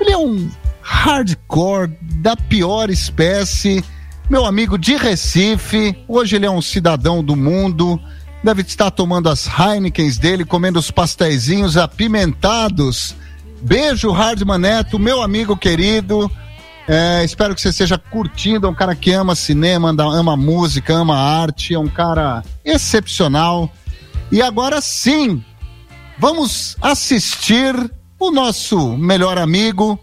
[0.00, 0.50] Ele é um
[0.82, 3.84] hardcore da pior espécie.
[4.28, 8.00] Meu amigo de Recife, hoje ele é um cidadão do mundo,
[8.42, 13.14] deve estar tomando as Heinekens dele, comendo os pastéisinhos apimentados.
[13.60, 16.30] Beijo, Hardman Neto, meu amigo querido.
[16.88, 18.66] É, espero que você esteja curtindo.
[18.66, 21.74] É um cara que ama cinema, ama música, ama arte.
[21.74, 23.70] É um cara excepcional.
[24.30, 25.44] E agora sim,
[26.18, 27.74] vamos assistir
[28.18, 29.98] o nosso melhor amigo,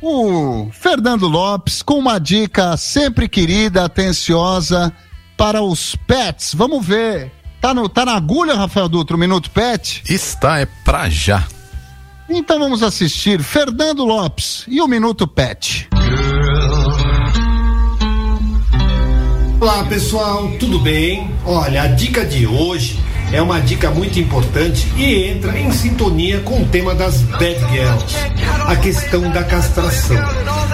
[0.00, 4.92] o Fernando Lopes, com uma dica sempre querida, atenciosa
[5.36, 6.54] para os pets.
[6.54, 7.30] Vamos ver.
[7.60, 10.02] Tá, no, tá na agulha, Rafael Dutra, o Minuto Pet?
[10.08, 11.46] Está, é pra já.
[12.28, 15.88] Então vamos assistir Fernando Lopes e o Minuto Pet.
[19.60, 21.30] Olá pessoal, tudo bem?
[21.44, 22.98] Olha, a dica de hoje
[23.32, 28.16] é uma dica muito importante e entra em sintonia com o tema das bad girls,
[28.66, 30.16] a questão da castração.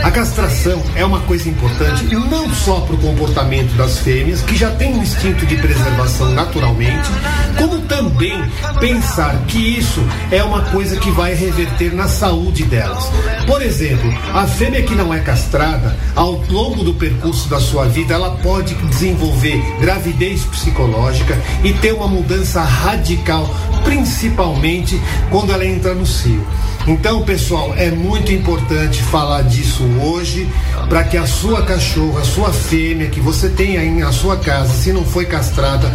[0.03, 4.71] A castração é uma coisa importante não só para o comportamento das fêmeas, que já
[4.73, 7.09] tem um instinto de preservação naturalmente,
[7.57, 8.43] como também
[8.81, 13.05] pensar que isso é uma coisa que vai reverter na saúde delas.
[13.47, 18.15] Por exemplo, a fêmea que não é castrada, ao longo do percurso da sua vida,
[18.15, 23.49] ela pode desenvolver gravidez psicológica e ter uma mudança radical,
[23.85, 25.01] principalmente
[25.31, 26.47] quando ela entra no cio.
[26.87, 30.49] Então, pessoal, é muito importante falar disso hoje
[30.89, 34.73] para que a sua cachorra, a sua fêmea que você tem aí na sua casa,
[34.73, 35.93] se não foi castrada,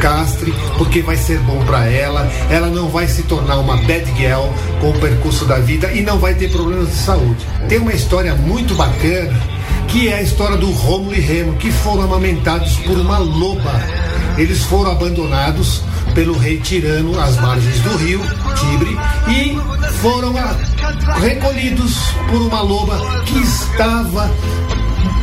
[0.00, 2.26] castre, porque vai ser bom para ela.
[2.48, 4.46] Ela não vai se tornar uma bad girl
[4.80, 7.46] com o percurso da vida e não vai ter problemas de saúde.
[7.68, 9.38] Tem uma história muito bacana
[9.88, 14.09] que é a história do Rômulo e Remo, que foram amamentados por uma loba.
[14.36, 15.82] Eles foram abandonados
[16.14, 18.20] pelo rei tirano às margens do rio
[18.56, 18.96] Tibre
[19.28, 19.56] e
[20.00, 20.34] foram
[21.20, 21.94] recolhidos
[22.28, 24.30] por uma loba que estava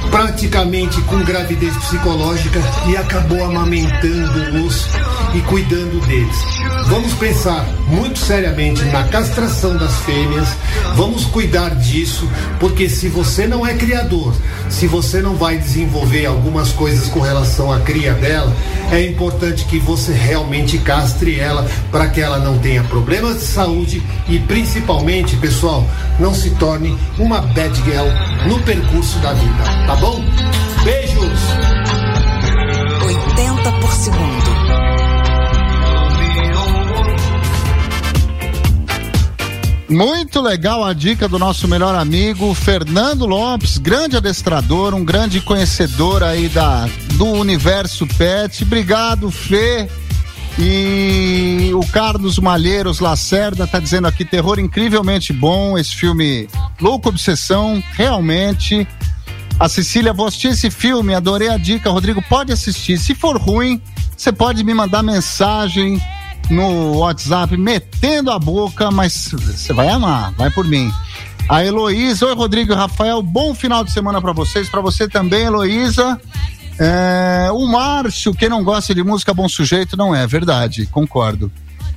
[0.10, 4.88] praticamente com gravidez psicológica e acabou amamentando-os
[5.36, 6.57] e cuidando deles.
[6.88, 10.48] Vamos pensar muito seriamente na castração das fêmeas,
[10.96, 12.28] vamos cuidar disso,
[12.62, 14.34] porque se você não é criador,
[14.70, 18.56] se você não vai desenvolver algumas coisas com relação à cria dela,
[18.90, 24.02] é importante que você realmente castre ela para que ela não tenha problemas de saúde
[24.30, 25.86] e principalmente, pessoal,
[26.18, 28.08] não se torne uma bad girl
[28.48, 30.24] no percurso da vida, tá bom?
[30.86, 31.42] Beijos!
[33.06, 34.87] 80 por segundo.
[39.90, 46.24] Muito legal a dica do nosso melhor amigo Fernando Lopes, grande adestrador, um grande conhecedor
[46.24, 48.64] aí da, do universo pet.
[48.64, 49.88] Obrigado, Fê.
[50.60, 55.78] E o Carlos Malheiros Lacerda tá dizendo aqui: terror incrivelmente bom.
[55.78, 56.50] Esse filme
[56.82, 58.86] Louco Obsessão, realmente.
[59.58, 61.90] A Cecília, vou assistir esse filme, adorei a dica.
[61.90, 62.98] Rodrigo, pode assistir.
[63.00, 63.82] Se for ruim,
[64.16, 66.02] você pode me mandar mensagem
[66.50, 70.92] no WhatsApp metendo a boca, mas você vai amar, vai por mim.
[71.50, 75.46] A Heloísa, oi Rodrigo e Rafael, bom final de semana para vocês, para você também,
[75.46, 76.20] Heloísa.
[76.80, 81.52] É, o Márcio, quem não gosta de música bom sujeito, não é verdade, concordo.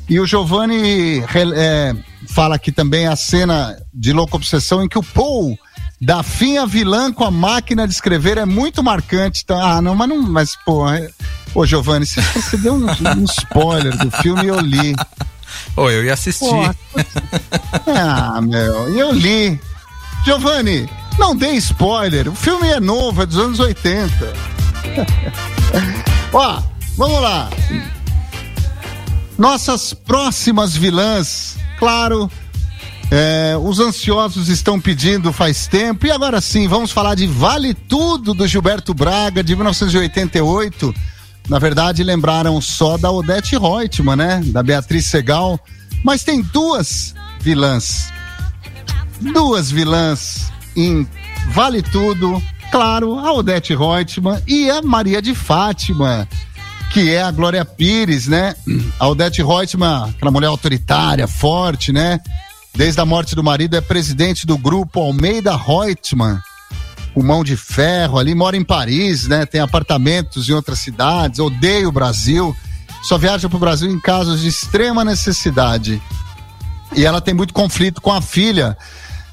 [0.08, 1.22] E o Giovanni
[1.54, 1.94] é,
[2.28, 5.56] fala aqui também a cena de louca obsessão em que o Paul
[6.00, 9.44] da finha vilã com a máquina de escrever é muito marcante.
[9.44, 9.76] Tá?
[9.76, 11.10] Ah, não, mas não, mas pô, é...
[11.54, 14.94] ô Giovanni, você, você deu um, um, spoiler do filme e eu li.
[15.76, 16.48] Ô, eu ia assistir.
[16.48, 16.74] Pô,
[17.86, 19.60] ah, meu, eu li.
[20.24, 22.28] Giovanni, não dê spoiler.
[22.28, 24.32] O filme é novo, é dos anos 80.
[26.32, 26.62] Ó,
[26.96, 27.50] vamos lá.
[29.38, 32.30] Nossas próximas vilãs, claro,
[33.10, 36.06] é, os ansiosos estão pedindo faz tempo.
[36.06, 40.94] E agora sim, vamos falar de Vale Tudo do Gilberto Braga, de 1988.
[41.50, 44.40] Na verdade, lembraram só da Odete Reutemann, né?
[44.46, 45.58] Da Beatriz Segal.
[46.04, 48.08] Mas tem duas vilãs.
[49.20, 51.04] Duas vilãs em
[51.48, 52.40] Vale Tudo.
[52.70, 56.28] Claro, a Odete Reutemann e a Maria de Fátima
[56.92, 58.54] que é a Glória Pires, né?
[58.98, 62.18] A Odete Reutemann, aquela mulher autoritária, forte, né?
[62.74, 66.40] Desde a morte do marido, é presidente do grupo Almeida Reutemann,
[67.14, 69.44] o mão de ferro ali, mora em Paris, né?
[69.46, 72.54] Tem apartamentos em outras cidades, odeia o Brasil,
[73.02, 76.00] só viaja para o Brasil em casos de extrema necessidade.
[76.94, 78.76] E ela tem muito conflito com a filha,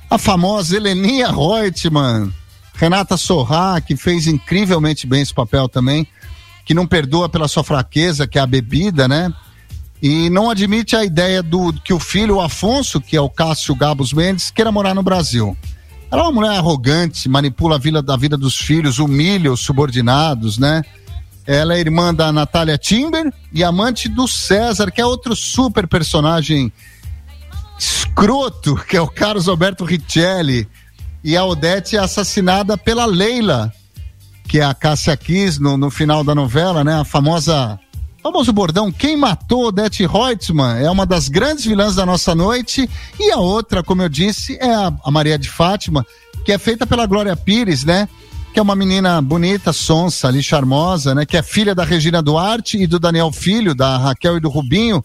[0.09, 2.31] a famosa Heleninha Reutemann,
[2.73, 6.07] Renata Sorra, que fez incrivelmente bem esse papel também,
[6.65, 9.33] que não perdoa pela sua fraqueza, que é a bebida, né?
[10.01, 13.75] e não admite a ideia do que o filho, o Afonso, que é o Cássio
[13.75, 15.57] Gabos Mendes, queira morar no Brasil.
[16.09, 20.57] Ela é uma mulher arrogante, manipula a vida, da vida dos filhos, humilha os subordinados,
[20.57, 20.81] né?
[21.45, 26.71] Ela é irmã da Natália Timber e amante do César, que é outro super personagem
[27.77, 30.67] escroto, que é o Carlos Alberto Richelli.
[31.23, 33.71] E a Odete é assassinada pela Leila,
[34.47, 36.99] que é a Cássia Kiss no, no final da novela, né?
[36.99, 37.79] A famosa
[38.27, 43.31] famoso bordão Quem matou Odete Reutemann é uma das grandes vilãs da nossa noite e
[43.31, 46.05] a outra, como eu disse, é a, a Maria de Fátima,
[46.43, 48.07] que é feita pela Glória Pires, né?
[48.53, 51.25] Que é uma menina bonita, sonsa, ali charmosa, né?
[51.25, 55.01] Que é filha da Regina Duarte e do Daniel Filho, da Raquel e do Rubinho,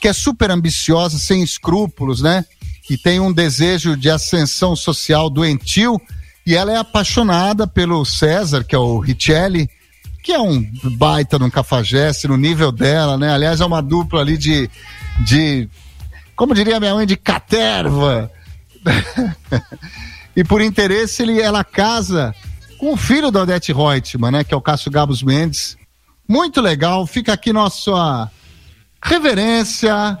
[0.00, 2.44] que é super ambiciosa, sem escrúpulos, né?
[2.82, 6.00] Que tem um desejo de ascensão social doentio
[6.44, 9.70] e ela é apaixonada pelo César, que é o Richelli,
[10.26, 10.60] que é um
[10.96, 13.32] baita num cafajeste no nível dela, né?
[13.32, 14.68] Aliás, é uma dupla ali de,
[15.20, 15.68] de
[16.34, 18.28] como diria minha mãe, de caterva.
[20.34, 22.34] e por interesse, ele, ela casa
[22.76, 24.42] com o filho da Odete Reutemann, né?
[24.42, 25.76] Que é o Cássio Gabos Mendes.
[26.28, 27.06] Muito legal.
[27.06, 28.28] Fica aqui nossa
[29.00, 30.18] reverência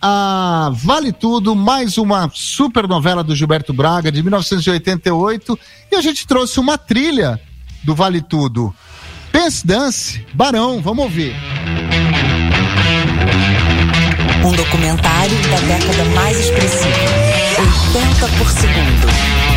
[0.00, 5.58] a Vale Tudo, mais uma super novela do Gilberto Braga de 1988.
[5.92, 7.38] E a gente trouxe uma trilha
[7.84, 8.74] do Vale Tudo.
[9.34, 11.34] Pense Dance, Barão, vamos ouvir.
[14.44, 16.86] Um documentário da década mais expressiva.
[17.58, 19.53] 80 por segundo.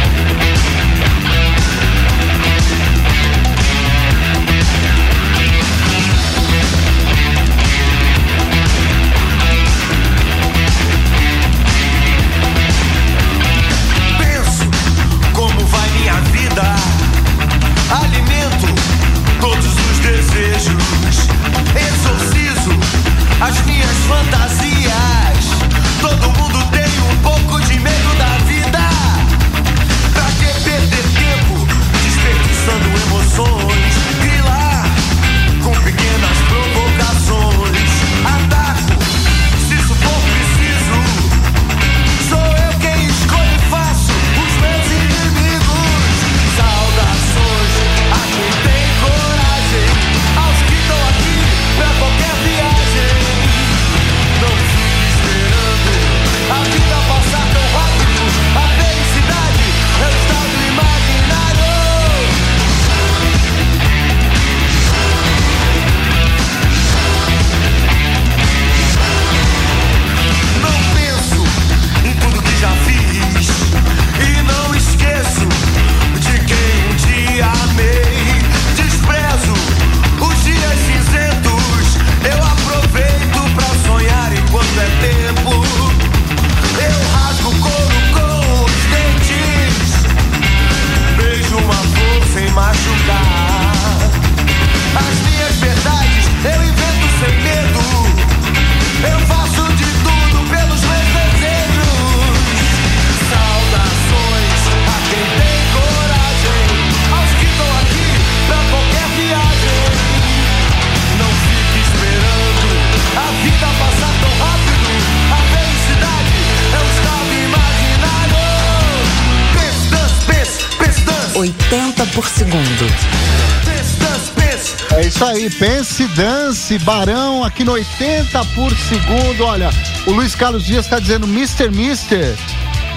[126.67, 129.45] Dance, Barão, aqui no 80 por segundo.
[129.45, 129.69] Olha,
[130.05, 131.69] o Luiz Carlos Dias está dizendo Mr.
[131.71, 132.35] Mister.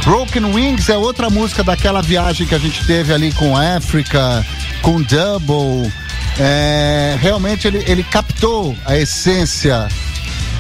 [0.04, 4.44] Broken Wings é outra música daquela viagem que a gente teve ali com África,
[4.82, 5.92] com Double.
[6.38, 9.88] É, realmente ele, ele captou a essência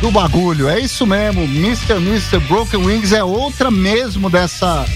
[0.00, 0.68] do bagulho.
[0.68, 1.94] É isso mesmo, Mr.
[1.94, 2.38] Mr.
[2.40, 4.86] Broken Wings é outra mesmo dessa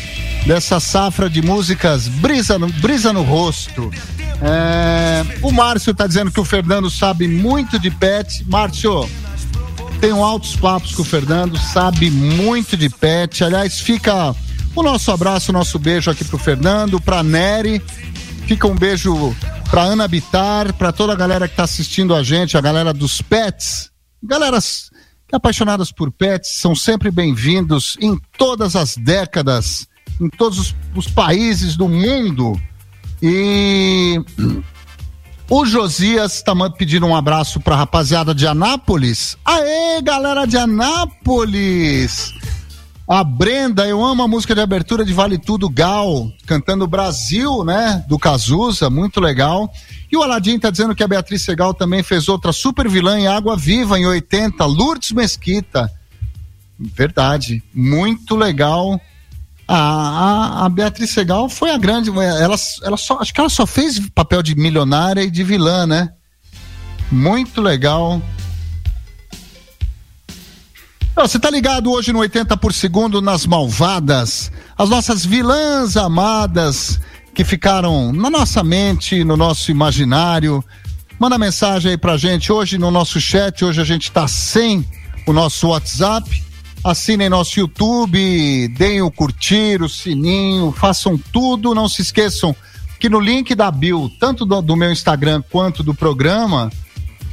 [0.46, 3.90] dessa safra de músicas brisa no, brisa no rosto.
[4.42, 5.03] É,
[5.42, 8.44] o Márcio tá dizendo que o Fernando sabe muito de pet.
[8.48, 9.08] Márcio,
[10.00, 13.44] tenho altos papos com o Fernando, sabe muito de pet.
[13.44, 14.34] Aliás, fica
[14.74, 17.80] o nosso abraço, o nosso beijo aqui pro Fernando, pra Nery.
[18.46, 19.34] Fica um beijo
[19.70, 23.22] pra Ana Bitar, pra toda a galera que tá assistindo a gente, a galera dos
[23.22, 23.90] pets.
[24.22, 24.90] Galeras
[25.32, 29.86] apaixonadas por pets são sempre bem-vindos em todas as décadas,
[30.20, 32.60] em todos os, os países do mundo.
[33.22, 34.20] E
[35.48, 39.36] o Josias tá pedindo um abraço pra rapaziada de Anápolis.
[39.44, 42.32] Aê, galera de Anápolis!
[43.06, 48.02] A Brenda, eu amo a música de abertura de Vale Tudo Gal, cantando Brasil, né?
[48.08, 49.70] Do Cazuza, muito legal.
[50.10, 53.26] E o Aladim tá dizendo que a Beatriz Segal também fez outra super vilã em
[53.26, 55.92] Água Viva, em 80, Lourdes Mesquita.
[56.78, 58.98] Verdade, muito legal.
[59.66, 62.10] A, a, a Beatriz Segal foi a grande.
[62.10, 66.12] Ela, ela só, acho que ela só fez papel de milionária e de vilã, né?
[67.10, 68.20] Muito legal.
[71.16, 77.00] Você tá ligado hoje no 80 por segundo nas malvadas, as nossas vilãs amadas
[77.32, 80.62] que ficaram na nossa mente, no nosso imaginário.
[81.18, 83.64] Manda mensagem aí pra gente hoje no nosso chat.
[83.64, 84.84] Hoje a gente tá sem
[85.26, 86.44] o nosso WhatsApp.
[86.84, 91.74] Assinem nosso YouTube, deem o curtir, o sininho, façam tudo.
[91.74, 92.54] Não se esqueçam
[93.00, 96.70] que no link da Bill, tanto do, do meu Instagram quanto do programa,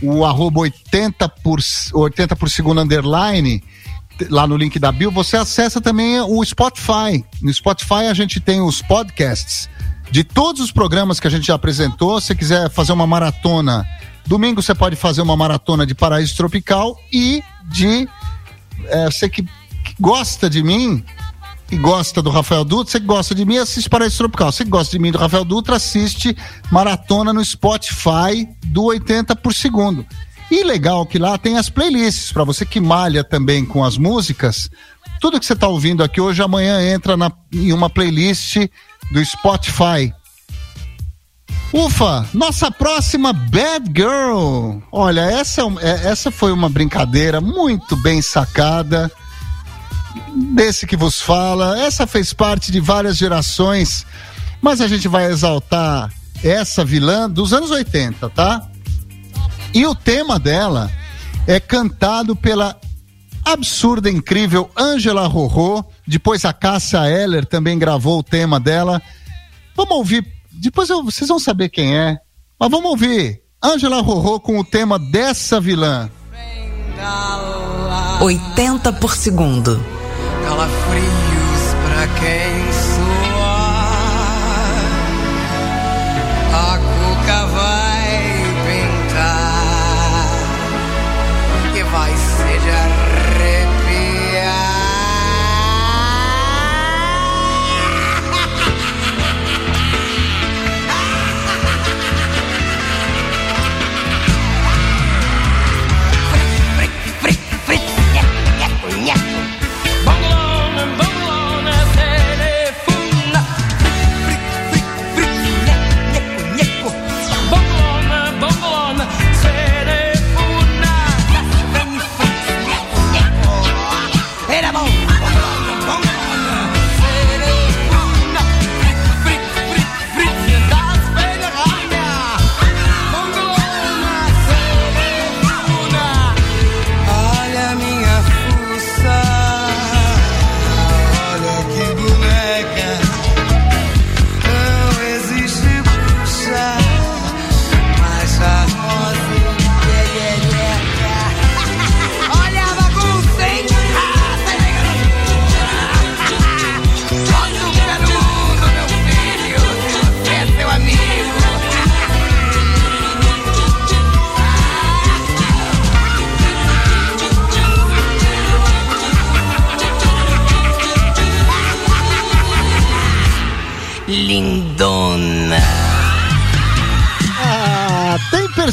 [0.01, 1.59] o arroba 80 por,
[1.93, 3.61] 80 por segundo underline,
[4.29, 7.23] lá no link da Bill, você acessa também o Spotify.
[7.41, 9.69] No Spotify a gente tem os podcasts
[10.09, 12.21] de todos os programas que a gente já apresentou.
[12.21, 13.85] Se quiser fazer uma maratona,
[14.25, 18.07] domingo você pode fazer uma maratona de Paraíso Tropical e de
[18.87, 21.03] é, você que, que gosta de mim
[21.71, 24.51] e gosta do Rafael Dutra, você que gosta de mim, assiste Paraíso Tropical.
[24.51, 26.35] Você que gosta de mim e do Rafael Dutra, assiste
[26.71, 30.05] Maratona no Spotify do 80 por segundo.
[30.51, 34.69] E legal que lá tem as playlists, para você que malha também com as músicas.
[35.21, 38.57] Tudo que você está ouvindo aqui hoje, amanhã entra na, em uma playlist
[39.11, 40.13] do Spotify.
[41.73, 44.79] Ufa, nossa próxima Bad Girl.
[44.91, 49.11] Olha, essa, é é- essa foi uma brincadeira muito bem sacada
[50.53, 51.79] desse que vos fala.
[51.79, 54.05] Essa fez parte de várias gerações,
[54.61, 56.11] mas a gente vai exaltar
[56.43, 58.67] essa vilã dos anos 80, tá?
[59.73, 60.91] E o tema dela
[61.47, 62.77] é cantado pela
[63.45, 65.83] absurda, incrível Angela Rorô.
[66.05, 69.01] Depois a Cássia Eller também gravou o tema dela.
[69.75, 72.17] Vamos ouvir, depois eu- vocês vão saber quem é,
[72.59, 76.09] mas vamos ouvir Angela Rorô com o tema dessa vilã.
[78.21, 79.83] 80 por segundo.
[80.43, 82.70] Calafrios pra quem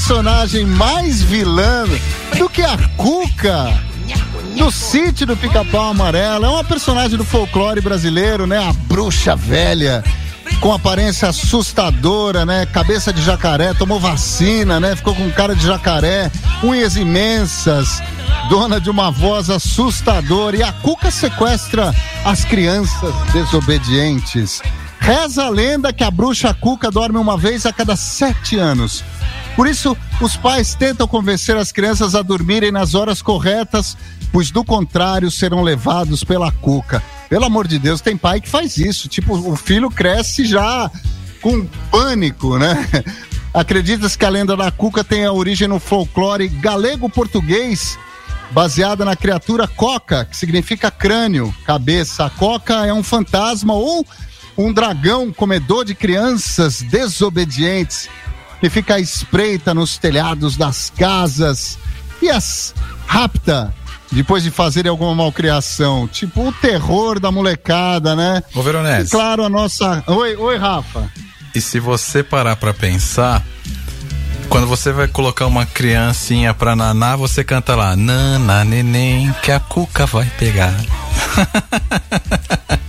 [0.09, 1.85] personagem mais vilã
[2.39, 3.78] do que a Cuca
[4.56, 6.47] do sítio do Pica-Pau Amarelo.
[6.47, 8.56] É uma personagem do folclore brasileiro, né?
[8.56, 10.02] A bruxa velha,
[10.62, 12.64] com aparência assustadora, né?
[12.64, 14.97] Cabeça de jacaré, tomou vacina, né?
[14.97, 16.32] Ficou com cara de jacaré,
[16.64, 18.02] unhas imensas,
[18.48, 20.56] dona de uma voz assustadora.
[20.56, 21.94] E a Cuca sequestra
[22.24, 24.62] as crianças desobedientes.
[24.98, 29.05] Reza a lenda que a bruxa Cuca dorme uma vez a cada sete anos.
[29.59, 33.97] Por isso, os pais tentam convencer as crianças a dormirem nas horas corretas,
[34.30, 37.02] pois do contrário serão levados pela Cuca.
[37.28, 39.09] Pelo amor de Deus, tem pai que faz isso.
[39.09, 40.89] Tipo, o filho cresce já
[41.43, 42.89] com pânico, né?
[43.52, 47.98] Acredita-se que a lenda da Cuca tem a origem no folclore galego-português,
[48.52, 52.26] baseada na criatura coca, que significa crânio, cabeça.
[52.26, 54.06] A coca é um fantasma ou
[54.56, 58.09] um dragão comedor de crianças desobedientes
[58.60, 61.78] que fica à espreita nos telhados das casas
[62.20, 62.74] e as
[63.06, 63.72] rapta
[64.10, 66.09] depois de fazerem alguma malcriação.
[66.09, 68.43] Tipo o terror da molecada, né?
[68.55, 69.09] Ô, Veronese.
[69.09, 70.02] E claro, a nossa.
[70.06, 71.10] Oi, oi, Rafa.
[71.55, 73.44] E se você parar pra pensar,
[74.48, 79.60] quando você vai colocar uma criancinha pra nanar, você canta lá, nana, neném, que a
[79.60, 80.74] cuca vai pegar.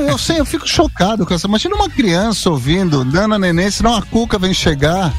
[0.00, 1.46] Eu sei, eu fico chocado com essa.
[1.46, 5.12] Imagina uma criança ouvindo Dana Neném, senão a Cuca vem chegar.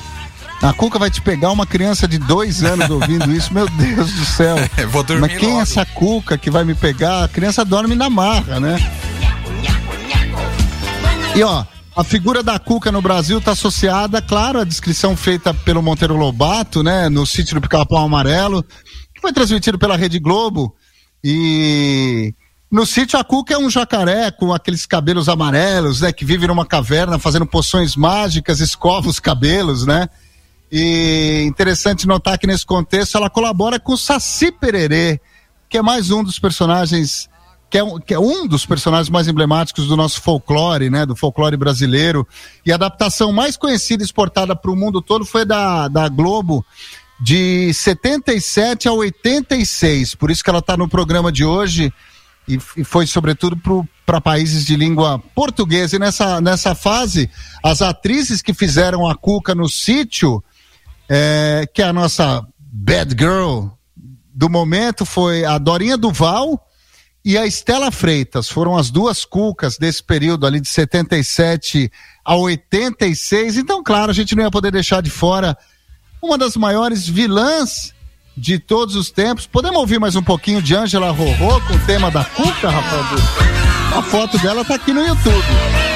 [0.61, 4.25] A Cuca vai te pegar uma criança de dois anos ouvindo isso, meu Deus do
[4.25, 4.57] céu.
[4.91, 5.59] Vou dormir Mas quem logo.
[5.59, 7.23] é essa Cuca que vai me pegar?
[7.23, 8.77] A criança dorme na marra, né?
[11.35, 11.63] E ó,
[11.95, 16.83] a figura da Cuca no Brasil está associada, claro, à descrição feita pelo Monteiro Lobato,
[16.83, 18.63] né, no sítio do Pica-Pau Amarelo,
[19.13, 20.75] que foi transmitido pela Rede Globo.
[21.23, 22.33] E
[22.71, 26.65] no sítio a Cuca é um jacaré com aqueles cabelos amarelos, né, que vive numa
[26.65, 30.07] caverna fazendo poções mágicas, escova os cabelos, né?
[30.71, 35.19] E interessante notar que nesse contexto ela colabora com o Saci Pererê,
[35.67, 37.27] que é mais um dos personagens,
[37.71, 41.07] que é, um, que é um dos personagens mais emblemáticos do nosso folclore, né?
[41.07, 42.27] Do folclore brasileiro.
[42.63, 46.63] E a adaptação mais conhecida e exportada para o mundo todo foi da, da Globo
[47.19, 50.13] de 77 a 86.
[50.13, 51.91] Por isso que ela está no programa de hoje
[52.49, 53.55] e, e foi sobretudo
[54.05, 55.95] para países de língua portuguesa.
[55.95, 57.29] E nessa, nessa fase,
[57.63, 60.43] as atrizes que fizeram a Cuca no sítio,
[61.07, 63.67] é, que é a nossa bad girl
[64.33, 66.65] do momento, foi a Dorinha Duval
[67.23, 68.49] e a Estela Freitas.
[68.49, 71.91] Foram as duas Cucas desse período ali de 77
[72.25, 73.57] a 86.
[73.57, 75.55] Então, claro, a gente não ia poder deixar de fora
[76.21, 77.93] uma das maiores vilãs
[78.39, 79.45] de todos os tempos.
[79.45, 83.03] Podemos ouvir mais um pouquinho de Ângela Rorô com o tema da Cuca, Rafael?
[83.97, 85.88] A foto dela tá aqui no YouTube.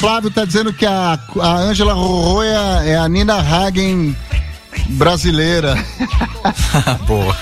[0.00, 4.16] Flávio tá dizendo que a, a Ângela Rorô é a, é a Nina Hagen
[4.92, 5.74] brasileira.
[7.06, 7.36] Boa.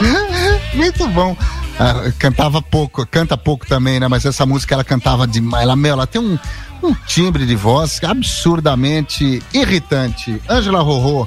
[0.74, 1.34] Muito bom.
[1.80, 4.06] Ah, cantava pouco, canta pouco também, né?
[4.08, 5.62] Mas essa música ela cantava demais.
[5.62, 6.38] Ela, meu, ela tem um,
[6.82, 10.38] um timbre de voz absurdamente irritante.
[10.46, 11.26] Ângela Rorô.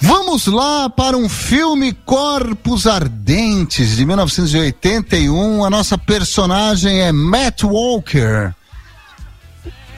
[0.00, 5.64] Vamos lá para um filme Corpos Ardentes de 1981.
[5.64, 8.52] A nossa personagem é Matt Walker,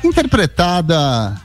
[0.03, 1.41] interpretada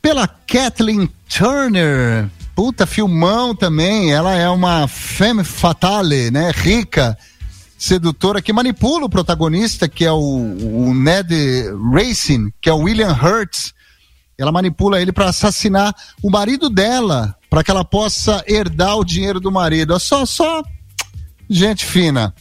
[0.00, 2.28] pela Kathleen Turner.
[2.54, 4.12] Puta, filmão também.
[4.12, 6.52] Ela é uma femme fatale, né?
[6.54, 7.16] Rica,
[7.76, 11.34] sedutora, que manipula o protagonista, que é o, o Ned
[11.92, 13.72] Racing, que é o William Hurt.
[14.38, 19.40] Ela manipula ele para assassinar o marido dela, para que ela possa herdar o dinheiro
[19.40, 19.94] do marido.
[19.94, 20.62] É só, só
[21.48, 22.34] gente fina.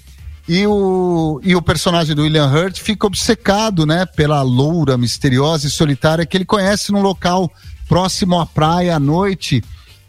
[0.47, 5.71] E o, e o personagem do William Hurt fica obcecado, né, pela loura misteriosa e
[5.71, 7.51] solitária que ele conhece num local
[7.87, 9.63] próximo à praia à noite.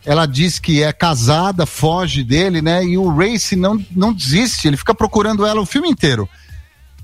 [0.04, 2.84] Ela diz que é casada, foge dele, né?
[2.84, 6.28] E o Race não, não desiste, ele fica procurando ela o filme inteiro.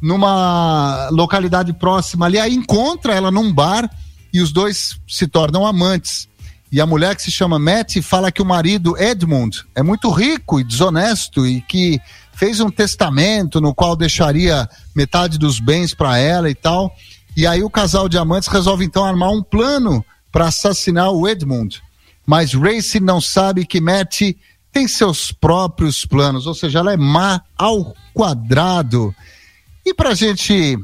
[0.01, 3.91] Numa localidade próxima ali, aí encontra ela num bar
[4.33, 6.29] e os dois se tornam amantes.
[6.71, 10.59] E a mulher que se chama Matt fala que o marido Edmund é muito rico
[10.59, 12.01] e desonesto e que
[12.35, 16.95] fez um testamento no qual deixaria metade dos bens para ela e tal.
[17.37, 21.83] E aí o casal de amantes resolve então armar um plano para assassinar o Edmund.
[22.27, 24.23] Mas Race não sabe que Matt
[24.73, 29.15] tem seus próprios planos, ou seja, ela é má ao quadrado.
[29.85, 30.79] E pra gente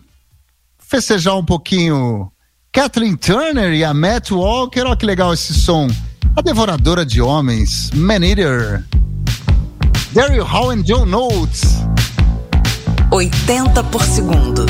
[0.79, 2.31] festejar um pouquinho
[2.73, 5.89] Kathleen Turner e a Matt Walker, olha que legal esse som.
[6.37, 8.85] A devoradora de homens, Man Eater.
[10.19, 11.85] Daryl Hall and John Notes.
[13.13, 14.67] 80 por segundo.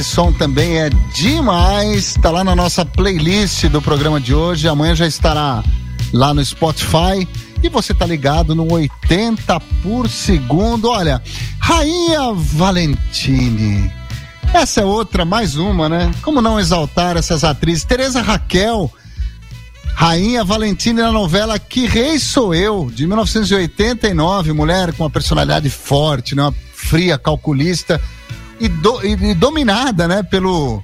[0.00, 2.14] Esse som também é demais.
[2.22, 4.66] Tá lá na nossa playlist do programa de hoje.
[4.66, 5.62] Amanhã já estará
[6.10, 7.28] lá no Spotify.
[7.62, 10.88] E você tá ligado no 80 por segundo.
[10.88, 11.22] Olha,
[11.58, 13.92] Rainha Valentine.
[14.54, 16.10] Essa é outra, mais uma, né?
[16.22, 17.84] Como não exaltar essas atrizes?
[17.84, 18.90] Tereza Raquel,
[19.94, 24.54] Rainha Valentine na novela Que Rei Sou Eu, de 1989.
[24.54, 26.44] Mulher com uma personalidade forte, né?
[26.44, 28.00] Uma fria, calculista
[28.60, 30.22] e, do, e, e dominada, né?
[30.22, 30.82] Pelo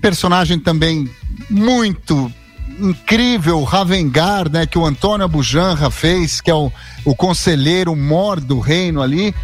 [0.00, 1.08] personagem também
[1.48, 2.30] muito
[2.78, 6.72] incrível Ravengar, né, que o Antônio Abujanra fez, que é o,
[7.04, 9.34] o conselheiro mor do reino ali.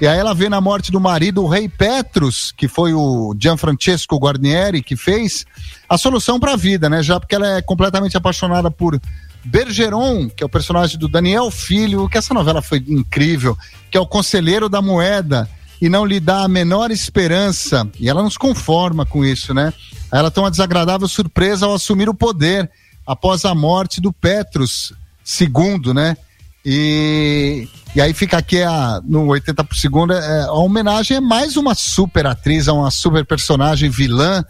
[0.00, 4.16] E aí ela vê na morte do marido o rei Petrus, que foi o Gianfrancesco
[4.16, 5.44] Guarnieri que fez,
[5.88, 7.02] a solução para a vida, né?
[7.02, 9.00] Já porque ela é completamente apaixonada por
[9.44, 13.56] Bergeron, que é o personagem do Daniel Filho, que essa novela foi incrível,
[13.90, 15.48] que é o conselheiro da moeda
[15.80, 17.88] e não lhe dá a menor esperança.
[17.98, 19.72] E ela não se conforma com isso, né?
[20.12, 22.70] Ela tem uma desagradável surpresa ao assumir o poder
[23.06, 24.92] após a morte do Petrus
[25.40, 26.16] II, né?
[26.64, 31.56] E, e aí fica aqui a, no 80 por segundo, é, a homenagem é mais
[31.56, 34.44] uma super atriz, a uma super personagem vilã,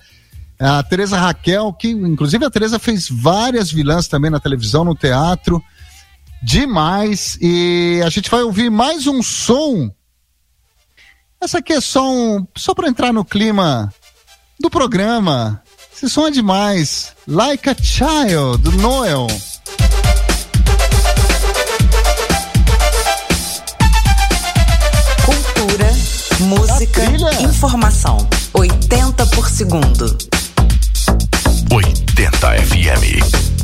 [0.58, 5.62] a Teresa Raquel, que inclusive a Teresa fez várias vilãs também na televisão, no teatro,
[6.42, 9.90] demais, e a gente vai ouvir mais um som,
[11.40, 13.92] essa aqui é só um, só para entrar no clima
[14.58, 15.62] do programa.
[15.94, 17.12] Esse som é demais.
[17.26, 19.26] Like a Child, do Noel.
[25.24, 25.90] Cultura,
[26.40, 27.02] música,
[27.42, 28.28] informação.
[28.54, 30.18] 80 por segundo.
[31.70, 33.55] 80 FM.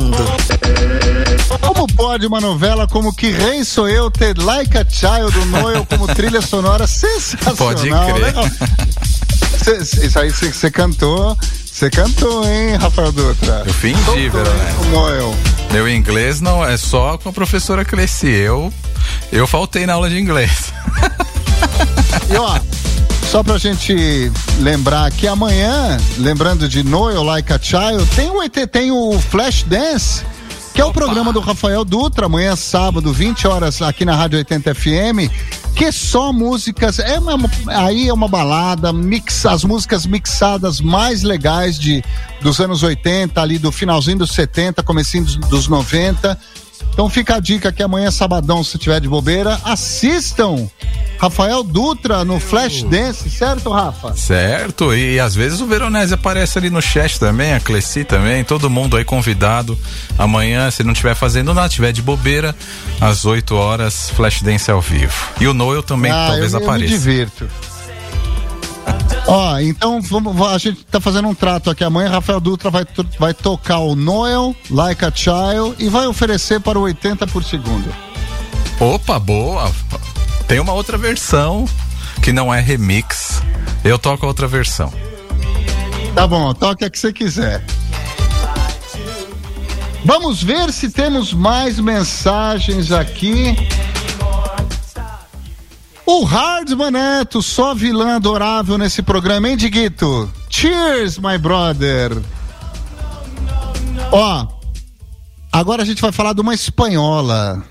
[0.00, 1.58] Segundo.
[1.60, 5.86] Como pode uma novela como Que Rei Sou Eu ter Like a Child do Noel
[5.86, 7.56] como trilha sonora sensacional?
[7.56, 8.14] Pode crer.
[8.24, 8.44] legal.
[9.62, 13.62] Cê- cê- isso aí você cantou, você cantou, hein, Rafael Dutra?
[13.66, 14.30] Eu fingi, hein,
[14.80, 15.34] O Noel.
[15.72, 18.28] Meu inglês não é só com a professora Cleci.
[18.28, 18.72] Eu,
[19.32, 20.72] eu faltei na aula de inglês.
[22.30, 22.58] E ó,
[23.34, 24.30] só pra gente
[24.60, 29.64] lembrar que amanhã, lembrando de Noel Like a Child, tem o, ET, tem o Flash
[29.64, 30.24] Dance,
[30.72, 34.72] que é o programa do Rafael Dutra, amanhã sábado, 20 horas, aqui na Rádio 80
[34.72, 35.32] FM,
[35.74, 41.76] que só músicas, é uma, aí é uma balada, mix, as músicas mixadas mais legais
[41.76, 42.04] de,
[42.40, 46.38] dos anos 80, ali do finalzinho dos 70, comecinho dos, dos 90.
[46.92, 50.68] Então fica a dica que amanhã, sabadão, se tiver de bobeira, assistam
[51.18, 54.14] Rafael Dutra no Flashdance, certo, Rafa?
[54.14, 58.68] Certo, e, às vezes o Veronese aparece ali no chat também, a Cleci também, todo
[58.68, 59.78] mundo aí convidado.
[60.18, 62.54] Amanhã, se não estiver fazendo nada, tiver de bobeira,
[63.00, 65.14] às 8 horas, Flashdance ao vivo.
[65.40, 66.92] E o Noel também ah, talvez eu, eu me apareça.
[66.92, 67.48] divirto.
[69.26, 71.82] Ó, então vamos, a gente tá fazendo um trato aqui.
[71.82, 72.86] Amanhã Rafael Dutra vai,
[73.18, 77.92] vai tocar o Noel, Like a Child, e vai oferecer para o 80 por segundo.
[78.78, 79.72] Opa, boa!
[80.46, 81.66] Tem uma outra versão
[82.22, 83.42] que não é remix.
[83.82, 84.92] Eu toco a outra versão.
[86.14, 87.64] Tá bom, toque a que você quiser.
[90.04, 93.56] Vamos ver se temos mais mensagens aqui.
[96.06, 100.30] O Hardman Neto, só vilã adorável nesse programa, hein, Diguito?
[100.50, 102.10] Cheers, my brother.
[104.12, 104.46] Ó,
[105.50, 107.64] agora a gente vai falar de uma espanhola.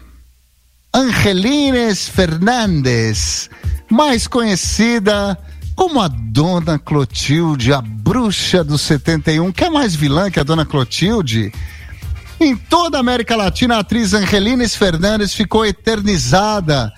[0.92, 3.52] Angelines Fernandes,
[3.90, 5.38] mais conhecida
[5.76, 9.52] como a Dona Clotilde, a bruxa do 71.
[9.52, 11.54] Quer mais vilã que a Dona Clotilde?
[12.40, 16.92] Em toda a América Latina, a atriz Angelines Fernandes ficou eternizada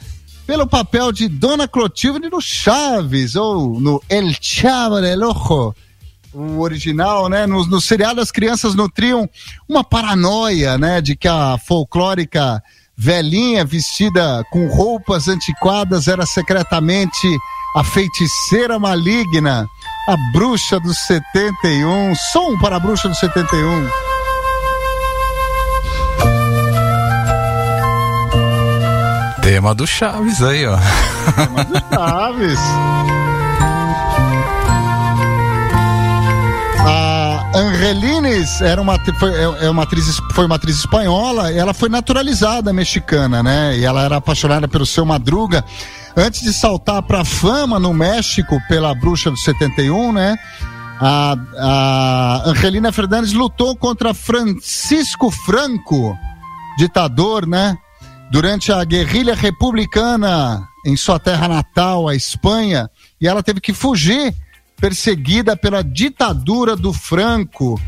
[0.45, 5.75] pelo papel de Dona Clotilde no Chaves, ou no El Chavo del Ojo,
[6.33, 7.47] o original, né?
[7.47, 9.29] No, no seriado as crianças nutriam
[9.67, 11.01] uma paranoia, né?
[11.01, 12.61] De que a folclórica
[12.97, 17.27] velhinha vestida com roupas antiquadas era secretamente
[17.75, 19.67] a feiticeira maligna,
[20.07, 22.15] a bruxa dos 71.
[22.31, 24.14] Som para a bruxa dos 71.
[29.45, 30.75] Tema do Chaves aí, ó.
[31.93, 32.59] Chaves.
[36.87, 41.89] A Angelines era uma, foi, é- é uma atriz, foi uma atriz espanhola, ela foi
[41.89, 43.77] naturalizada mexicana, né?
[43.77, 45.63] E ela era apaixonada pelo seu Madruga.
[46.17, 50.35] Antes de saltar pra fama no México pela Bruxa do 71, né?
[50.99, 56.17] A, a Angelina Fernandes lutou contra Francisco Franco,
[56.79, 57.77] ditador, né?
[58.35, 62.89] Durante a guerrilha republicana em sua terra natal, a Espanha,
[63.19, 64.35] e ela teve que fugir,
[64.75, 67.79] perseguida pela ditadura do Franco.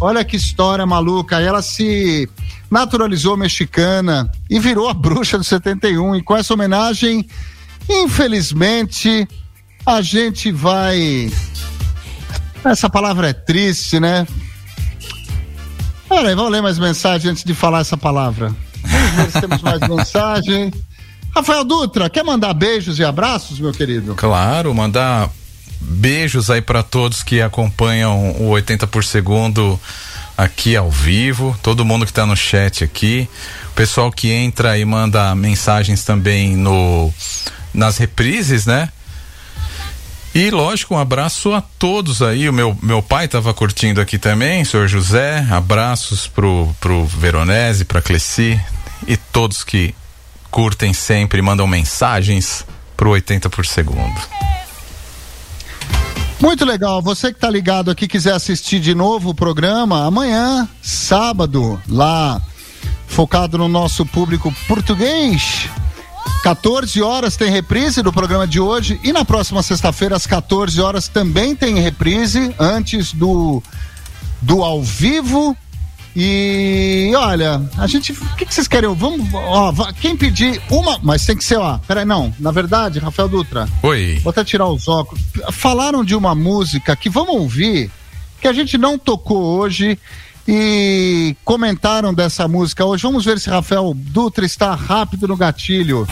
[0.00, 1.38] Olha que história maluca.
[1.38, 2.26] Ela se
[2.70, 6.16] naturalizou mexicana e virou a bruxa do 71.
[6.16, 7.28] E com essa homenagem,
[7.86, 9.28] infelizmente,
[9.84, 11.30] a gente vai.
[12.64, 14.26] Essa palavra é triste, né?
[16.08, 18.50] Peraí, vamos ler mais mensagem antes de falar essa palavra.
[18.82, 20.72] Vamos ver se temos mais mensagem.
[21.34, 24.14] Rafael Dutra, quer mandar beijos e abraços, meu querido?
[24.14, 25.30] Claro, mandar
[25.80, 29.78] beijos aí para todos que acompanham o 80 por segundo
[30.36, 33.28] aqui ao vivo, todo mundo que tá no chat aqui,
[33.68, 37.12] o pessoal que entra e manda mensagens também no
[37.72, 38.88] nas reprises, né?
[40.34, 42.48] E lógico, um abraço a todos aí.
[42.48, 45.44] O meu, meu pai estava curtindo aqui também, senhor José.
[45.50, 48.60] Abraços pro, pro Veronese, pra Cleci
[49.06, 49.94] e todos que
[50.50, 52.64] curtem sempre, mandam mensagens
[52.96, 54.20] pro 80 por segundo.
[56.40, 57.02] Muito legal.
[57.02, 62.40] Você que tá ligado aqui, quiser assistir de novo o programa, amanhã, sábado, lá,
[63.06, 65.68] focado no nosso público português.
[66.42, 71.06] 14 horas tem reprise do programa de hoje e na próxima sexta-feira, às 14 horas,
[71.06, 73.62] também tem reprise antes do,
[74.40, 75.56] do ao vivo.
[76.16, 78.12] E olha, a gente.
[78.12, 78.92] O que, que vocês querem?
[78.94, 79.32] Vamos.
[79.32, 80.98] Ó, quem pedir uma.
[81.02, 81.78] Mas tem que ser, ó.
[81.78, 82.34] Peraí, não.
[82.38, 83.68] Na verdade, Rafael Dutra.
[83.82, 84.18] Oi.
[84.22, 85.22] Vou até tirar os óculos.
[85.52, 87.90] Falaram de uma música que vamos ouvir,
[88.40, 89.96] que a gente não tocou hoje
[90.52, 93.04] e comentaram dessa música hoje.
[93.04, 96.08] Vamos ver se Rafael Dutra está rápido no gatilho.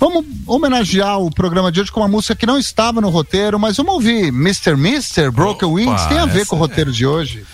[0.00, 3.76] Vamos homenagear o programa de hoje com uma música que não estava no roteiro, mas
[3.76, 4.76] vamos ouvir Mr.
[4.76, 7.46] Mister, Broken Opa, Wings, tem a ver com o roteiro de hoje.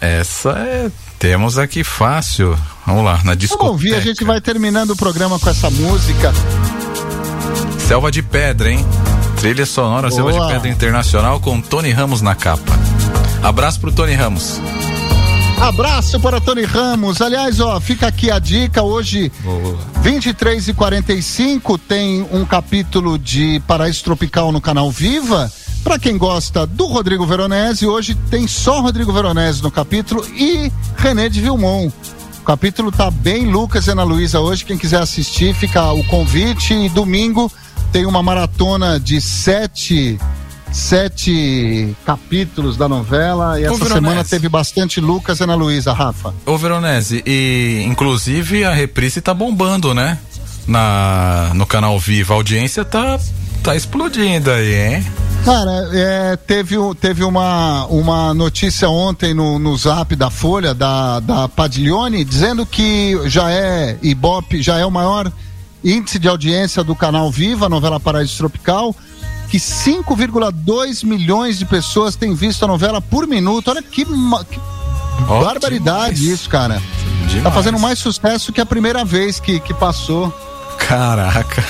[0.00, 0.90] Essa é.
[1.18, 2.56] Temos aqui fácil.
[2.86, 3.64] Vamos lá, na discoteca.
[3.64, 6.32] Vamos ouvir, a gente vai terminando o programa com essa música.
[7.86, 8.84] Selva de Pedra, hein?
[9.40, 10.50] Trilha sonora Selva de Boa.
[10.50, 12.72] Pedra Internacional com Tony Ramos na capa.
[13.42, 14.58] Abraço pro Tony Ramos.
[15.60, 17.20] Abraço para Tony Ramos.
[17.20, 19.32] Aliás, ó, fica aqui a dica hoje.
[20.02, 25.50] 23 e 45 tem um capítulo de Paraíso Tropical no canal Viva.
[25.82, 31.28] Para quem gosta do Rodrigo Veronese, hoje tem só Rodrigo Veronese no capítulo e René
[31.28, 31.88] de Vilmon.
[32.40, 34.64] O capítulo tá bem Lucas e Ana Luísa hoje.
[34.64, 36.74] Quem quiser assistir, fica o convite.
[36.74, 37.50] E domingo
[37.92, 40.18] tem uma maratona de sete,
[40.72, 43.60] sete capítulos da novela.
[43.60, 43.94] E Ô, essa Veronese.
[43.94, 46.34] semana teve bastante Lucas e Ana Luísa, Rafa.
[46.44, 50.18] Ô Veronese, e inclusive a reprise tá bombando, né?
[50.66, 52.34] na, no canal Viva.
[52.34, 53.18] A audiência tá,
[53.62, 55.06] tá explodindo aí, hein?
[55.44, 61.48] Cara, é, teve, teve uma, uma notícia ontem no, no zap da Folha, da, da
[61.48, 65.30] Padiglione, dizendo que já é Ibope, já é o maior
[65.84, 68.94] índice de audiência do canal Viva, a novela Paraíso Tropical,
[69.50, 73.68] que 5,2 milhões de pessoas têm visto a novela por minuto.
[73.70, 74.58] Olha que, ma- que
[75.28, 76.40] Ó, barbaridade demais.
[76.40, 76.74] isso, cara.
[76.74, 77.54] Tá Demais.
[77.54, 80.30] fazendo mais sucesso que a primeira vez que, que passou.
[80.78, 81.64] Caraca.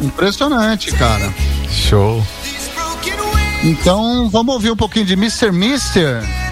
[0.00, 1.32] Impressionante, cara.
[1.70, 2.24] Show.
[3.64, 5.50] Então, vamos ouvir um pouquinho de Mr.
[5.50, 6.22] Mister.
[6.22, 6.45] Learn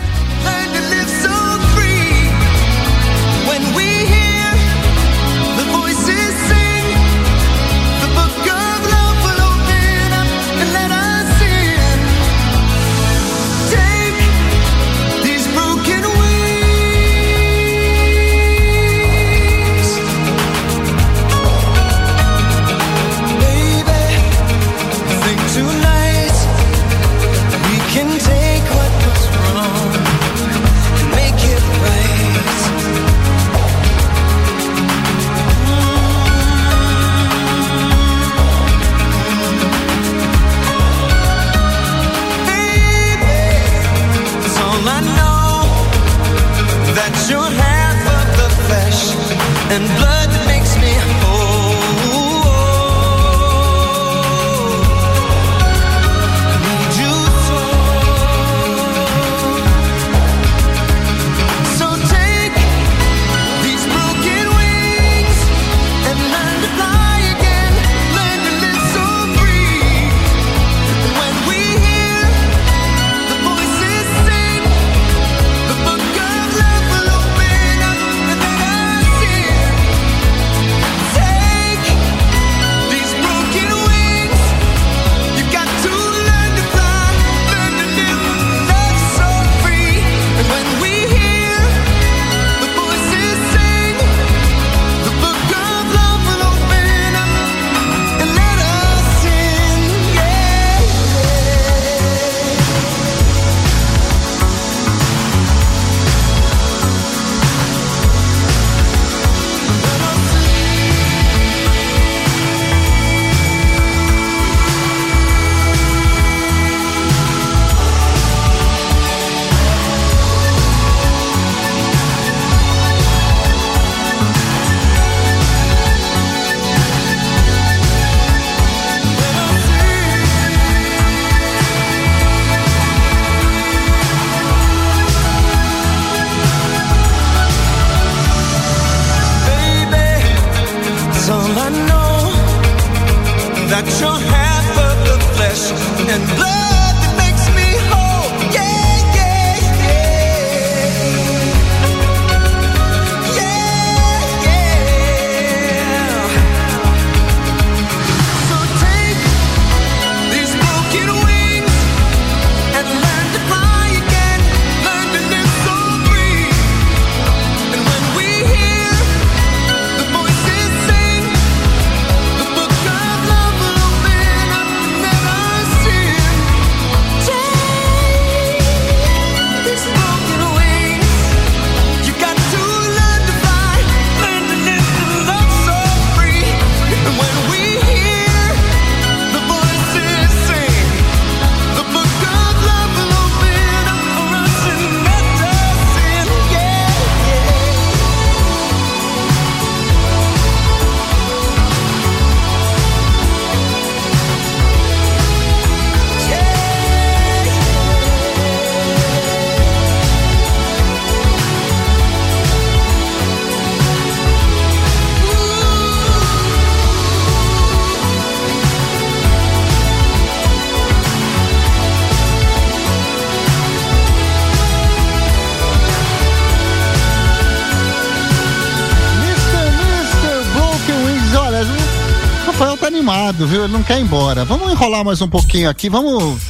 [234.15, 234.45] embora.
[234.45, 236.41] Vamos enrolar mais um pouquinho aqui, vamos.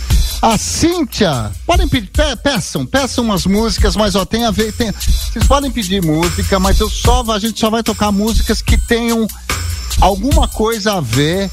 [0.43, 4.93] A Cíntia, podem pedir, pe, peçam, peçam umas músicas, mas ó, tem a ver, tem,
[4.93, 9.27] vocês podem pedir música, mas eu só, a gente só vai tocar músicas que tenham
[10.03, 11.51] alguma coisa a ver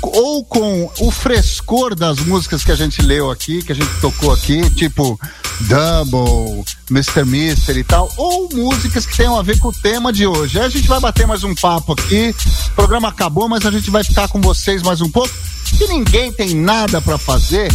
[0.00, 4.32] ou com o frescor das músicas que a gente leu aqui, que a gente tocou
[4.32, 5.18] aqui, tipo
[5.62, 7.24] Double, Mr.
[7.24, 10.58] Mister e tal, ou músicas que tenham a ver com o tema de hoje.
[10.58, 12.34] Aí a gente vai bater mais um papo aqui,
[12.72, 15.32] o programa acabou, mas a gente vai ficar com vocês mais um pouco.
[15.78, 17.70] E ninguém tem nada para fazer.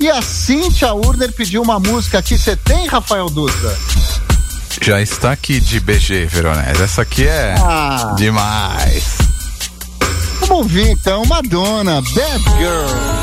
[0.00, 2.36] E a Cintia Urner pediu uma música aqui.
[2.36, 3.76] Você tem, Rafael Dutra?
[4.80, 6.82] Já está aqui de BG, Veronese.
[6.82, 8.14] Essa aqui é ah.
[8.16, 9.04] demais.
[10.40, 13.21] Vamos ouvir então, Madonna, Bad Girl.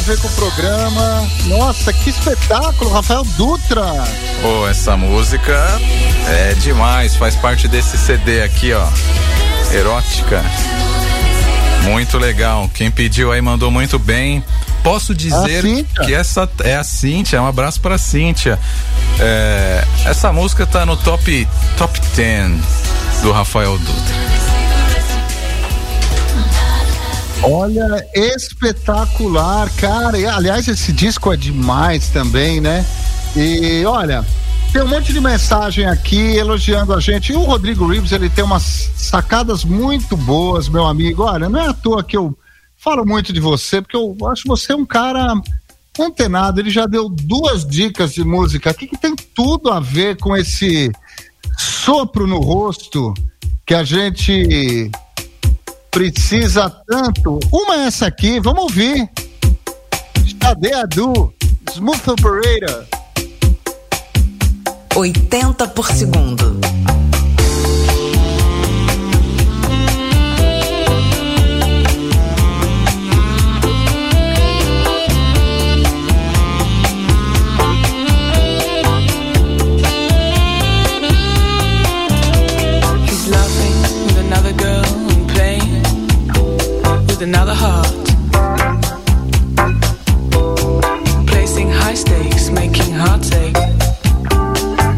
[0.00, 1.28] a ver com o programa.
[1.44, 3.84] Nossa, que espetáculo, Rafael Dutra.
[4.40, 5.52] Pô, oh, essa música
[6.26, 8.86] é demais, faz parte desse CD aqui, ó.
[9.74, 10.42] Erótica.
[11.82, 12.70] Muito legal.
[12.72, 14.42] Quem pediu aí mandou muito bem.
[14.82, 15.62] Posso dizer
[16.04, 17.42] que essa é a Cíntia.
[17.42, 18.58] Um abraço para Cíntia.
[19.18, 21.46] É, essa música tá no top,
[21.76, 22.52] top 10
[23.22, 24.29] do Rafael Dutra.
[27.42, 30.18] Olha, espetacular, cara.
[30.18, 32.84] E, aliás, esse disco é demais também, né?
[33.34, 34.26] E olha,
[34.72, 37.32] tem um monte de mensagem aqui elogiando a gente.
[37.32, 41.22] E o Rodrigo Reeves, ele tem umas sacadas muito boas, meu amigo.
[41.22, 42.36] Olha, não é à toa que eu
[42.76, 45.32] falo muito de você, porque eu acho você um cara
[45.98, 46.60] antenado.
[46.60, 50.92] Ele já deu duas dicas de música aqui que tem tudo a ver com esse
[51.58, 53.14] sopro no rosto
[53.66, 54.90] que a gente
[55.90, 57.38] precisa tanto.
[57.52, 59.08] Uma é essa aqui, vamos ouvir.
[60.40, 61.32] Cadê a Du?
[61.70, 62.86] Smooth Operator.
[64.96, 66.60] 80 por segundo.
[87.20, 87.86] With another heart.
[91.26, 93.56] Placing high stakes, making hearts ache.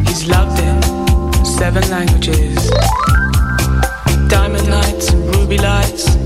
[0.07, 2.70] He's loved in seven languages.
[4.28, 6.22] Diamond lights and ruby lights.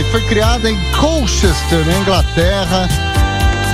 [0.00, 2.88] E foi criada em Colchester, na Inglaterra.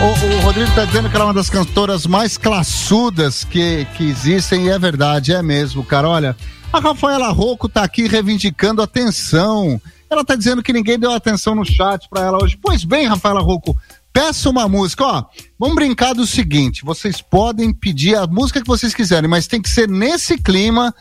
[0.01, 4.05] O, o Rodrigo está dizendo que ela é uma das cantoras mais classudas que, que
[4.05, 6.09] existem, e é verdade, é mesmo, cara.
[6.09, 6.37] Olha,
[6.73, 9.81] a Rafaela Rocco tá aqui reivindicando atenção.
[10.09, 12.59] Ela tá dizendo que ninguém deu atenção no chat para ela hoje.
[12.61, 13.77] Pois bem, Rafaela Rocco,
[14.11, 15.05] peça uma música.
[15.05, 15.25] Ó,
[15.59, 19.69] vamos brincar do seguinte: vocês podem pedir a música que vocês quiserem, mas tem que
[19.69, 20.95] ser nesse clima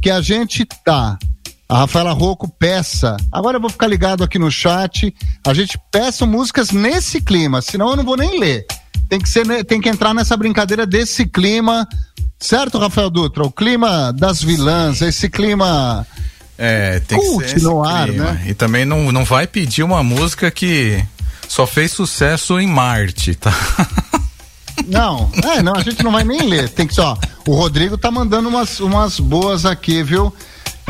[0.00, 1.18] que a gente tá.
[1.70, 3.16] A Rafaela Rocco peça.
[3.30, 5.14] Agora eu vou ficar ligado aqui no chat.
[5.46, 8.66] A gente peça músicas nesse clima, senão eu não vou nem ler.
[9.08, 11.86] Tem que ser, tem que entrar nessa brincadeira desse clima,
[12.40, 13.44] certo, Rafael Dutra?
[13.44, 16.04] O clima das vilãs, esse clima
[16.58, 18.32] É, tem Cult que ser no ar, clima.
[18.32, 18.44] né?
[18.48, 21.00] E também não, não vai pedir uma música que
[21.48, 23.52] só fez sucesso em Marte, tá?
[24.88, 26.68] Não, é, não, a gente não vai nem ler.
[26.70, 27.16] Tem que só.
[27.46, 30.34] O Rodrigo tá mandando umas, umas boas aqui, viu?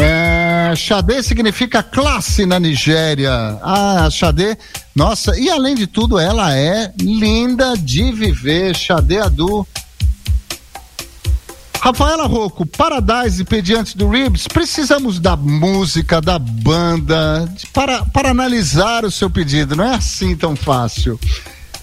[0.03, 3.59] É, Xadê significa classe na Nigéria.
[3.63, 4.57] Ah, Xadê,
[4.95, 8.75] nossa, e além de tudo, ela é linda de viver.
[8.75, 9.67] Xadê Adu.
[11.83, 19.11] Rafaela Rocco, Paradise Pediante do Ribs, precisamos da música, da banda, para, para analisar o
[19.11, 21.19] seu pedido, não é assim tão fácil.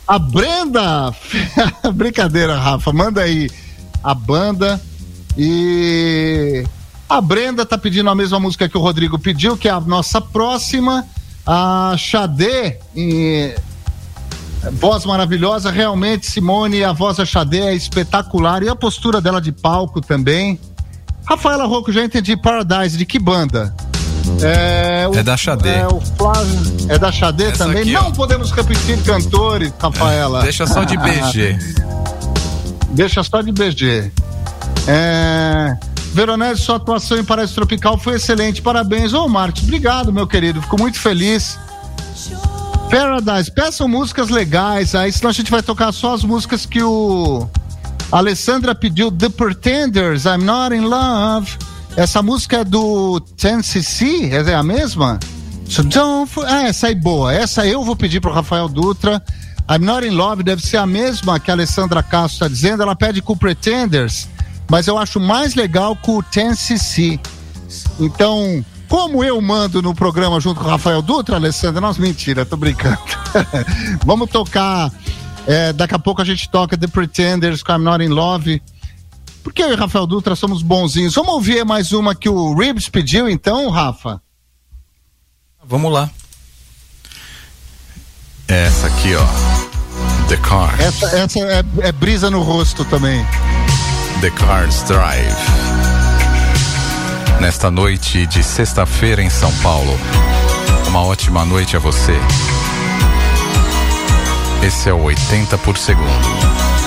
[0.08, 1.12] A Brenda,
[1.96, 3.50] brincadeira, Rafa, manda aí
[4.04, 4.80] a banda
[5.36, 6.64] e
[7.10, 10.20] a Brenda tá pedindo a mesma música que o Rodrigo pediu, que é a nossa
[10.20, 11.06] próxima,
[11.46, 13.56] a Xadê, e
[14.74, 19.52] voz maravilhosa, realmente, Simone, a voz da Xadê é espetacular e a postura dela de
[19.52, 20.60] palco também.
[21.26, 23.74] Rafaela Rocco, já entendi, Paradise, de que banda?
[24.42, 25.70] É, o- É da Xadê.
[25.70, 26.60] É, o Flávio,
[26.90, 27.82] é da Xadê Essa também?
[27.84, 28.12] aqui, Não ó.
[28.12, 30.42] podemos repetir cantores, Rafaela.
[30.42, 31.58] Deixa só de BG.
[32.92, 34.12] Deixa só de BG.
[34.88, 35.78] É...
[36.14, 38.62] Veronese, sua atuação em Paraíso Tropical foi excelente.
[38.62, 39.14] Parabéns.
[39.14, 40.62] Ô, Marcos, obrigado, meu querido.
[40.62, 41.58] Fico muito feliz.
[42.90, 47.48] Paradise, peçam músicas legais aí, senão a gente vai tocar só as músicas que o
[48.12, 49.12] a Alessandra pediu.
[49.12, 51.52] The Pretenders, I'm Not in Love.
[51.98, 55.20] Essa música é do 10cc, essa é a mesma?
[55.68, 56.46] So don't for...
[56.46, 57.34] Ah, essa aí boa.
[57.34, 59.22] Essa eu vou pedir pro Rafael Dutra.
[59.70, 62.82] I'm Not in Love deve ser a mesma que a Alessandra Castro está dizendo.
[62.84, 64.30] Ela pede com Pretenders,
[64.70, 67.20] mas eu acho mais legal com o 10cc.
[68.00, 72.58] Então, como eu mando no programa junto com o Rafael Dutra, Alessandra, nossa, mentira, tô
[72.58, 73.00] brincando.
[74.06, 74.92] Vamos tocar.
[75.46, 78.62] é, daqui a pouco a gente toca The Pretenders com I'm Not in Love.
[79.44, 81.16] Porque eu e Rafael Dutra somos bonzinhos.
[81.16, 84.22] Vamos ouvir mais uma que o Ribs pediu, então, Rafa?
[85.64, 86.10] Vamos lá.
[88.48, 90.28] Essa aqui, ó.
[90.28, 90.80] The Cars.
[90.80, 93.26] Essa, essa é, é brisa no rosto também.
[94.22, 95.36] The Cars Drive.
[97.40, 99.96] Nesta noite de sexta-feira em São Paulo.
[100.88, 102.18] Uma ótima noite a você.
[104.66, 106.87] Esse é o 80 por segundo.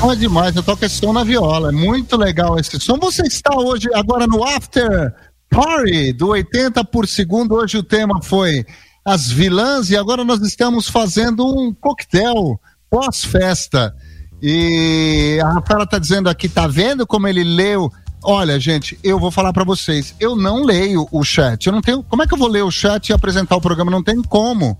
[0.00, 0.54] É demais.
[0.54, 1.70] Eu toco esse som na viola.
[1.70, 2.98] É muito legal esse som.
[2.98, 5.12] Você está hoje agora no After
[5.50, 7.56] Party do 80 por segundo.
[7.56, 8.64] Hoje o tema foi
[9.04, 13.94] as vilãs e agora nós estamos fazendo um coquetel pós-festa.
[14.40, 17.90] E a Rafaela tá dizendo aqui, tá vendo como ele leu?
[18.22, 21.66] Olha, gente, eu vou falar para vocês, eu não leio o chat.
[21.66, 23.90] Eu não tenho, como é que eu vou ler o chat e apresentar o programa?
[23.90, 24.78] Não tem como.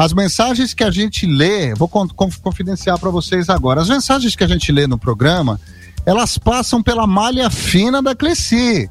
[0.00, 3.82] As mensagens que a gente lê, vou con- conf- confidenciar para vocês agora.
[3.82, 5.60] As mensagens que a gente lê no programa,
[6.06, 8.88] elas passam pela malha fina da Cleci.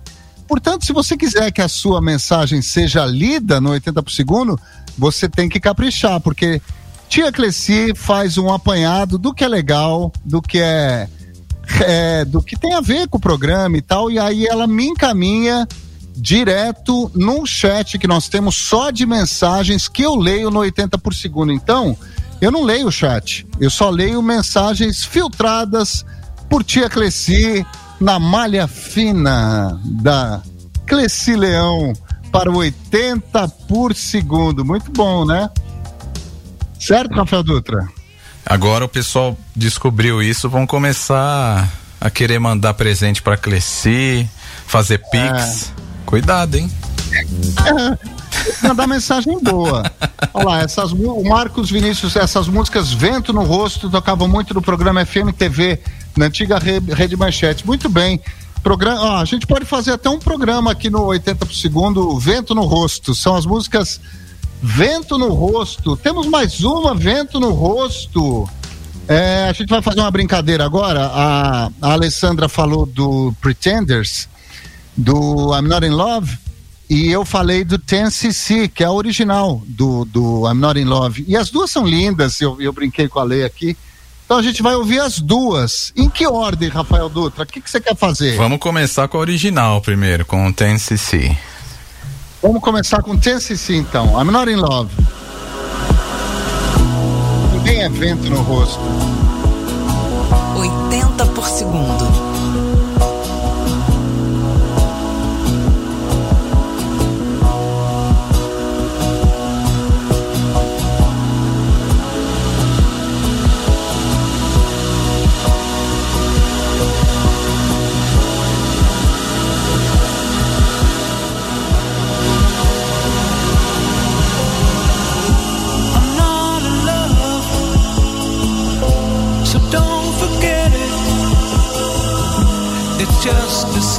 [0.47, 4.59] Portanto, se você quiser que a sua mensagem seja lida no 80 por segundo,
[4.95, 6.61] você tem que caprichar, porque
[7.07, 11.09] Tia Cleci faz um apanhado do que é legal, do que é,
[11.87, 14.85] é, do que tem a ver com o programa e tal, e aí ela me
[14.85, 15.67] encaminha
[16.19, 21.13] direto num chat que nós temos só de mensagens que eu leio no 80 por
[21.13, 21.51] segundo.
[21.51, 21.97] Então,
[22.41, 26.05] eu não leio o chat, eu só leio mensagens filtradas
[26.49, 27.65] por tia Cleci
[27.99, 30.41] na malha fina da
[30.85, 31.93] Cleci Leão
[32.31, 34.63] para o 80 por segundo.
[34.65, 35.49] Muito bom, né?
[36.79, 37.87] Certo, Rafael Dutra?
[38.45, 41.69] Agora o pessoal descobriu isso, vão começar
[41.99, 44.27] a querer mandar presente pra Cleci,
[44.65, 45.73] fazer pix.
[46.09, 46.71] Cuidado, hein?
[48.63, 49.83] Mandar mensagem boa.
[50.33, 55.05] Olha lá, essas, o Marcos Vinícius, essas músicas Vento no Rosto tocavam muito no programa
[55.05, 55.79] FM TV,
[56.17, 57.63] na antiga Re- Rede Manchete.
[57.65, 58.19] Muito bem.
[58.63, 62.55] Programa, ó, a gente pode fazer até um programa aqui no 80 por segundo, Vento
[62.55, 63.13] no Rosto.
[63.13, 64.01] São as músicas
[64.63, 65.95] Vento no Rosto.
[65.95, 68.49] Temos mais uma, Vento no Rosto.
[69.07, 71.05] É, a gente vai fazer uma brincadeira agora.
[71.05, 74.27] A, a Alessandra falou do Pretenders,
[74.99, 76.37] do I'm Not in Love,
[76.89, 81.23] e eu falei do 10cc, que é a original do, do I'm Not in Love.
[81.27, 83.77] E as duas são lindas, eu, eu brinquei com a Lei aqui.
[84.25, 85.93] Então a gente vai ouvir as duas.
[85.95, 87.43] Em que ordem, Rafael Dutra?
[87.43, 88.35] O que, que você quer fazer?
[88.35, 91.35] Vamos começar com a original primeiro, com o TNCC.
[92.41, 94.19] Vamos começar com 10cc então.
[94.19, 94.91] I'm Not in Love.
[97.53, 98.81] Ninguém é vento no rosto.
[100.57, 102.28] 80 por segundo.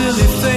[0.00, 0.49] silly thing.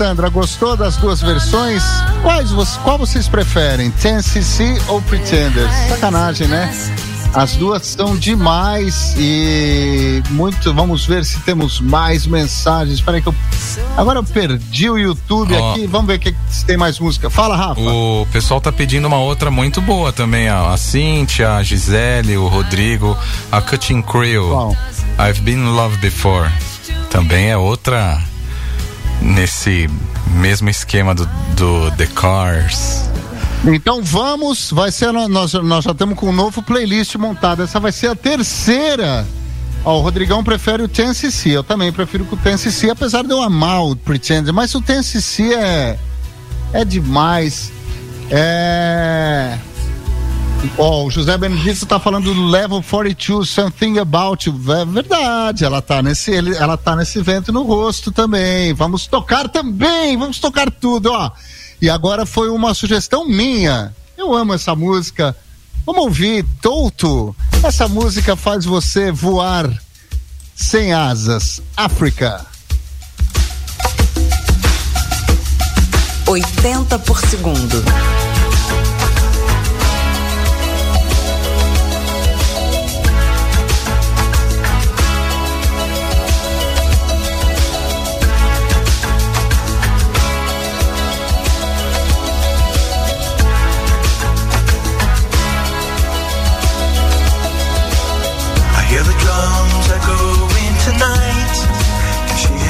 [0.00, 1.82] Aí, Alessandra, gostou das duas versões?
[2.22, 2.50] Quais,
[2.82, 3.90] qual vocês preferem?
[3.92, 5.70] 10cc ou Pretenders?
[5.88, 6.72] Sacanagem, né?
[7.32, 10.74] As duas são demais e muito.
[10.74, 12.98] Vamos ver se temos mais mensagens.
[12.98, 13.34] Espera aí que eu.
[13.96, 15.72] Agora eu perdi o YouTube Ó.
[15.72, 15.86] aqui.
[15.86, 17.30] Vamos ver que, se tem mais música.
[17.30, 17.80] Fala, Rafa.
[17.80, 20.70] O pessoal tá pedindo uma outra muito boa também, ó.
[20.72, 23.16] a Cíntia, a Gisele, o Rodrigo,
[23.52, 24.48] a Cutting Crew.
[24.48, 24.76] Qual?
[25.18, 26.50] I've been in love before.
[27.10, 28.20] Também é outra
[29.20, 29.88] nesse
[30.34, 31.26] mesmo esquema do,
[31.56, 33.08] do The Cars.
[33.64, 37.62] Então vamos, vai ser nós, nós já estamos com um novo playlist montado.
[37.62, 39.26] Essa vai ser a terceira.
[39.84, 43.82] Ó, o Rodrigão prefere o 10cc, eu também prefiro o 10cc, apesar de eu amar
[43.82, 45.98] o Pretender, mas o 10cc é
[46.72, 47.72] é demais.
[48.30, 49.58] É
[50.76, 54.72] Ó, o José Benedito tá falando do Level 42, Something About You.
[54.72, 58.72] É verdade, ela tá nesse ele- ela tá nesse vento no rosto também.
[58.74, 61.30] Vamos tocar também, vamos tocar tudo, ó.
[61.80, 63.94] E agora foi uma sugestão minha.
[64.16, 65.34] Eu amo essa música.
[65.86, 67.34] Vamos ouvir Touto.
[67.62, 69.70] Essa música faz você voar
[70.54, 71.62] sem asas.
[71.76, 72.44] África.
[76.26, 77.82] 80 por segundo.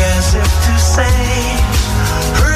[0.00, 2.51] as if to say,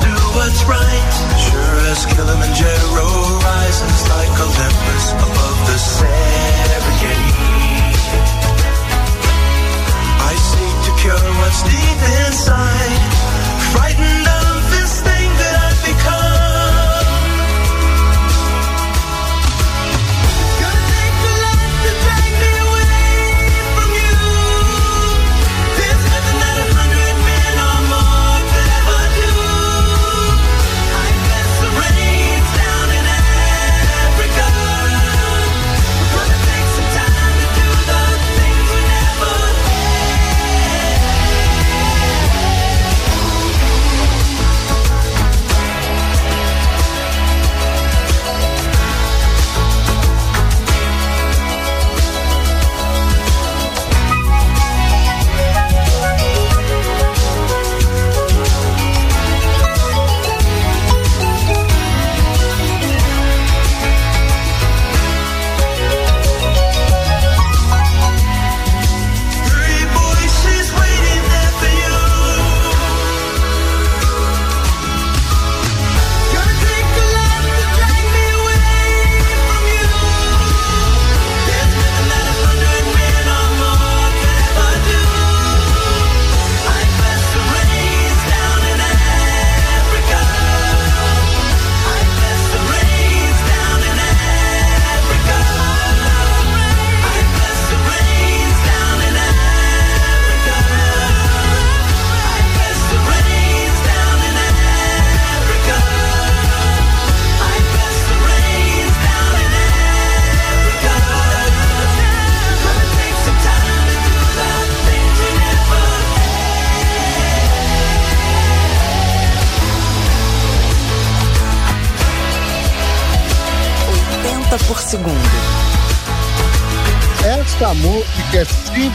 [0.00, 3.08] do what's right, sure as Kilimanjaro
[3.44, 7.20] rises like Olympus above the Serengeti.
[10.30, 13.02] I seek to cure what's deep inside,
[13.72, 14.39] frightened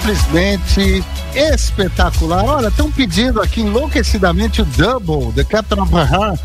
[0.06, 1.04] simplesmente
[1.34, 2.44] espetacular.
[2.46, 6.40] Olha, estão pedindo aqui enlouquecidamente o Double, The Captain of Heart.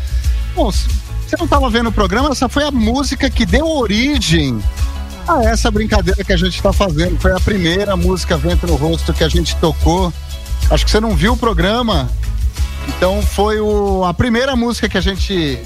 [0.55, 4.61] Bom, você não estava vendo o programa, essa foi a música que deu origem
[5.27, 7.19] a essa brincadeira que a gente está fazendo.
[7.19, 10.11] Foi a primeira música Vento no Rosto que a gente tocou.
[10.69, 12.09] Acho que você não viu o programa.
[12.87, 15.59] Então foi o- a primeira música que a gente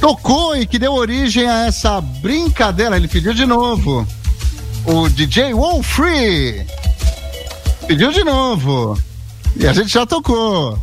[0.00, 2.94] tocou e que deu origem a essa brincadeira.
[2.96, 4.06] Ele pediu de novo.
[4.86, 6.64] O DJ Wolfree
[7.86, 8.98] pediu de novo.
[9.56, 10.78] E a gente já tocou.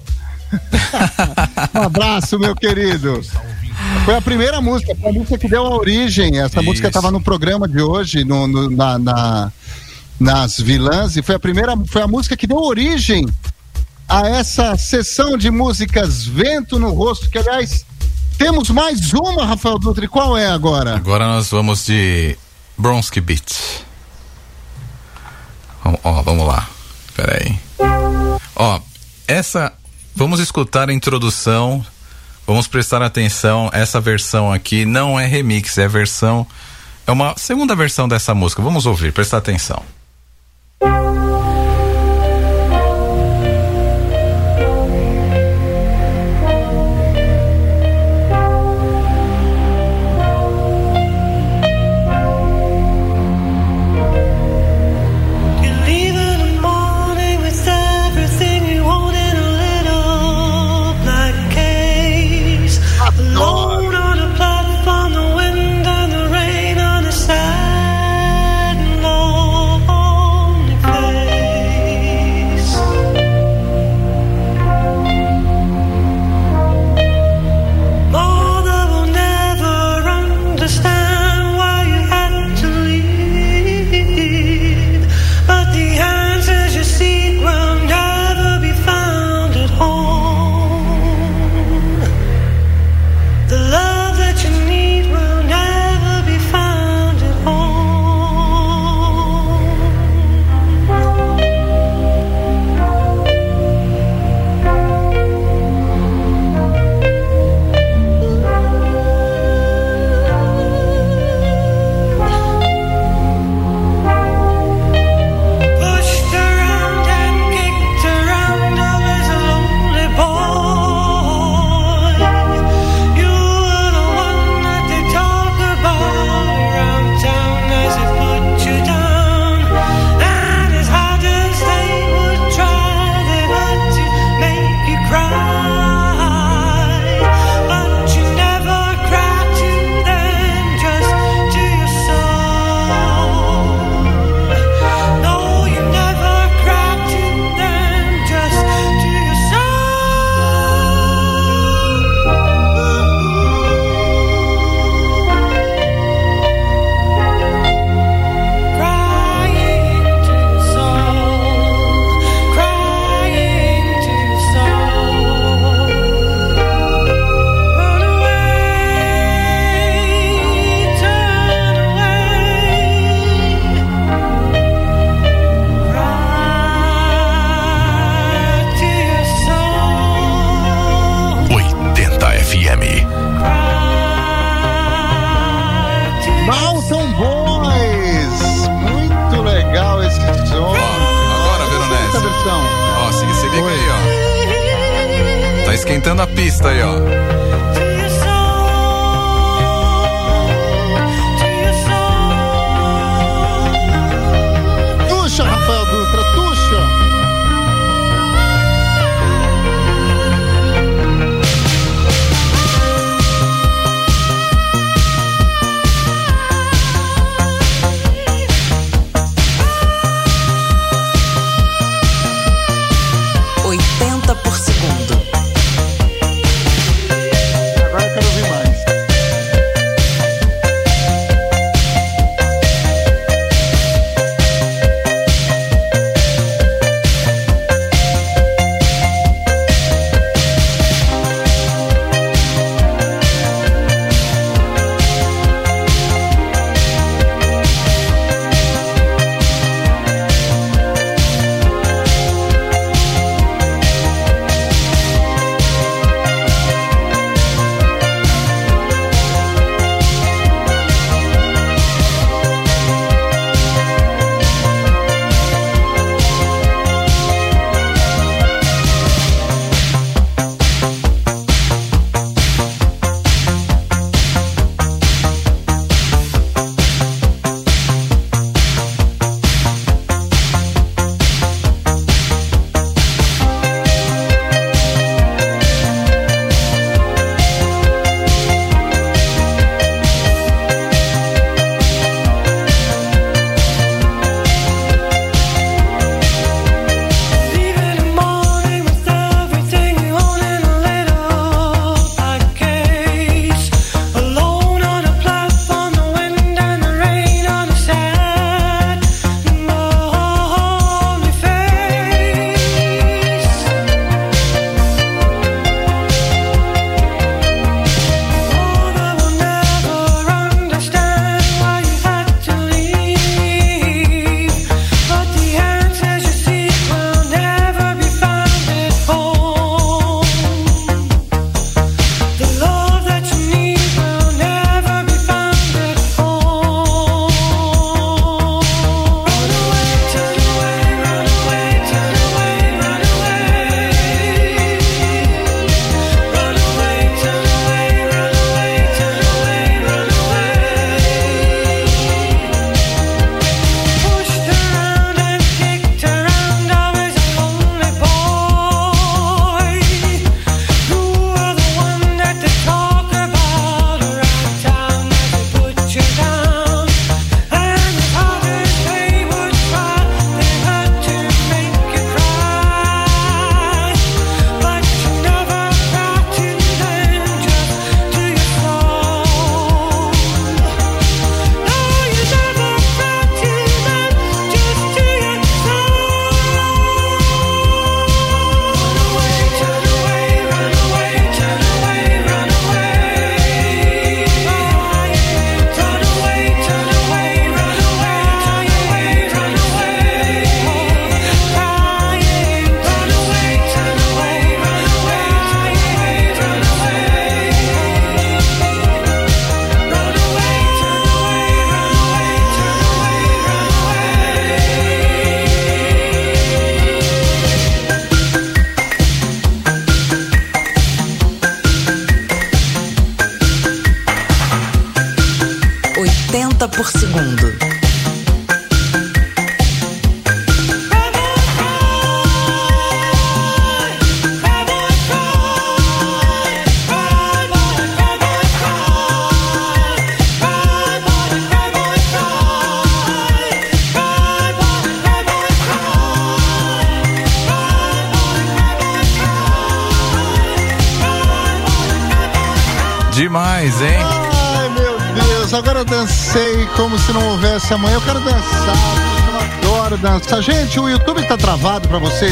[1.73, 3.21] um abraço, meu querido.
[4.05, 6.37] Foi a primeira música, foi a música que deu a origem.
[6.39, 6.63] Essa Isso.
[6.63, 9.51] música estava no programa de hoje, no, no- na, na-
[10.19, 13.25] nas vilãs, e foi a primeira, foi a música que deu origem
[14.07, 17.85] a essa sessão de músicas Vento no Rosto, que aliás
[18.37, 20.05] temos mais uma, Rafael Dutra.
[20.05, 20.95] E qual é agora?
[20.95, 22.37] Agora nós vamos de
[22.77, 23.83] Bronski Beat.
[26.03, 26.67] Ó, vamos lá.
[27.15, 27.59] Pera aí.
[28.55, 28.79] Ó,
[29.27, 29.71] essa.
[30.15, 31.83] Vamos escutar a introdução.
[32.45, 33.69] Vamos prestar atenção.
[33.73, 36.45] Essa versão aqui não é remix, é versão.
[37.07, 38.61] É uma segunda versão dessa música.
[38.61, 39.83] Vamos ouvir, prestar atenção.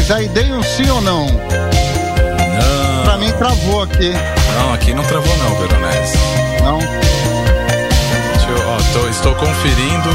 [0.02, 0.28] Vocês aí?
[0.30, 1.26] Dei um sim ou não?
[1.28, 4.12] Não, Pra mim travou aqui.
[4.60, 6.18] não, aqui não travou não, Veronese.
[6.64, 6.78] Não?
[6.80, 10.10] Deixa eu, ó, tô- estou conferindo.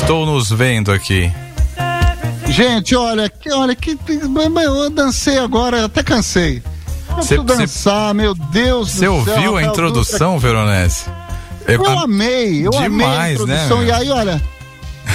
[0.00, 1.30] Estou nos vendo aqui.
[2.46, 3.98] Gente, olha, que, olha, que.
[4.64, 6.62] Eu dancei agora, até cansei.
[7.16, 9.34] Eu Cê- dançar, meu Deus Você do céu.
[9.34, 11.04] ouviu a introdução, Veronese?
[11.66, 13.78] Eu amei, eu amei a Demais, né, introdução.
[13.78, 13.86] meu?
[13.88, 14.40] e aí, olha,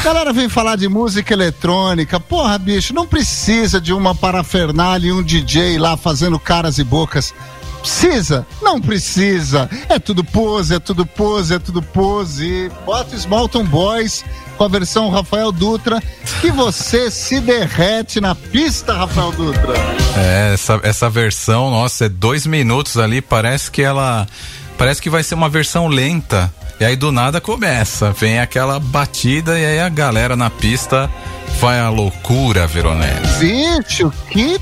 [0.04, 2.20] a galera vem falar de música eletrônica.
[2.20, 7.34] Porra, bicho, não precisa de uma parafernália e um DJ lá fazendo caras e bocas.
[7.80, 8.46] Precisa?
[8.62, 9.70] Não precisa.
[9.88, 12.70] É tudo pose, é tudo pose, é tudo pose.
[12.86, 14.26] Bota Smallton Boys
[14.58, 16.04] com a versão Rafael Dutra,
[16.42, 19.74] que você se derrete na pista, Rafael Dutra.
[20.18, 24.28] É, essa, essa versão, nossa, é dois minutos ali, parece que ela.
[24.78, 26.54] Parece que vai ser uma versão lenta.
[26.80, 31.10] E aí do nada começa, vem aquela batida e aí a galera na pista
[31.60, 33.40] vai à loucura, Veronese.
[33.40, 34.60] Bicho, que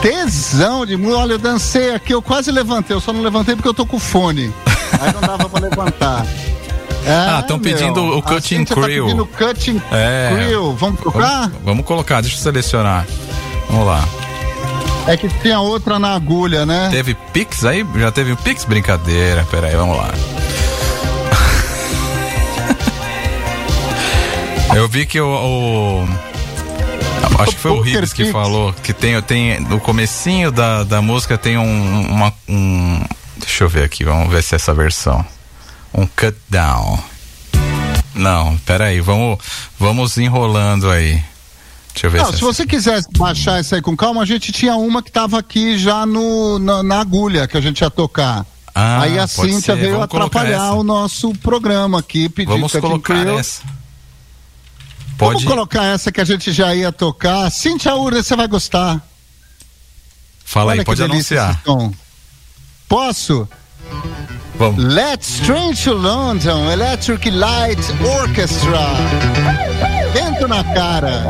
[0.00, 1.18] tesão de música.
[1.18, 3.98] Olha, eu dancei aqui, eu quase levantei, eu só não levantei porque eu tô com
[3.98, 4.52] fone.
[5.00, 6.26] Aí não dava pra levantar.
[7.08, 8.82] Ah, É, tão meu, pedindo o Cutting Crew.
[8.82, 10.28] Tá pedindo Cutting É.
[10.34, 10.74] Crew.
[10.74, 11.42] Vamos trocar?
[11.42, 13.06] Vamos, vamos colocar, deixa eu selecionar.
[13.70, 14.04] Vamos lá.
[15.06, 16.88] É que tinha outra na agulha, né?
[16.90, 17.86] Teve Pix aí?
[17.94, 18.64] Já teve um Pix?
[18.64, 20.10] Brincadeira, peraí, vamos lá.
[24.76, 25.26] Eu vi que o.
[25.26, 26.08] o-
[27.42, 31.38] acho que foi o Ribs que falou que tem, tem no comecinho da, da música
[31.38, 33.02] tem um, uma, um.
[33.38, 35.24] Deixa eu ver aqui, vamos ver se é essa versão.
[35.94, 36.98] Um cut down.
[38.14, 39.38] Não, peraí, vamos,
[39.78, 41.22] vamos enrolando aí.
[41.94, 44.26] Deixa eu ver Não, se, é se você quiser baixar essa aí com calma, a
[44.26, 47.88] gente tinha uma que tava aqui já no, na, na agulha que a gente ia
[47.88, 48.44] tocar.
[48.74, 53.26] Ah, aí a Cíntia ser, veio vamos atrapalhar o nosso programa aqui, pedir Vamos colocar
[53.26, 53.62] essa.
[55.26, 55.44] Pode.
[55.44, 57.50] Vamos colocar essa que a gente já ia tocar.
[57.50, 59.02] Cíntia Urna, você vai gostar.
[60.44, 61.60] Fala Olha aí, pode anunciar.
[62.88, 63.48] Posso?
[64.54, 64.82] Vamos.
[64.82, 67.80] Let's Train to London Electric Light
[68.20, 68.78] Orchestra.
[70.12, 71.24] Vento na cara.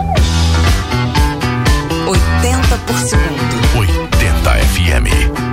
[2.07, 3.79] 80 por segundo.
[3.79, 5.47] 80 FM.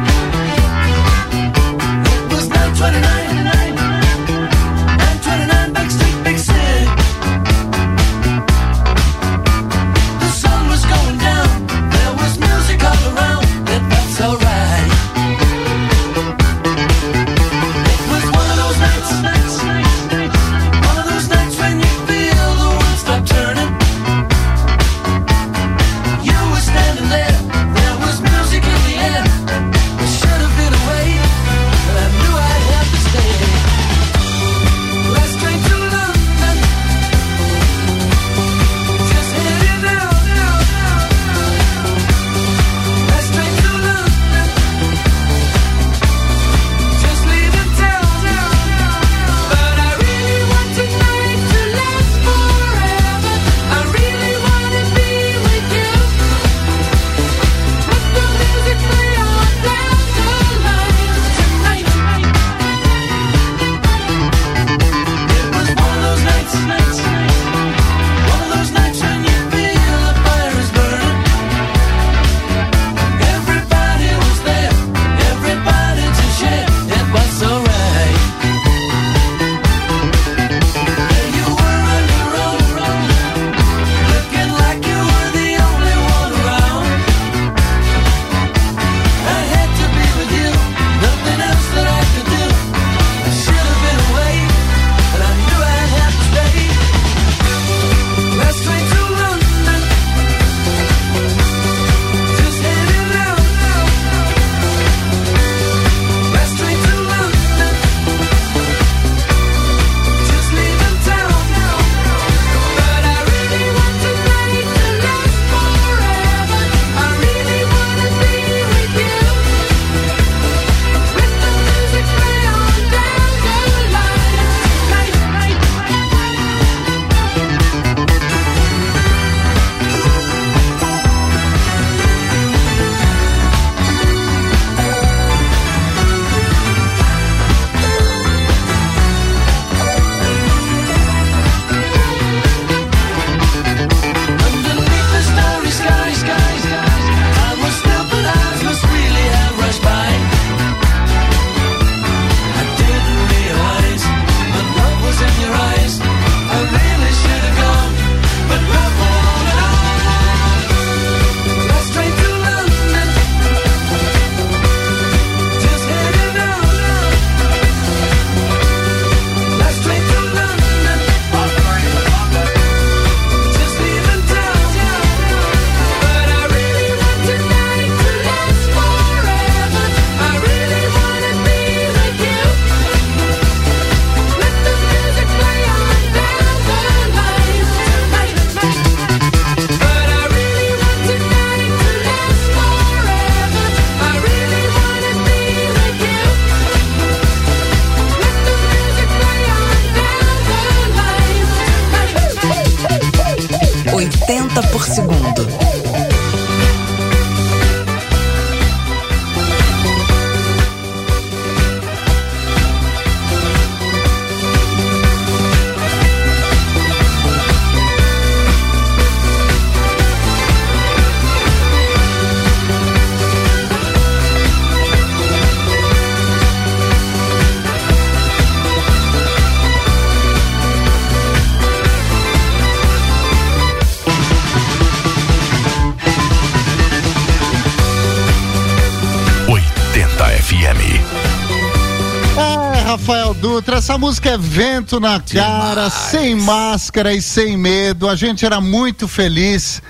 [243.84, 248.08] Essa música é vento na cara, sem máscara e sem medo.
[248.08, 249.82] A gente era muito feliz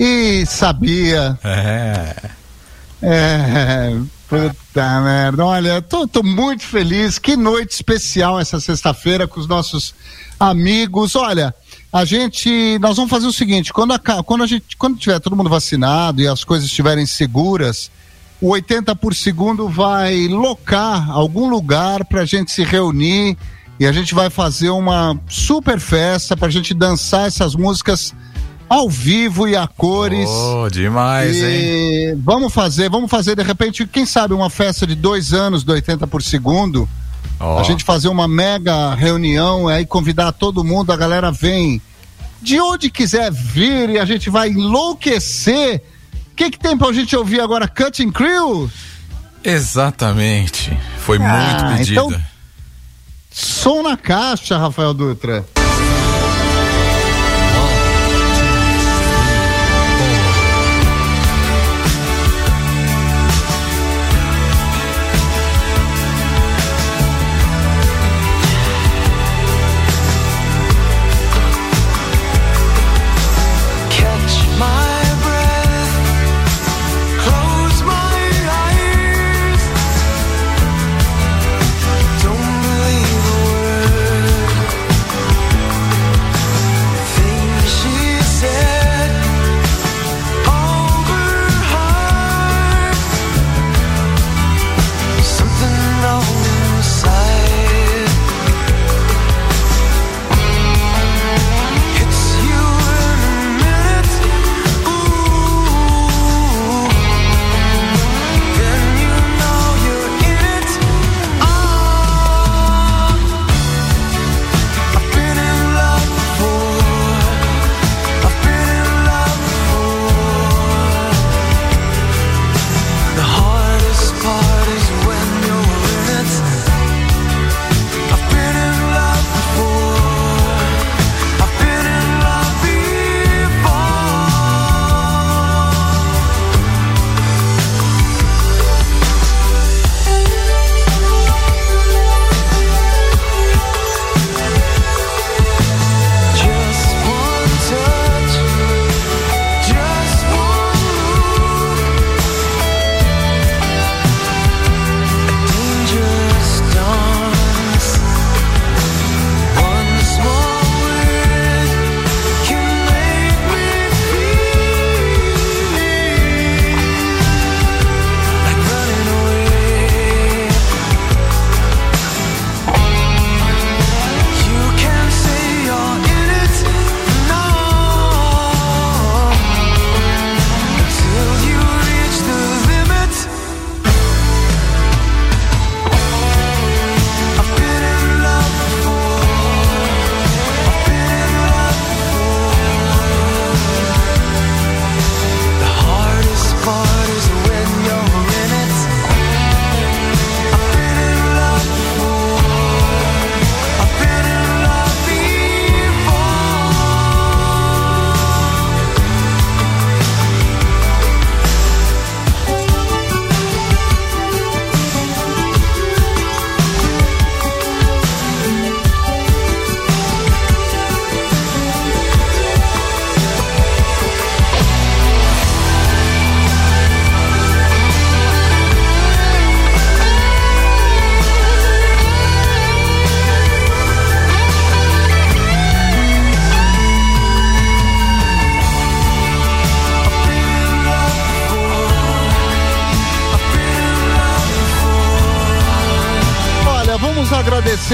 [0.00, 1.38] e sabia.
[1.44, 2.30] É.
[3.02, 5.44] É, puta merda.
[5.44, 7.18] Olha, tô, tô muito feliz.
[7.18, 9.94] Que noite especial essa sexta-feira com os nossos
[10.40, 11.14] amigos.
[11.14, 11.54] Olha,
[11.92, 12.78] a gente.
[12.78, 16.22] Nós vamos fazer o seguinte: quando, aca- quando, a gente, quando tiver todo mundo vacinado
[16.22, 17.90] e as coisas estiverem seguras,
[18.44, 23.38] o 80 por segundo vai locar algum lugar para a gente se reunir
[23.80, 28.14] e a gente vai fazer uma super festa para a gente dançar essas músicas
[28.68, 30.28] ao vivo e a cores.
[30.28, 31.42] Oh, demais, hein?
[31.42, 35.72] E vamos fazer, vamos fazer de repente, quem sabe uma festa de dois anos do
[35.72, 36.86] 80 por segundo.
[37.40, 37.58] Ó.
[37.58, 41.80] A gente fazer uma mega reunião aí convidar todo mundo, a galera vem
[42.42, 45.82] de onde quiser vir e a gente vai enlouquecer.
[46.34, 47.68] O que, que tem pra gente ouvir agora?
[47.68, 48.68] Cutting Crew?
[49.44, 50.76] Exatamente.
[50.98, 52.00] Foi Ah, muito pedida.
[52.00, 52.22] então-
[53.30, 55.44] Som na caixa, Rafael Dutra.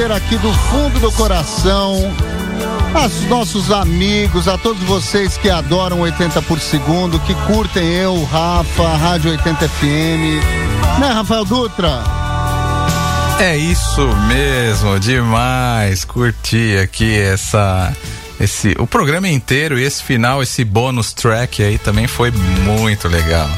[0.00, 1.94] Agradecer aqui do fundo do coração
[2.94, 8.82] aos nossos amigos, a todos vocês que adoram 80 por segundo, que curtem eu, Rafa,
[8.82, 10.40] a Rádio 80 FM.
[10.98, 12.02] Né, Rafael Dutra?
[13.38, 16.04] É isso mesmo, demais.
[16.04, 17.92] Curti aqui essa
[18.38, 23.48] esse o programa inteiro e esse final, esse bônus track aí também foi muito legal.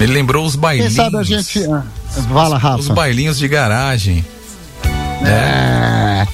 [0.00, 0.94] Me lembrou os Quem bailinhos.
[0.94, 1.64] sabe a gente.
[1.72, 1.82] ah,
[2.32, 2.80] Fala, Rafa.
[2.80, 4.24] Os bailinhos de garagem.
[5.26, 6.26] É.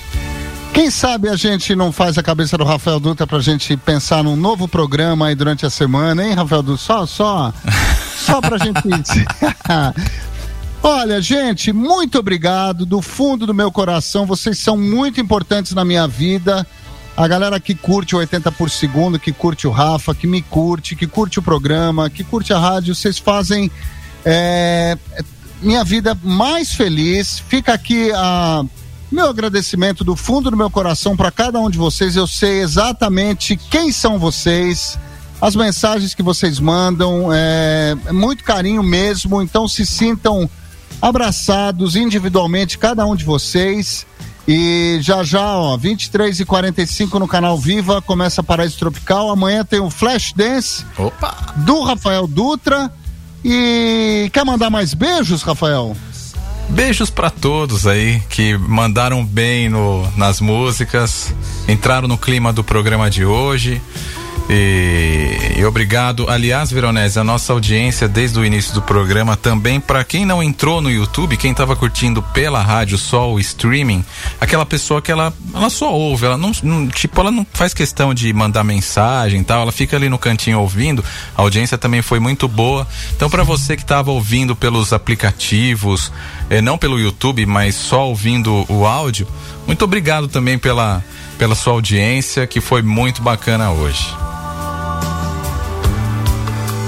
[0.72, 4.36] Quem sabe a gente não faz a cabeça do Rafael Dutra pra gente pensar num
[4.36, 6.82] novo programa aí durante a semana, hein, Rafael Dutra?
[6.82, 7.52] Só, só,
[8.16, 8.82] só pra gente.
[10.82, 14.26] Olha, gente, muito obrigado do fundo do meu coração.
[14.26, 16.66] Vocês são muito importantes na minha vida.
[17.14, 20.96] A galera que curte o 80 por segundo, que curte o Rafa, que me curte,
[20.96, 23.70] que curte o programa, que curte a rádio, vocês fazem
[24.24, 24.96] é,
[25.60, 27.38] minha vida mais feliz.
[27.38, 28.64] Fica aqui a
[29.12, 32.16] meu agradecimento do fundo do meu coração para cada um de vocês.
[32.16, 34.99] Eu sei exatamente quem são vocês,
[35.41, 39.42] as mensagens que vocês mandam, é, é muito carinho mesmo.
[39.42, 40.49] Então se sintam
[41.00, 44.07] abraçados individualmente, cada um de vocês.
[44.49, 49.31] E já já, ó, 23 e 45 no canal Viva, começa Paraíso Tropical.
[49.31, 51.55] Amanhã tem o Flash Dance Opa!
[51.58, 52.91] do Rafael Dutra.
[53.44, 55.97] E quer mandar mais beijos, Rafael?
[56.73, 61.33] Beijos pra todos aí que mandaram bem no, nas músicas,
[61.68, 63.81] entraram no clima do programa de hoje.
[64.55, 70.05] E, e obrigado, aliás, Veronese, a nossa audiência desde o início do programa também para
[70.05, 74.05] quem não entrou no YouTube, quem estava curtindo pela rádio só o streaming,
[74.39, 78.12] aquela pessoa que ela, ela só ouve, ela não, não- tipo, ela não faz questão
[78.12, 81.02] de mandar mensagem e tal, ela fica ali no cantinho ouvindo.
[81.34, 82.86] A audiência também foi muito boa.
[83.16, 86.12] Então, para você que estava ouvindo pelos aplicativos,
[86.50, 89.26] eh, não pelo YouTube, mas só ouvindo o áudio,
[89.66, 91.02] muito obrigado também pela
[91.39, 94.14] pela sua audiência, que foi muito bacana hoje.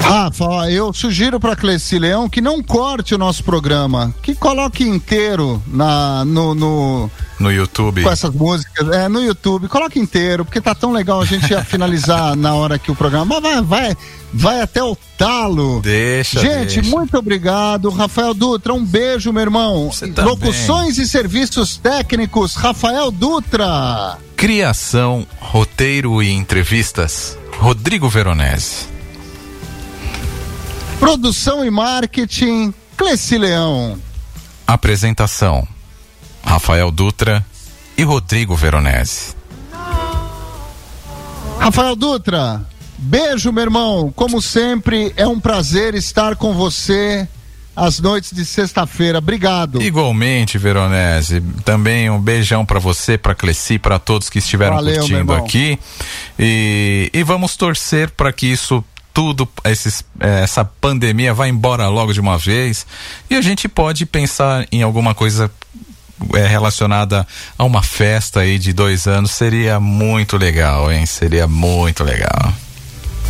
[0.05, 5.63] Rafa, eu sugiro para Cleci Leão que não corte o nosso programa, que coloque inteiro
[5.67, 7.11] na, no, no-
[7.41, 8.03] No YouTube.
[8.03, 11.65] com essas músicas, é, no YouTube, coloque inteiro, porque tá tão legal a gente ia
[11.65, 13.97] finalizar na hora que o programa vai, vai,
[14.33, 15.81] vai até o talo.
[15.83, 16.91] Deixa, Gente, deixa.
[16.91, 17.89] muito obrigado.
[17.89, 19.91] Rafael Dutra, um beijo, meu irmão.
[19.91, 20.31] Você também.
[20.31, 24.19] Locuções e serviços técnicos, Rafael Dutra.
[24.37, 28.93] Criação, roteiro e entrevistas, Rodrigo Veronese.
[31.05, 33.99] Produção e marketing, Cleci Leão.
[34.67, 35.69] Apresentação,
[36.43, 37.45] Rafael Dutra
[37.95, 39.35] e Rodrigo Veronese.
[41.59, 42.67] Rafael Dutra,
[42.97, 44.11] beijo, meu irmão.
[44.17, 47.29] Como sempre, é um prazer estar com você
[47.77, 49.19] às noites de sexta-feira.
[49.19, 49.83] Obrigado.
[49.83, 55.35] Igualmente, Veronese, também um beijão pra você, pra Cleci, pra todos que estiveram Valeu, curtindo
[55.35, 55.79] aqui.
[56.39, 58.83] E, e vamos torcer para que isso
[59.15, 62.85] tudo, esses, eh, essa pandemia vá embora logo de uma vez
[63.31, 65.49] e a gente pode pensar em alguma coisa
[66.35, 67.27] eh, relacionada
[67.57, 71.07] a uma festa aí de dois anos seria muito legal, hein?
[71.07, 72.53] Seria muito legal.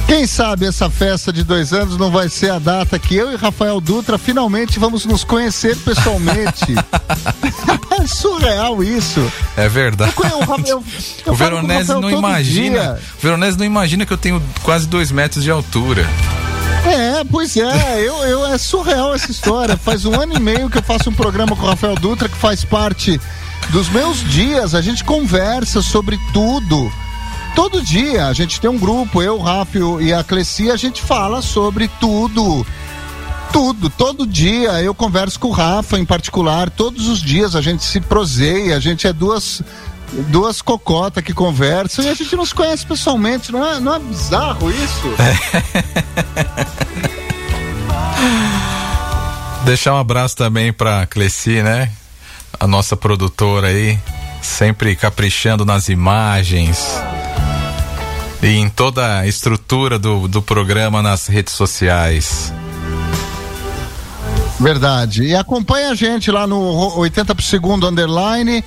[0.07, 3.37] Quem sabe essa festa de dois anos não vai ser a data que eu e
[3.37, 6.75] Rafael Dutra finalmente vamos nos conhecer pessoalmente.
[8.03, 9.21] é surreal isso.
[9.57, 10.13] É verdade.
[10.23, 10.85] Eu- eu- eu-
[11.27, 12.79] eu o Veronese não imagina.
[12.79, 12.99] dia.
[13.19, 16.07] O Veronese não imagina que eu tenho quase dois metros de altura.
[16.87, 19.75] É, pois é, eu, eu, é surreal essa história.
[19.77, 22.37] Faz um ano e meio que eu faço um programa com o Rafael Dutra que
[22.37, 23.19] faz parte
[23.71, 24.75] dos meus dias.
[24.75, 26.93] A gente conversa sobre tudo.
[27.55, 31.41] Todo dia a gente tem um grupo, eu, o e a Cleci, a gente fala
[31.41, 32.67] sobre tudo.
[33.53, 37.85] Tudo, todo dia eu converso com o Rafa em particular, todos os dias a gente
[37.85, 39.63] se proseia, a gente é duas
[40.29, 43.99] duas cocotas que conversam e a gente não se conhece pessoalmente, não é, não é
[44.01, 45.15] bizarro isso?
[49.65, 51.91] Deixar um abraço também pra Cleci, né?
[52.59, 53.99] A nossa produtora aí,
[54.43, 57.01] sempre caprichando nas imagens
[58.45, 62.53] e em toda a estrutura do, do programa nas redes sociais.
[64.61, 65.25] Verdade.
[65.25, 68.63] E acompanha a gente lá no ro- 80 por segundo underline.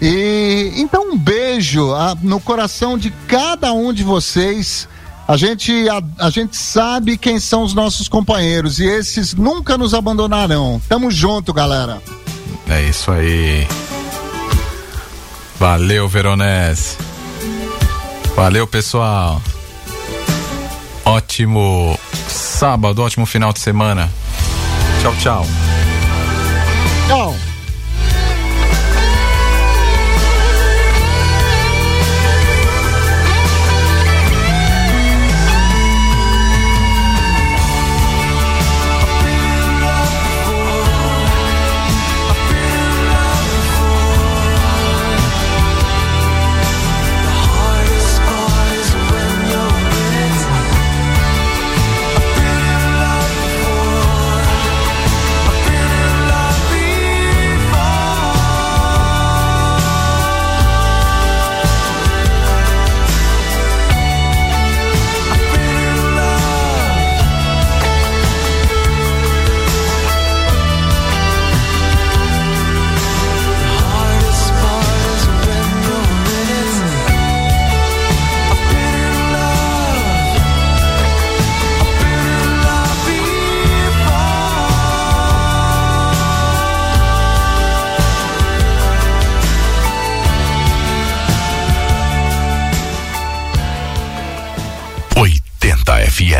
[0.00, 4.88] E então um beijo ah, no coração de cada um de vocês.
[5.28, 9.92] A gente, a, a gente sabe quem são os nossos companheiros e esses nunca nos
[9.92, 10.80] abandonarão.
[10.88, 12.00] Tamo junto, galera.
[12.68, 13.66] É isso aí.
[15.58, 16.96] Valeu, Veronese.
[18.36, 19.40] Valeu, pessoal.
[21.06, 21.98] Ótimo
[22.28, 24.10] sábado, ótimo final de semana.
[25.00, 25.46] Tchau, tchau.
[27.08, 27.55] Tchau.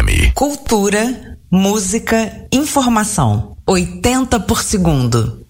[0.06, 0.32] FM.
[0.34, 3.56] Cultura, música, informação.
[3.66, 5.45] 80 por segundo.